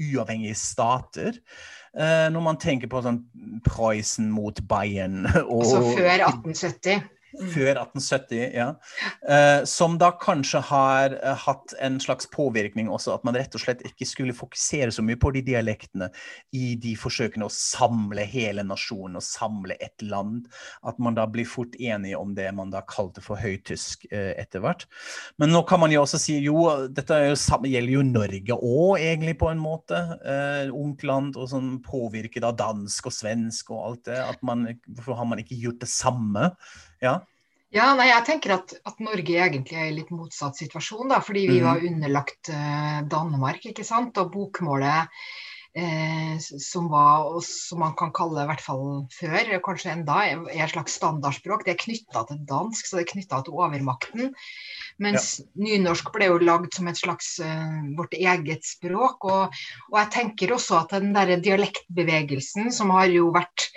uavhengige 0.00 0.56
stater. 0.58 1.38
Uh, 1.90 2.28
når 2.30 2.44
man 2.44 2.58
tenker 2.62 2.90
på 2.90 3.00
sånn 3.02 3.24
Preussen 3.66 4.28
mot 4.30 4.60
Bayern 4.70 5.24
og, 5.26 5.64
Altså 5.64 5.80
før 5.96 6.12
1870? 6.28 7.08
Før 7.38 7.72
1870, 7.76 8.40
ja. 8.56 8.68
Eh, 9.28 9.62
som 9.68 9.96
da 10.00 10.10
kanskje 10.20 10.62
har 10.70 11.14
eh, 11.16 11.36
hatt 11.46 11.74
en 11.80 11.98
slags 12.02 12.28
påvirkning 12.32 12.90
også, 12.90 13.14
at 13.14 13.26
man 13.26 13.38
rett 13.38 13.54
og 13.56 13.62
slett 13.62 13.84
ikke 13.86 14.08
skulle 14.08 14.36
fokusere 14.36 14.90
så 14.94 15.04
mye 15.06 15.18
på 15.20 15.32
de 15.36 15.44
dialektene 15.46 16.10
i 16.56 16.74
de 16.80 16.96
forsøkene 16.98 17.46
å 17.46 17.54
samle 17.54 18.24
hele 18.28 18.64
nasjonen 18.66 19.20
og 19.20 19.26
samle 19.26 19.76
et 19.80 20.04
land. 20.04 20.48
At 20.86 20.98
man 21.02 21.18
da 21.18 21.26
blir 21.30 21.48
fort 21.48 21.76
enige 21.78 22.18
om 22.18 22.34
det 22.36 22.48
man 22.56 22.72
da 22.74 22.82
kalte 22.86 23.22
for 23.24 23.40
høytysk 23.40 24.08
eh, 24.10 24.32
etter 24.40 24.64
hvert. 24.64 24.86
Men 25.40 25.54
nå 25.54 25.62
kan 25.68 25.82
man 25.82 25.94
jo 25.94 26.02
også 26.04 26.20
si 26.20 26.38
jo, 26.44 26.66
dette 26.90 27.22
jo, 27.28 27.36
gjelder 27.36 27.94
jo 27.94 28.04
Norge 28.06 28.58
òg, 28.58 28.98
egentlig, 28.98 29.36
på 29.40 29.50
en 29.52 29.62
måte. 29.62 30.00
Eh, 30.24 30.70
ungt 30.74 31.04
land 31.06 31.38
og 31.38 31.50
sånn 31.52 31.72
påvirket 31.84 32.46
av 32.46 32.58
dansk 32.60 33.10
og 33.10 33.14
svensk 33.14 33.74
og 33.74 33.82
alt 33.86 34.06
det. 34.10 34.20
At 34.20 34.46
man, 34.46 34.66
hvorfor 34.88 35.18
har 35.18 35.28
man 35.30 35.42
ikke 35.42 35.58
gjort 35.60 35.82
det 35.84 35.90
samme? 35.92 36.50
Ja. 37.04 37.20
Ja, 37.70 37.92
nei, 37.94 38.08
jeg 38.08 38.26
tenker 38.26 38.56
at, 38.56 38.72
at, 38.82 38.96
Norge 38.98 39.36
egentlig 39.38 39.76
er 39.78 39.92
i 39.92 39.94
litt 40.00 40.08
motsatt 40.10 40.58
situasjon, 40.58 41.12
da, 41.12 41.20
fordi 41.22 41.44
vi 41.46 41.60
var 41.62 41.84
underlagt 41.86 42.50
uh, 42.50 42.98
Danmark. 43.06 43.62
ikke 43.70 43.86
sant? 43.86 44.18
Og 44.18 44.32
bokmålet 44.34 45.06
eh, 45.78 46.34
som 46.40 46.88
var, 46.90 47.28
og 47.30 47.44
som 47.46 47.82
man 47.84 47.94
kan 47.98 48.10
kalle 48.16 48.42
i 48.42 48.48
hvert 48.48 48.64
fall 48.64 48.82
før, 49.14 49.52
kanskje 49.62 49.92
enda, 49.94 50.18
er 50.26 50.42
et 50.50 50.72
slags 50.72 50.96
standardspråk. 50.98 51.62
Det 51.66 51.76
er 51.76 51.84
knytta 51.84 52.24
til 52.28 52.42
dansk, 52.48 52.86
så 52.86 52.98
det 52.98 53.04
er 53.04 53.12
knytta 53.12 53.42
til 53.46 53.62
overmakten. 53.62 54.34
Mens 55.00 55.30
ja. 55.38 55.46
nynorsk 55.68 56.10
ble 56.14 56.30
jo 56.32 56.40
lagd 56.42 56.74
som 56.76 56.90
et 56.90 56.98
slags 56.98 57.36
uh, 57.44 57.78
vårt 57.98 58.18
eget 58.18 58.66
språk. 58.66 59.30
Og, 59.30 59.62
og, 59.92 59.96
jeg 60.02 60.12
tenker 60.16 60.56
også 60.56 60.82
at 60.82 60.98
den 60.98 61.14
der 61.16 61.36
dialektbevegelsen 61.38 62.74
som 62.74 62.92
har 62.96 63.10
jo 63.14 63.30
vært 63.36 63.70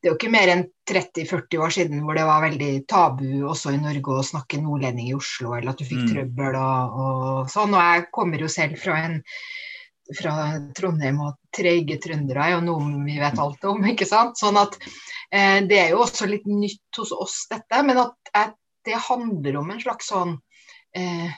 det 0.00 0.08
er 0.08 0.14
jo 0.14 0.16
ikke 0.16 0.32
mer 0.32 0.48
enn 0.48 0.62
30-40 0.88 1.60
år 1.60 1.72
siden 1.74 2.04
hvor 2.04 2.16
det 2.16 2.24
var 2.24 2.44
veldig 2.46 2.70
tabu 2.88 3.26
også 3.50 3.74
i 3.76 3.80
Norge 3.82 4.14
å 4.16 4.24
snakke 4.24 4.60
nordlending 4.62 5.10
i 5.10 5.16
Oslo, 5.16 5.52
eller 5.52 5.74
at 5.74 5.82
du 5.82 5.84
fikk 5.84 6.06
mm. 6.06 6.12
trøbbel 6.14 6.56
og, 6.56 6.94
og, 7.04 7.50
sånn. 7.52 7.76
Og 7.76 7.84
jeg 7.84 8.06
kommer 8.16 8.40
jo 8.40 8.48
selv 8.48 8.80
fra, 8.80 8.96
en, 9.04 9.18
fra 10.16 10.36
Trondheim, 10.78 11.20
og 11.26 11.36
treige 11.56 11.98
trøndere 12.00 12.46
er 12.46 12.56
jo 12.56 12.62
noe 12.70 13.04
vi 13.04 13.18
vet 13.20 13.44
alt 13.44 13.68
om, 13.68 13.84
ikke 13.92 14.08
sant. 14.08 14.40
Sånn 14.40 14.56
at 14.60 14.80
eh, 14.80 15.60
det 15.68 15.82
er 15.82 15.92
jo 15.92 16.00
også 16.06 16.30
litt 16.32 16.48
nytt 16.48 17.02
hos 17.02 17.12
oss, 17.12 17.42
dette. 17.52 17.84
Men 17.84 18.00
at, 18.06 18.32
at 18.32 18.56
det 18.88 19.04
handler 19.10 19.60
om 19.60 19.68
en 19.74 19.84
slags 19.84 20.08
sånn 20.08 20.38
eh, 20.96 21.28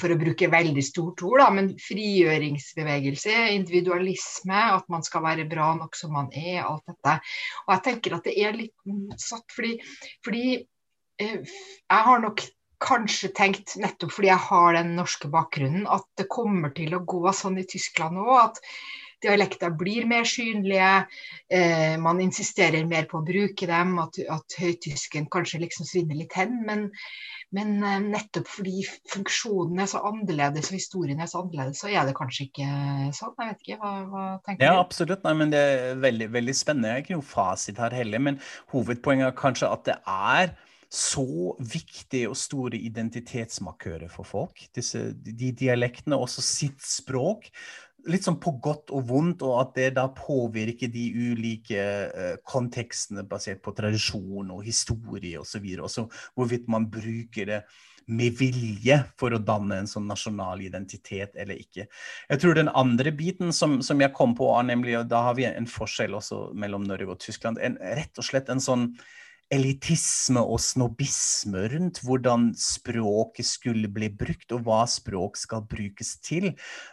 for 0.00 0.12
å 0.12 0.18
bruke 0.20 0.48
veldig 0.50 0.82
stort 0.84 1.22
ord, 1.26 1.42
da, 1.42 1.48
men 1.52 1.70
frigjøringsbevegelse, 1.82 3.34
individualisme, 3.56 4.60
at 4.78 4.86
man 4.92 5.04
skal 5.06 5.24
være 5.26 5.48
bra 5.50 5.74
nok 5.76 5.98
som 5.98 6.14
man 6.16 6.30
er, 6.32 6.62
alt 6.64 6.86
dette. 6.88 7.18
Og 7.66 7.74
jeg 7.74 7.84
tenker 7.88 8.16
at 8.16 8.28
det 8.28 8.36
er 8.40 8.56
litt 8.56 8.88
motsatt, 8.88 9.44
fordi, 9.54 9.74
fordi 10.24 10.44
eh, 10.56 11.42
jeg 11.44 12.06
har 12.08 12.24
nok 12.24 12.46
kanskje 12.82 13.32
tenkt, 13.34 13.74
nettopp 13.80 14.14
fordi 14.14 14.30
jeg 14.30 14.46
har 14.48 14.78
den 14.78 14.94
norske 14.98 15.28
bakgrunnen, 15.32 15.88
at 15.90 16.06
det 16.18 16.28
kommer 16.32 16.72
til 16.76 16.94
å 16.96 17.04
gå 17.04 17.24
sånn 17.34 17.58
i 17.60 17.66
Tyskland 17.68 18.20
òg. 18.22 18.36
At 18.46 18.62
dialekter 19.22 19.72
blir 19.78 20.06
mer 20.08 20.26
synlige, 20.28 20.90
eh, 21.50 21.96
man 22.00 22.20
insisterer 22.22 22.86
mer 22.88 23.08
på 23.10 23.20
å 23.20 23.26
bruke 23.26 23.68
dem, 23.68 23.96
at, 24.02 24.20
at 24.30 24.58
høytysken 24.60 25.28
kanskje 25.32 25.62
liksom 25.64 25.88
svinner 25.88 26.18
litt 26.18 26.36
hen. 26.38 26.60
Men, 26.66 26.86
men 27.54 27.74
eh, 27.82 27.98
nettopp 28.04 28.50
fordi 28.50 28.84
funksjonen 29.12 29.82
er 29.82 29.90
så 29.90 30.02
annerledes 30.10 30.70
og 30.70 30.78
historien 30.78 31.24
er 31.24 31.30
så 31.30 31.42
annerledes, 31.42 31.82
så 31.82 31.90
er 31.90 32.08
det 32.08 32.16
kanskje 32.18 32.48
ikke 32.48 32.70
sånn. 33.18 33.34
Jeg 33.40 33.52
vet 33.52 33.66
ikke, 33.66 33.80
hva, 33.82 33.92
hva 34.12 34.28
tenker 34.46 34.62
du? 34.62 34.68
Ja, 34.68 34.78
absolutt. 34.78 35.26
Nei, 35.26 35.34
men 35.42 35.52
det 35.54 35.64
er 35.74 36.00
veldig, 36.06 36.32
veldig 36.38 36.56
spennende. 36.56 36.92
Jeg 36.92 36.98
har 37.00 37.06
ikke 37.06 37.20
noe 37.20 37.30
fasit 37.34 37.82
her 37.82 38.00
heller, 38.02 38.24
men 38.30 38.40
hovedpoenget 38.74 39.32
er 39.32 39.38
kanskje 39.38 39.74
at 39.74 39.86
det 39.88 40.00
er 40.06 40.56
så 40.88 41.52
viktige 41.60 42.30
og 42.30 42.36
store 42.40 42.78
identitetsmarkører 42.80 44.08
for 44.08 44.24
folk. 44.24 44.62
Disse, 44.76 45.10
de 45.12 45.50
dialektene, 45.52 46.16
også 46.16 46.44
sitt 46.44 46.80
språk, 46.84 47.50
litt 48.06 48.24
sånn 48.24 48.38
på 48.40 48.54
godt 48.62 48.92
og 48.94 49.08
vondt, 49.08 49.42
og 49.46 49.58
at 49.62 49.74
det 49.76 49.88
da 49.98 50.06
påvirker 50.14 50.90
de 50.92 51.04
ulike 51.32 51.82
uh, 52.08 52.34
kontekstene 52.46 53.26
basert 53.28 53.60
på 53.64 53.74
tradisjon 53.76 54.54
og 54.54 54.64
historie 54.66 55.40
osv. 55.40 55.66
Også 55.82 56.06
hvorvidt 56.38 56.70
man 56.70 56.88
bruker 56.92 57.50
det 57.50 57.62
med 58.08 58.38
vilje 58.38 58.96
for 59.20 59.34
å 59.36 59.40
danne 59.42 59.82
en 59.82 59.90
sånn 59.90 60.08
nasjonal 60.08 60.62
identitet 60.64 61.36
eller 61.36 61.58
ikke. 61.60 61.84
Jeg 62.30 62.40
tror 62.40 62.56
den 62.56 62.72
andre 62.72 63.12
biten 63.12 63.52
som, 63.52 63.78
som 63.84 64.00
jeg 64.00 64.14
kom 64.16 64.32
på, 64.38 64.48
nemlig, 64.64 64.96
og 65.02 65.10
da 65.10 65.26
har 65.28 65.36
vi 65.36 65.44
en 65.48 65.68
forskjell 65.68 66.16
også 66.16 66.48
mellom 66.56 66.86
Norge 66.88 67.12
og 67.12 67.20
Tyskland, 67.24 67.60
en, 67.60 67.76
rett 67.98 68.16
og 68.16 68.24
slett 68.24 68.48
en 68.52 68.64
sånn 68.64 68.90
elitisme 69.54 70.42
og 70.44 70.60
snobisme 70.60 71.64
rundt 71.72 72.02
hvordan 72.04 72.50
språket 72.58 73.48
skulle 73.48 73.88
bli 73.92 74.10
brukt, 74.12 74.52
og 74.52 74.66
hva 74.66 74.82
språk 74.90 75.38
skal 75.40 75.64
brukes 75.68 76.16
til. 76.24 76.50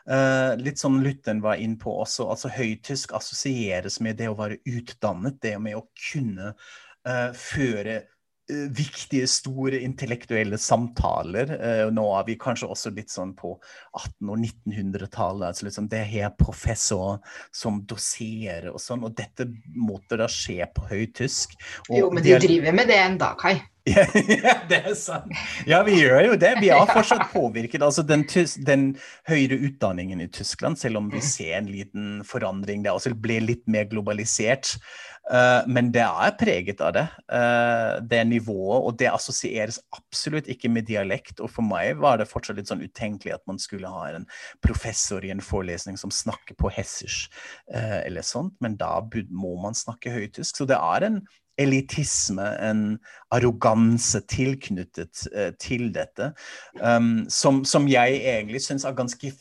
Uh, 0.08 0.56
litt 0.62 0.80
som 0.82 1.01
Lutten 1.03 1.43
var 1.43 1.60
inn 1.62 1.76
på 1.82 1.93
også, 2.06 2.30
altså 2.32 2.51
høytysk 2.56 3.16
assosieres 3.18 3.99
med 4.03 4.22
det 4.22 4.32
å 4.32 4.38
være 4.39 4.62
utdannet, 4.64 5.41
det 5.43 5.56
med 5.62 5.80
å 5.80 5.86
kunne 6.10 6.53
uh, 6.56 7.32
føre 7.36 8.01
viktige, 8.47 9.27
store 9.29 9.79
intellektuelle 9.81 10.57
samtaler. 10.61 11.53
Uh, 11.57 11.87
nå 11.93 12.05
er 12.19 12.27
vi 12.27 12.37
kanskje 12.41 12.69
også 12.69 12.93
litt 12.95 13.13
sånn 13.13 13.33
på 13.37 13.55
1800- 13.97 14.31
og 14.31 14.41
1900-tallet. 14.45 15.47
Altså 15.49 15.67
liksom 15.69 15.89
det 15.91 16.03
er 16.05 16.35
professor 16.37 17.21
som 17.55 17.81
doserer 17.89 18.71
og 18.73 18.81
sånn, 18.81 19.05
og 19.07 19.15
dette 19.17 19.49
måtte 19.75 20.19
da 20.21 20.29
skje 20.31 20.65
på 20.75 20.89
høytysk. 20.91 21.57
Jo, 21.89 22.11
men 22.13 22.25
de, 22.25 22.35
de 22.35 22.43
driver 22.47 22.77
med 22.77 22.91
det 22.91 22.99
enda, 23.01 23.33
Kai. 23.39 23.57
Ja, 23.86 24.05
det 24.69 24.79
er 24.79 24.95
sant. 24.97 25.33
Ja, 25.69 25.83
vi 25.86 25.99
gjør 25.99 26.31
jo 26.31 26.38
det. 26.41 26.55
Vi 26.61 26.71
har 26.73 26.89
fortsatt 26.89 27.27
påvirket 27.33 27.83
altså 27.86 28.01
den, 28.05 28.25
den, 28.65 28.86
høyere 29.29 29.59
utdanningen 29.67 30.23
i 30.23 30.29
Tyskland, 30.33 30.79
selv 30.81 31.03
om 31.03 31.11
vi 31.13 31.21
ser 31.21 31.59
en 31.59 31.69
liten 31.69 32.07
forandring 32.25 32.86
der 32.86 32.97
også, 32.97 33.13
ble 33.13 33.38
litt 33.43 33.65
mer 33.69 33.86
globalisert. 33.91 34.75
Uh, 35.25 35.65
men 35.69 35.89
det 35.93 36.03
er 36.05 36.33
preget 36.38 36.81
av 36.86 36.95
det. 36.97 37.05
Uh, 37.29 38.01
det 38.09 38.23
nivået, 38.29 38.81
og 38.89 38.97
det 39.01 39.09
assosieres 39.13 39.79
absolutt 39.93 40.49
ikke 40.49 40.69
med 40.73 40.89
dialekt. 40.89 41.39
Og 41.41 41.53
for 41.53 41.65
meg 41.65 42.01
var 42.01 42.17
det 42.21 42.29
fortsatt 42.29 42.57
litt 42.57 42.69
sånn 42.69 42.86
utenkelig 42.86 43.38
at 43.38 43.45
man 43.49 43.61
skulle 43.61 43.89
ha 43.89 44.09
en 44.11 44.29
professor 44.65 45.25
i 45.25 45.33
en 45.33 45.45
forelesning 45.45 45.97
som 46.01 46.13
snakker 46.13 46.57
på 46.57 46.73
hessisch 46.73 47.25
uh, 47.73 48.01
eller 48.01 48.25
sånt, 48.25 48.57
men 48.65 48.77
da 48.81 48.97
må 49.29 49.55
man 49.61 49.77
snakke 49.77 50.13
høytysk. 50.13 50.61
Så 50.61 50.69
det 50.69 50.77
er 50.77 51.09
en 51.09 51.25
elitisme, 51.58 52.47
en 52.60 52.97
arroganse 53.32 54.22
tilknyttet 54.32 55.28
uh, 55.32 55.51
til 55.62 55.89
dette, 55.95 56.32
um, 56.82 57.26
som, 57.30 57.64
som, 57.66 57.88
jeg 57.88 58.22
egentlig 58.24 58.62
syns 58.66 58.86
er 58.86 58.97
ganske 58.97 59.32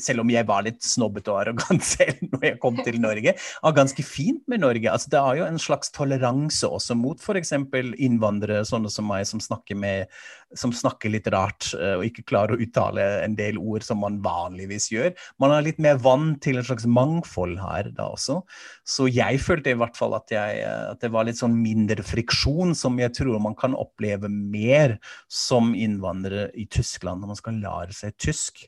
selv 0.00 0.24
om 0.24 0.30
jeg 0.32 0.46
var 0.48 0.64
litt 0.66 0.82
snobbete 0.84 1.32
og 1.32 1.40
arrogant 1.42 1.84
selv 1.94 2.22
når 2.30 2.46
jeg 2.48 2.60
kom 2.62 2.78
til 2.84 3.00
Norge, 3.02 3.34
var 3.64 3.76
ganske 3.76 4.06
fint 4.06 4.42
med 4.50 4.64
Norge. 4.64 4.90
Altså, 4.90 5.10
det 5.12 5.20
er 5.20 5.40
jo 5.40 5.48
en 5.48 5.60
slags 5.62 5.92
toleranse 5.94 6.68
også 6.68 6.96
mot 6.98 7.20
f.eks. 7.20 7.54
innvandrere 7.54 8.64
sånne 8.68 8.92
som 8.92 9.08
meg, 9.10 9.26
som 9.28 9.42
snakker, 9.42 9.78
med, 9.78 10.10
som 10.58 10.74
snakker 10.74 11.12
litt 11.12 11.28
rart 11.32 11.70
uh, 11.78 11.96
og 11.98 12.06
ikke 12.08 12.26
klarer 12.30 12.56
å 12.56 12.62
uttale 12.64 13.06
en 13.24 13.36
del 13.38 13.58
ord 13.60 13.86
som 13.86 14.02
man 14.04 14.20
vanligvis 14.24 14.90
gjør. 14.94 15.12
Man 15.42 15.54
er 15.54 15.66
litt 15.66 15.80
mer 15.82 16.00
vant 16.02 16.40
til 16.44 16.60
en 16.60 16.66
slags 16.66 16.88
mangfold 16.88 17.58
her 17.62 17.90
da 17.94 18.10
også. 18.14 18.40
Så 18.86 19.08
jeg 19.12 19.40
følte 19.42 19.72
i 19.72 19.78
hvert 19.78 19.96
fall 19.98 20.16
at, 20.16 20.30
jeg, 20.32 20.60
eh, 20.64 20.84
at 20.92 21.00
det 21.02 21.10
var 21.14 21.26
litt 21.28 21.40
sånn 21.40 21.56
mindre 21.56 22.04
friksjon, 22.04 22.74
som 22.78 22.98
jeg 23.00 23.14
tror 23.16 23.40
man 23.42 23.56
kan 23.58 23.76
oppleve 23.78 24.30
mer 24.30 24.98
som 25.30 25.72
innvandrer 25.74 26.52
i 26.58 26.66
Tyskland 26.70 27.22
når 27.22 27.34
man 27.34 27.40
skal 27.40 27.60
lære 27.64 27.96
seg 27.96 28.16
tysk. 28.20 28.66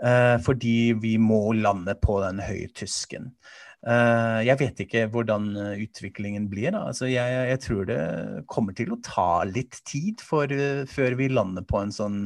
Uh, 0.00 0.36
fordi 0.40 0.94
vi 0.96 1.16
må 1.20 1.50
lande 1.52 1.94
på 2.00 2.20
den 2.24 2.40
høytysken. 2.40 3.32
Uh, 3.80 4.40
jeg 4.44 4.60
vet 4.60 4.82
ikke 4.84 5.06
hvordan 5.12 5.52
utviklingen 5.76 6.48
blir. 6.52 6.76
Altså, 6.76 7.08
jeg, 7.10 7.36
jeg, 7.52 7.62
tror 7.64 7.88
det 7.88 8.02
kommer 8.48 8.76
til 8.76 8.94
å 8.94 9.00
ta 9.04 9.30
litt 9.48 9.80
tid 9.88 10.24
for, 10.24 10.52
før 10.88 11.16
vi 11.20 11.32
lander 11.32 11.66
på 11.68 11.80
en 11.84 11.94
sånn 11.94 12.20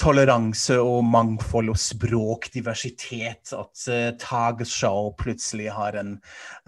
toleranse 0.00 0.78
og 0.80 1.04
mangfold 1.06 1.72
og 1.72 1.78
språkdiversitet. 1.80 3.52
At 3.56 3.84
uh, 3.92 4.08
Tagesschau 4.20 5.12
plutselig 5.20 5.70
har 5.74 5.98
en 6.00 6.16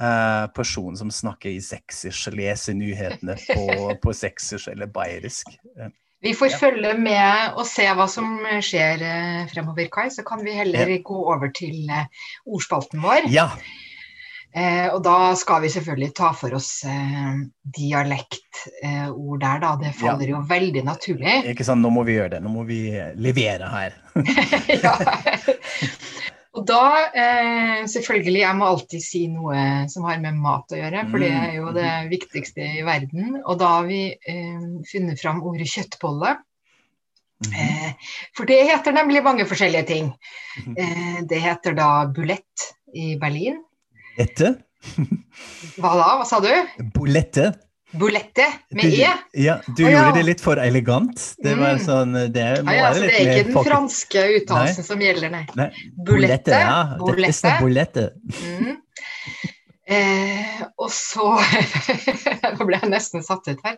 uh, 0.01 0.47
person 0.57 0.97
som 0.99 1.13
snakker 1.13 1.55
i 1.55 1.63
seksisk, 1.65 2.35
leser 2.37 2.77
nyhetene 2.79 3.37
på, 3.49 3.67
på 4.05 4.17
seksisk 4.17 4.73
eller 4.75 4.91
bayerisk. 4.93 5.55
Uh. 5.79 5.91
Vi 6.25 6.35
får 6.35 6.49
ja. 6.55 6.59
følge 6.59 6.93
med 6.97 7.57
og 7.59 7.67
se 7.69 7.85
hva 7.93 8.07
som 8.09 8.39
skjer 8.65 9.03
eh, 9.05 9.41
fremover, 9.51 9.91
Kai. 9.93 10.07
Så 10.13 10.25
kan 10.25 10.41
vi 10.45 10.57
heller 10.57 10.89
ja. 10.89 11.01
gå 11.05 11.19
over 11.35 11.51
til 11.53 11.91
eh, 11.93 12.07
ordspalten 12.49 13.03
vår. 13.05 13.29
Ja. 13.33 13.51
Eh, 14.55 14.87
og 14.89 15.03
da 15.05 15.35
skal 15.37 15.65
vi 15.65 15.73
selvfølgelig 15.75 16.15
ta 16.17 16.31
for 16.39 16.57
oss 16.57 16.71
eh, 16.89 17.43
dialektord 17.77 19.41
der, 19.43 19.61
da. 19.67 19.75
Det 19.83 19.93
faller 19.99 20.31
ja. 20.31 20.39
jo 20.39 20.43
veldig 20.49 20.85
naturlig. 20.87 21.37
Ikke 21.53 21.67
sant, 21.67 21.85
nå 21.85 21.93
må 21.93 22.07
vi 22.09 22.17
gjøre 22.17 22.39
det. 22.39 22.43
Nå 22.47 22.55
må 22.55 22.65
vi 22.69 22.81
levere 23.21 23.69
her. 23.75 24.01
ja. 24.85 24.97
Og 26.55 26.63
da, 26.69 27.11
eh, 27.11 27.83
selvfølgelig, 27.91 28.41
jeg 28.45 28.57
må 28.57 28.67
alltid 28.71 29.03
si 29.03 29.27
noe 29.27 29.89
som 29.91 30.05
har 30.07 30.21
med 30.23 30.37
mat 30.39 30.71
å 30.71 30.79
gjøre, 30.79 31.01
for 31.11 31.19
det 31.19 31.31
er 31.35 31.55
jo 31.57 31.73
det 31.75 31.83
Mm. 31.85 32.11
viktigste 32.13 32.63
i 32.79 32.83
verden. 32.87 33.43
Og 33.45 33.59
da 33.59 33.69
har 33.81 33.87
vi 33.89 34.15
eh, 34.15 34.61
funnet 34.87 35.19
fram 35.21 35.43
ordet 35.43 35.67
kjøttbolle. 35.67 36.37
Mhm. 37.45 37.55
Eh, 37.59 37.93
for 38.37 38.47
det 38.47 38.61
heter 38.71 38.93
nemlig 38.95 39.23
mange 39.25 39.45
forskjellige 39.45 39.87
ting. 39.87 40.13
Mhm. 40.63 40.75
Eh, 40.79 41.21
det 41.27 41.41
heter 41.43 41.75
da 41.75 42.07
bulett 42.07 42.69
i 42.95 43.17
Berlin. 43.17 43.59
Dette? 44.17 44.55
Hva 45.81 45.91
da, 45.99 46.09
hva 46.21 46.25
sa 46.29 46.39
du? 46.41 46.53
Bolette? 46.95 47.51
Bulette 47.99 48.47
med 48.75 48.85
Du- 48.91 49.01
E? 49.03 49.11
Ja, 49.45 49.61
du 49.77 49.85
Å, 49.85 49.91
ja. 49.91 50.03
gjorde 50.05 50.15
det 50.19 50.25
litt 50.27 50.41
for 50.43 50.57
elegant. 50.59 51.35
Det 51.43 51.55
var 51.59 51.75
Mm. 51.77 51.85
sånn 51.85 52.13
Det 52.33 52.47
må 52.65 52.71
ah, 52.71 52.75
ja, 52.75 52.89
være 52.91 53.01
litt 53.01 53.11
det 53.11 53.21
er 53.21 53.31
ikke 53.35 53.45
den 53.45 53.53
pocket. 53.55 53.73
franske 53.73 54.25
uttalelsen 54.41 54.85
som 54.85 54.99
gjelder, 55.01 55.31
nei. 55.31 55.47
Nei, 55.57 55.71
Bulette. 56.07 56.51
ja. 56.51 56.97
Dette 56.99 57.29
er 57.29 57.33
sånn 57.39 57.61
bolette. 57.63 58.11
Mm. 58.43 58.77
Eh, 59.87 60.63
og 60.81 60.89
så 60.91 61.27
Nå 62.57 62.65
ble 62.65 62.79
jeg 62.81 62.89
nesten 62.89 63.23
satt 63.23 63.45
ut 63.51 63.59
her. 63.67 63.75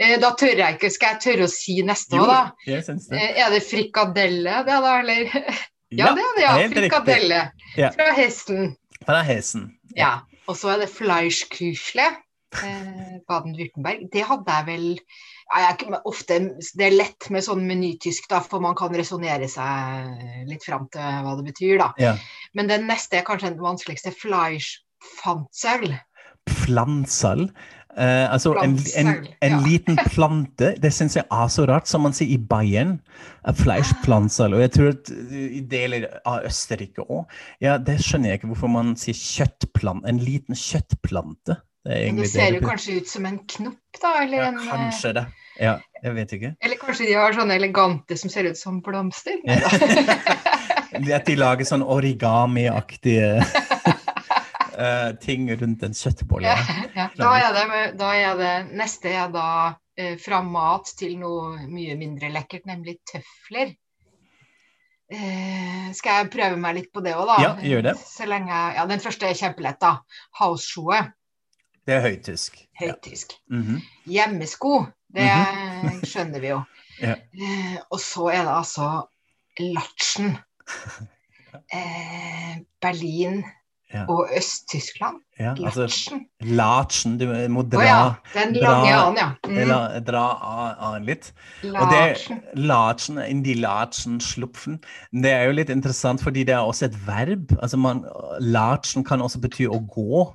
Eh, 0.00 0.14
da 0.22 0.30
tør 0.32 0.56
jeg 0.62 0.78
ikke 0.78 0.90
Skal 0.94 1.12
jeg 1.12 1.20
tørre 1.26 1.44
å 1.44 1.50
si 1.52 1.74
neste 1.84 2.16
òg, 2.16 2.26
da? 2.30 2.38
jeg 2.66 2.86
synes 2.86 3.08
det. 3.10 3.20
Eh, 3.20 3.42
er 3.44 3.50
det 3.52 3.60
frikadelle, 3.66 4.62
det 4.64 4.78
da, 4.86 4.94
eller? 5.02 5.26
Ja, 5.92 6.12
det 6.14 6.22
er 6.22 6.36
det, 6.36 6.42
ja. 6.44 6.68
Frikadelle. 6.70 7.38
Ja. 7.76 7.88
Fra 7.90 8.12
hesten. 8.14 8.76
Fra 9.04 9.22
hesten. 9.26 9.64
Ja. 9.98 10.20
Og 10.46 10.54
så 10.56 10.70
er 10.70 10.78
det 10.84 10.88
Fleischküchle. 10.94 12.06
Eh, 12.50 13.18
Baden-Württemberg. 13.30 14.08
Det 14.12 14.24
hadde 14.26 14.56
jeg 14.56 14.66
vel 14.66 14.86
jeg, 14.98 16.00
ofte, 16.08 16.38
Det 16.58 16.86
er 16.86 16.96
lett 16.96 17.28
med 17.30 17.44
sånn 17.46 17.62
menytysk, 17.66 18.26
da, 18.30 18.40
for 18.42 18.62
man 18.62 18.76
kan 18.78 18.94
resonnere 18.96 19.48
seg 19.50 20.46
litt 20.50 20.66
fram 20.66 20.88
til 20.92 21.24
hva 21.24 21.36
det 21.38 21.46
betyr. 21.50 21.78
da. 21.82 21.90
Ja. 22.02 22.14
Men 22.54 22.70
den 22.70 22.88
neste 22.90 23.20
er 23.20 23.26
kanskje 23.26 23.52
den 23.54 23.62
vanskeligste. 23.62 24.14
Fleischfanzel. 24.18 25.94
Pflanzel? 26.50 27.50
Eh, 27.98 28.32
altså 28.32 28.52
en, 28.62 28.76
en, 28.96 29.08
en 29.42 29.54
ja. 29.56 29.62
liten 29.66 29.98
plante. 30.10 30.74
Det 30.82 30.92
syns 30.94 31.18
jeg 31.18 31.26
er 31.26 31.48
så 31.50 31.66
rart, 31.70 31.90
som 31.90 32.04
man 32.06 32.14
sier 32.16 32.34
i 32.34 32.38
Bayern. 32.38 32.98
Fleischpflanzel. 33.62 34.54
Og 34.58 34.66
jeg 34.66 34.74
tror 34.76 34.92
at 34.94 35.10
eh, 35.14 35.48
i 35.58 35.64
deler 35.70 36.06
av 36.26 36.46
Østerrike 36.50 37.06
òg. 37.06 37.26
Ja, 37.62 37.78
det 37.78 38.00
skjønner 38.04 38.32
jeg 38.32 38.42
ikke 38.42 38.52
hvorfor 38.54 38.74
man 38.74 38.94
sier 38.98 39.18
kjøttplant. 39.18 40.06
En 40.10 40.22
liten 40.22 40.58
kjøttplante. 40.58 41.58
Det, 41.84 42.12
det 42.12 42.28
ser 42.28 42.56
jo 42.58 42.60
kanskje 42.60 42.98
ut 43.00 43.08
som 43.08 43.26
en 43.26 43.38
knopp, 43.48 44.00
da? 44.02 44.10
Eller, 44.22 44.42
Ja, 44.42 44.48
en, 44.50 44.58
eh, 44.58 44.68
kanskje 44.68 45.12
det. 45.16 45.26
Ja, 45.60 45.74
jeg 46.02 46.14
vet 46.16 46.32
ikke. 46.36 46.50
eller 46.60 46.78
kanskje 46.80 47.06
de 47.08 47.16
har 47.18 47.34
sånne 47.36 47.56
elegante 47.56 48.16
som 48.16 48.32
ser 48.32 48.48
ut 48.48 48.58
som 48.58 48.80
blomster? 48.84 49.40
At 51.16 51.26
de 51.28 51.36
lager 51.36 51.68
sånn 51.68 51.84
origami-aktige 51.84 53.28
eh, 54.84 55.10
ting 55.22 55.50
rundt 55.52 55.84
en 55.86 55.96
kjøttbolle. 55.96 56.48
Ja, 56.48 56.80
ja. 56.96 57.06
Da, 57.16 57.34
det, 57.56 57.82
da 58.00 58.10
er 58.16 58.40
det 58.40 58.54
Neste 58.76 59.12
er 59.12 59.30
da 59.32 59.46
eh, 59.96 60.16
fra 60.20 60.40
mat 60.44 60.90
til 60.98 61.16
noe 61.20 61.68
mye 61.68 61.96
mindre 62.00 62.32
lekkert, 62.34 62.66
nemlig 62.68 62.98
tøfler. 63.08 63.76
Eh, 65.10 65.88
skal 65.96 66.20
jeg 66.20 66.32
prøve 66.34 66.58
meg 66.60 66.76
litt 66.76 66.92
på 66.94 67.02
det 67.02 67.16
òg, 67.18 67.26
da? 67.32 67.38
Ja, 67.42 67.54
gjør 67.66 67.88
det. 67.88 67.96
Så 68.06 68.28
lenge, 68.30 68.58
ja, 68.76 68.84
den 68.90 69.02
første 69.02 69.26
er 69.26 69.38
kjempelett, 69.38 69.80
da. 69.82 69.96
Hausschuhe. 70.40 71.02
Det 71.86 71.94
er 71.94 72.00
høytysk. 72.00 72.58
Ja. 72.80 72.92
Mm 73.50 73.62
-hmm. 73.62 73.80
Hjemmesko, 74.06 74.86
det 75.14 75.30
skjønner 76.04 76.40
vi 76.40 76.48
jo. 76.48 76.62
Ja. 77.00 77.14
Eh, 77.32 77.76
og 77.90 78.00
så 78.00 78.26
er 78.28 78.42
det 78.44 78.56
altså 78.56 79.06
latchen. 79.58 80.36
Eh, 81.74 82.58
Berlin 82.80 83.44
Ja. 83.94 84.04
og 84.08 84.28
Øst-Tyskland. 84.36 85.16
Ja, 85.40 85.54
altså 85.64 86.14
latchen. 86.40 87.18
Du 87.18 87.26
må 87.48 87.62
dra, 87.62 87.78
dra, 87.78 87.86
ja, 87.86 88.44
den 88.44 88.54
lange 88.54 88.92
dra- 88.92 89.08
an, 89.08 89.16
ja. 89.16 89.30
Mm. 89.48 89.58
eller, 89.58 90.00
dra 90.00 90.24
av 90.78 91.00
litt. 91.02 91.32
Og 91.64 91.90
det 91.90 92.38
latchen, 92.54 93.18
in 93.18 93.42
die 93.42 93.54
latchen 93.54 94.20
slupfen, 94.20 94.78
det 95.12 95.32
er 95.32 95.42
jo 95.48 95.56
litt 95.58 95.70
interessant 95.70 96.22
fordi 96.22 96.44
det 96.44 96.54
er 96.54 96.62
også 96.62 96.84
et 96.84 97.06
verb. 97.06 97.50
Altså 97.62 97.76
man, 97.76 98.04
latchen 98.40 99.04
kan 99.04 99.20
også 99.20 99.40
bety 99.40 99.66
å 99.66 99.80
gå. 99.90 100.34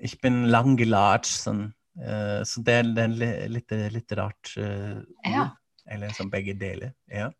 Ich 0.00 0.20
bin 0.20 0.46
lang 0.50 0.76
large», 0.80 1.28
sånn. 1.28 1.68
Eh, 2.00 2.40
så 2.44 2.62
det 2.64 2.78
det 2.96 3.04
er 3.04 3.48
litt, 3.52 3.74
litt 3.92 4.12
rart 4.16 4.54
ord. 4.56 5.04
Ja. 5.26 5.50
Eller 5.90 6.12
som 6.16 6.30
begge 6.30 6.54
deler. 6.54 6.94
Ja. 7.10 7.30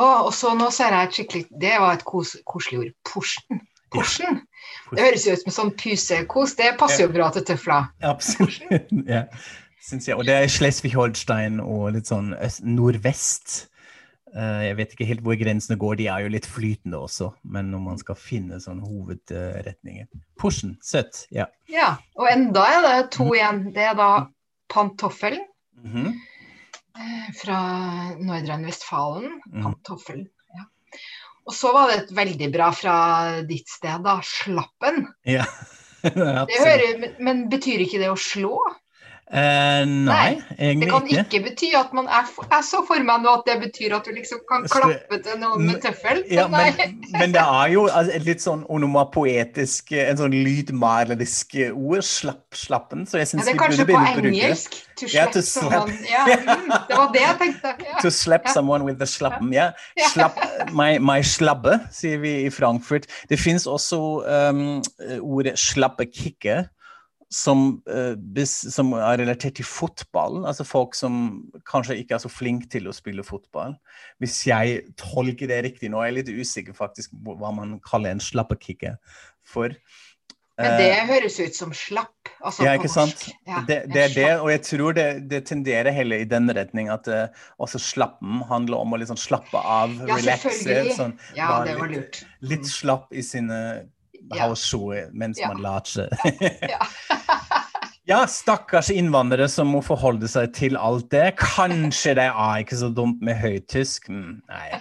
Og 0.00 0.30
så 0.32 0.54
nå 0.56 0.70
ser 0.72 0.94
jeg 0.94 1.08
et 1.08 1.16
skikkelig 1.16 1.42
Det 1.60 1.72
var 1.82 1.98
et 1.98 2.04
kos, 2.08 2.36
koselig 2.48 2.78
ord. 2.84 2.92
Porsen. 3.04 3.64
Porsen. 3.92 4.44
Det 4.94 5.02
høres 5.02 5.26
jo 5.26 5.34
ut 5.34 5.42
som 5.44 5.56
sånn 5.56 5.72
pusekos. 5.76 6.54
Det 6.58 6.72
passer 6.80 7.04
jo 7.04 7.12
bra 7.12 7.28
til 7.34 7.44
tøfla. 7.46 7.82
Absolutt. 8.06 8.62
ja. 9.10 9.26
Syns 9.84 10.08
jeg. 10.08 10.16
Og 10.16 10.26
det 10.28 10.36
er 10.36 10.50
Schleswig-Holstein 10.52 11.60
og 11.64 11.90
litt 11.96 12.10
sånn 12.10 12.34
nordvest. 12.64 13.69
Eh, 14.30 14.62
jeg 14.68 14.76
vet 14.78 14.92
ikke 14.94 15.06
helt 15.08 15.22
hvor 15.26 15.38
grensene 15.40 15.78
går, 15.80 15.96
de 15.98 16.06
er 16.12 16.24
jo 16.24 16.32
litt 16.34 16.46
flytende 16.48 17.00
også. 17.02 17.30
Men 17.42 17.70
når 17.72 17.84
man 17.86 18.00
skal 18.02 18.18
finne 18.18 18.60
sånne 18.62 18.86
hovedretninger. 18.86 20.10
Porschen, 20.40 20.76
søtt. 20.84 21.24
Ja. 21.34 21.48
Ja. 21.70 21.96
Og 22.18 22.30
enda 22.30 22.66
er 22.76 22.86
det 22.86 22.98
to 23.16 23.30
igjen. 23.34 23.64
Det 23.74 23.88
er 23.90 23.96
da 23.98 24.10
pantoffelen 24.72 25.46
Mm 25.80 25.92
-hmm. 25.92 26.12
fra 27.42 27.58
Nordrhein-Westfalen. 28.20 29.40
Mhm. 29.46 29.62
Pantoffelen. 29.62 30.26
Ja. 30.54 30.64
Og 31.46 31.54
så 31.54 31.72
var 31.72 31.88
det 31.88 31.96
et 31.96 32.10
veldig 32.16 32.52
bra 32.52 32.70
fra 32.72 33.42
ditt 33.42 33.68
sted, 33.68 34.02
da. 34.04 34.20
Slappen. 34.22 35.06
ja. 35.24 35.44
Det 36.02 36.58
hører, 36.58 37.14
men 37.20 37.48
betyr 37.48 37.80
ikke 37.80 37.98
det 37.98 38.10
å 38.10 38.16
slå? 38.16 38.58
Eh, 39.30 39.84
nei, 39.86 40.42
Det 40.48 40.56
egentlig 40.58 40.90
kan 40.90 41.04
ikke. 41.06 41.20
ikke 41.22 41.40
bety 41.44 41.68
at 41.78 41.92
man 41.94 42.08
er 42.10 42.24
for, 42.26 42.46
Jeg 42.50 42.64
så 42.66 42.80
for 42.86 42.98
meg 43.06 43.20
nå 43.22 43.30
at 43.38 43.44
det 43.46 43.54
betyr 43.62 43.92
at 43.94 44.08
du 44.08 44.10
liksom 44.10 44.40
kan 44.48 44.64
klappe 44.66 45.20
til 45.22 45.36
noen 45.38 45.68
med 45.68 45.78
tøffel. 45.84 46.24
Ja, 46.26 46.48
men 46.50 46.74
nei. 46.74 46.88
men, 47.14 47.34
det 47.36 47.44
er 47.44 47.68
jo 47.70 47.84
altså, 47.86 48.10
et 48.16 48.26
litt 48.26 48.42
sånn 48.42 48.64
onomapoetisk, 48.66 49.92
en 50.02 50.18
sånn 50.18 50.34
lydmalerisk 50.34 51.54
ord, 51.70 52.02
slapp, 52.02 52.42
slappen, 52.58 53.06
så 53.06 53.20
jeg 53.22 53.30
syns 53.30 53.46
det 53.46 53.54
vi 53.54 53.62
kanskje 53.62 53.86
burde 53.86 53.92
på 53.92 54.00
begynne 54.00 54.10
å 54.10 54.24
bruke 54.24 54.34
det. 54.34 54.42
engelsk. 54.48 54.80
To 55.00 55.12
slap 55.12 55.32
to 55.32 55.44
someone. 55.46 55.94
slap. 55.94 56.10
Ja, 56.10 56.24
mm, 56.26 56.74
det 56.90 56.98
var 56.98 57.14
det 57.14 57.22
jeg 57.22 57.38
tenkte. 57.44 57.74
Ja. 57.86 57.96
To 58.02 58.10
slap 58.10 58.50
someone 58.50 58.84
with 58.84 58.98
the 58.98 59.06
slappen. 59.06 59.54
Ja. 59.54 59.70
Ja. 59.94 60.10
Slapp, 60.10 60.42
my, 60.74 60.98
my 60.98 61.20
slabbe, 61.22 61.78
sier 61.94 62.18
vi 62.18 62.34
i 62.48 62.50
Frankfurt. 62.50 63.06
Det 63.30 63.38
fins 63.38 63.70
også 63.70 64.02
um, 64.26 64.82
ordet 65.22 65.54
slappe 65.60 66.10
kikke. 66.10 66.64
Som, 67.30 67.82
eh, 67.86 68.44
som 68.44 68.90
er 68.98 69.20
relatert 69.20 69.54
til 69.60 69.66
fotballen. 69.68 70.42
Altså 70.50 70.64
folk 70.66 70.96
som 70.98 71.44
kanskje 71.68 72.00
ikke 72.00 72.16
er 72.16 72.24
så 72.24 72.30
flinke 72.32 72.66
til 72.72 72.90
å 72.90 72.94
spille 72.96 73.22
fotball. 73.22 73.76
Hvis 74.18 74.40
jeg 74.48 74.82
tolker 74.98 75.46
det 75.46 75.60
riktig 75.68 75.92
nå, 75.92 76.00
er 76.02 76.10
jeg 76.10 76.18
litt 76.18 76.32
usikker 76.42 76.74
faktisk 76.74 77.14
på 77.14 77.36
hva 77.38 77.52
man 77.54 77.78
kaller 77.86 78.16
en 78.16 78.24
slappekikke 78.24 78.96
for. 79.46 79.76
Men 80.60 80.74
Eh, 80.74 80.78
det 80.78 80.88
høres 81.08 81.38
ut 81.40 81.56
som 81.56 81.70
slapp. 81.76 82.30
Altså 82.44 82.64
ja, 82.66 82.74
ikke 82.76 82.90
sant? 82.92 83.22
Ja, 83.48 83.62
det, 83.68 83.78
det 83.92 84.02
er 84.02 84.14
det, 84.14 84.28
og 84.40 84.50
jeg 84.52 84.62
tror 84.66 84.96
det, 84.96 85.06
det 85.30 85.44
tenderer 85.48 85.94
heller 85.94 86.20
i 86.24 86.28
den 86.28 86.50
retning 86.56 86.90
at 86.92 87.08
uh, 87.08 87.46
også 87.60 87.80
slappen 87.80 88.42
handler 88.48 88.82
om 88.82 88.92
å 88.96 89.00
liksom 89.00 89.18
slappe 89.20 89.60
av, 89.60 89.94
Ja, 90.08 90.18
relaxe. 90.18 90.76
Sånn, 90.96 91.16
Ja, 91.38 91.62
det 91.64 91.78
var 91.78 91.92
lurt. 91.92 92.20
litt 92.42 92.50
litt 92.52 92.68
slapp 92.68 93.12
i 93.12 93.24
sine 93.24 93.60
Ja. 94.38 95.10
mens 95.12 95.38
Ja. 95.40 95.48
man 95.48 95.62
latcher. 95.62 96.08
Ja. 96.74 96.78
Ja, 98.10 98.24
stakkars 98.26 98.88
innvandrere 98.90 99.46
som 99.48 99.68
må 99.70 99.84
forholde 99.86 100.26
seg 100.26 100.50
til 100.56 100.74
alt 100.80 101.10
det. 101.12 101.36
Kanskje 101.38 102.16
det 102.18 102.24
er 102.32 102.62
ikke 102.64 102.78
så 102.80 102.88
dumt 102.90 103.20
med 103.22 103.38
høytysk. 103.38 104.08
Mm, 104.10 104.40
nei. 104.50 104.80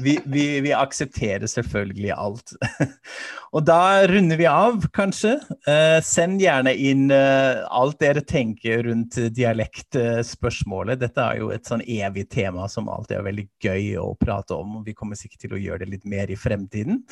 Vi, 0.00 0.16
vi, 0.24 0.44
vi 0.64 0.72
aksepterer 0.76 1.46
selvfølgelig 1.50 2.12
alt. 2.16 2.52
Og 3.54 3.64
da 3.66 4.06
runder 4.06 4.38
vi 4.38 4.46
av, 4.46 4.84
kanskje. 4.94 5.32
Eh, 5.68 5.98
send 6.06 6.40
gjerne 6.42 6.72
inn 6.78 7.10
eh, 7.14 7.60
alt 7.66 7.98
dere 8.02 8.22
tenker 8.22 8.84
rundt 8.86 9.18
dialektspørsmålet. 9.36 11.00
Dette 11.02 11.24
er 11.24 11.40
jo 11.40 11.50
et 11.54 11.66
sånn 11.66 11.82
evig 11.82 12.28
tema 12.30 12.68
som 12.70 12.88
alltid 12.92 13.18
er 13.18 13.26
veldig 13.26 13.46
gøy 13.66 13.88
å 14.02 14.08
prate 14.20 14.54
om. 14.54 14.78
og 14.78 14.86
Vi 14.86 14.94
kommer 14.96 15.18
sikkert 15.18 15.46
til 15.46 15.56
å 15.56 15.60
gjøre 15.60 15.82
det 15.84 15.90
litt 15.96 16.06
mer 16.08 16.30
i 16.30 16.38
fremtiden. 16.38 17.02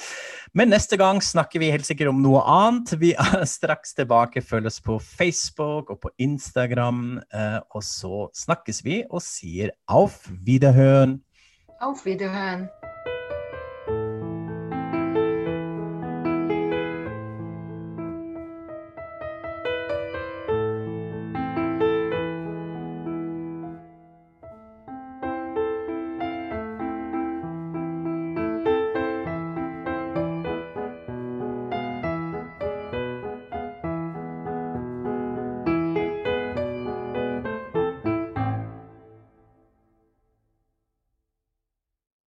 Men 0.54 0.70
neste 0.72 0.98
gang 1.00 1.20
snakker 1.24 1.62
vi 1.62 1.72
helt 1.74 1.88
sikkert 1.88 2.12
om 2.12 2.22
noe 2.22 2.44
annet. 2.46 2.94
Vi 3.02 3.14
er 3.18 3.44
straks 3.58 3.96
tilbake. 3.98 4.44
Følg 4.46 4.70
oss 4.70 4.80
på 4.84 5.00
Facebook 5.02 5.90
og 5.94 6.02
på 6.06 6.14
Instagram. 6.22 7.18
eh, 7.34 7.58
Og 7.74 7.82
så 7.82 8.28
snakkes 8.34 8.84
vi 8.86 9.02
og 9.08 9.24
sier 9.26 9.74
auf 9.90 10.22
Wiederhøen. 10.46 11.18
Auf 11.80 12.06
Wiederhören. 12.06 12.66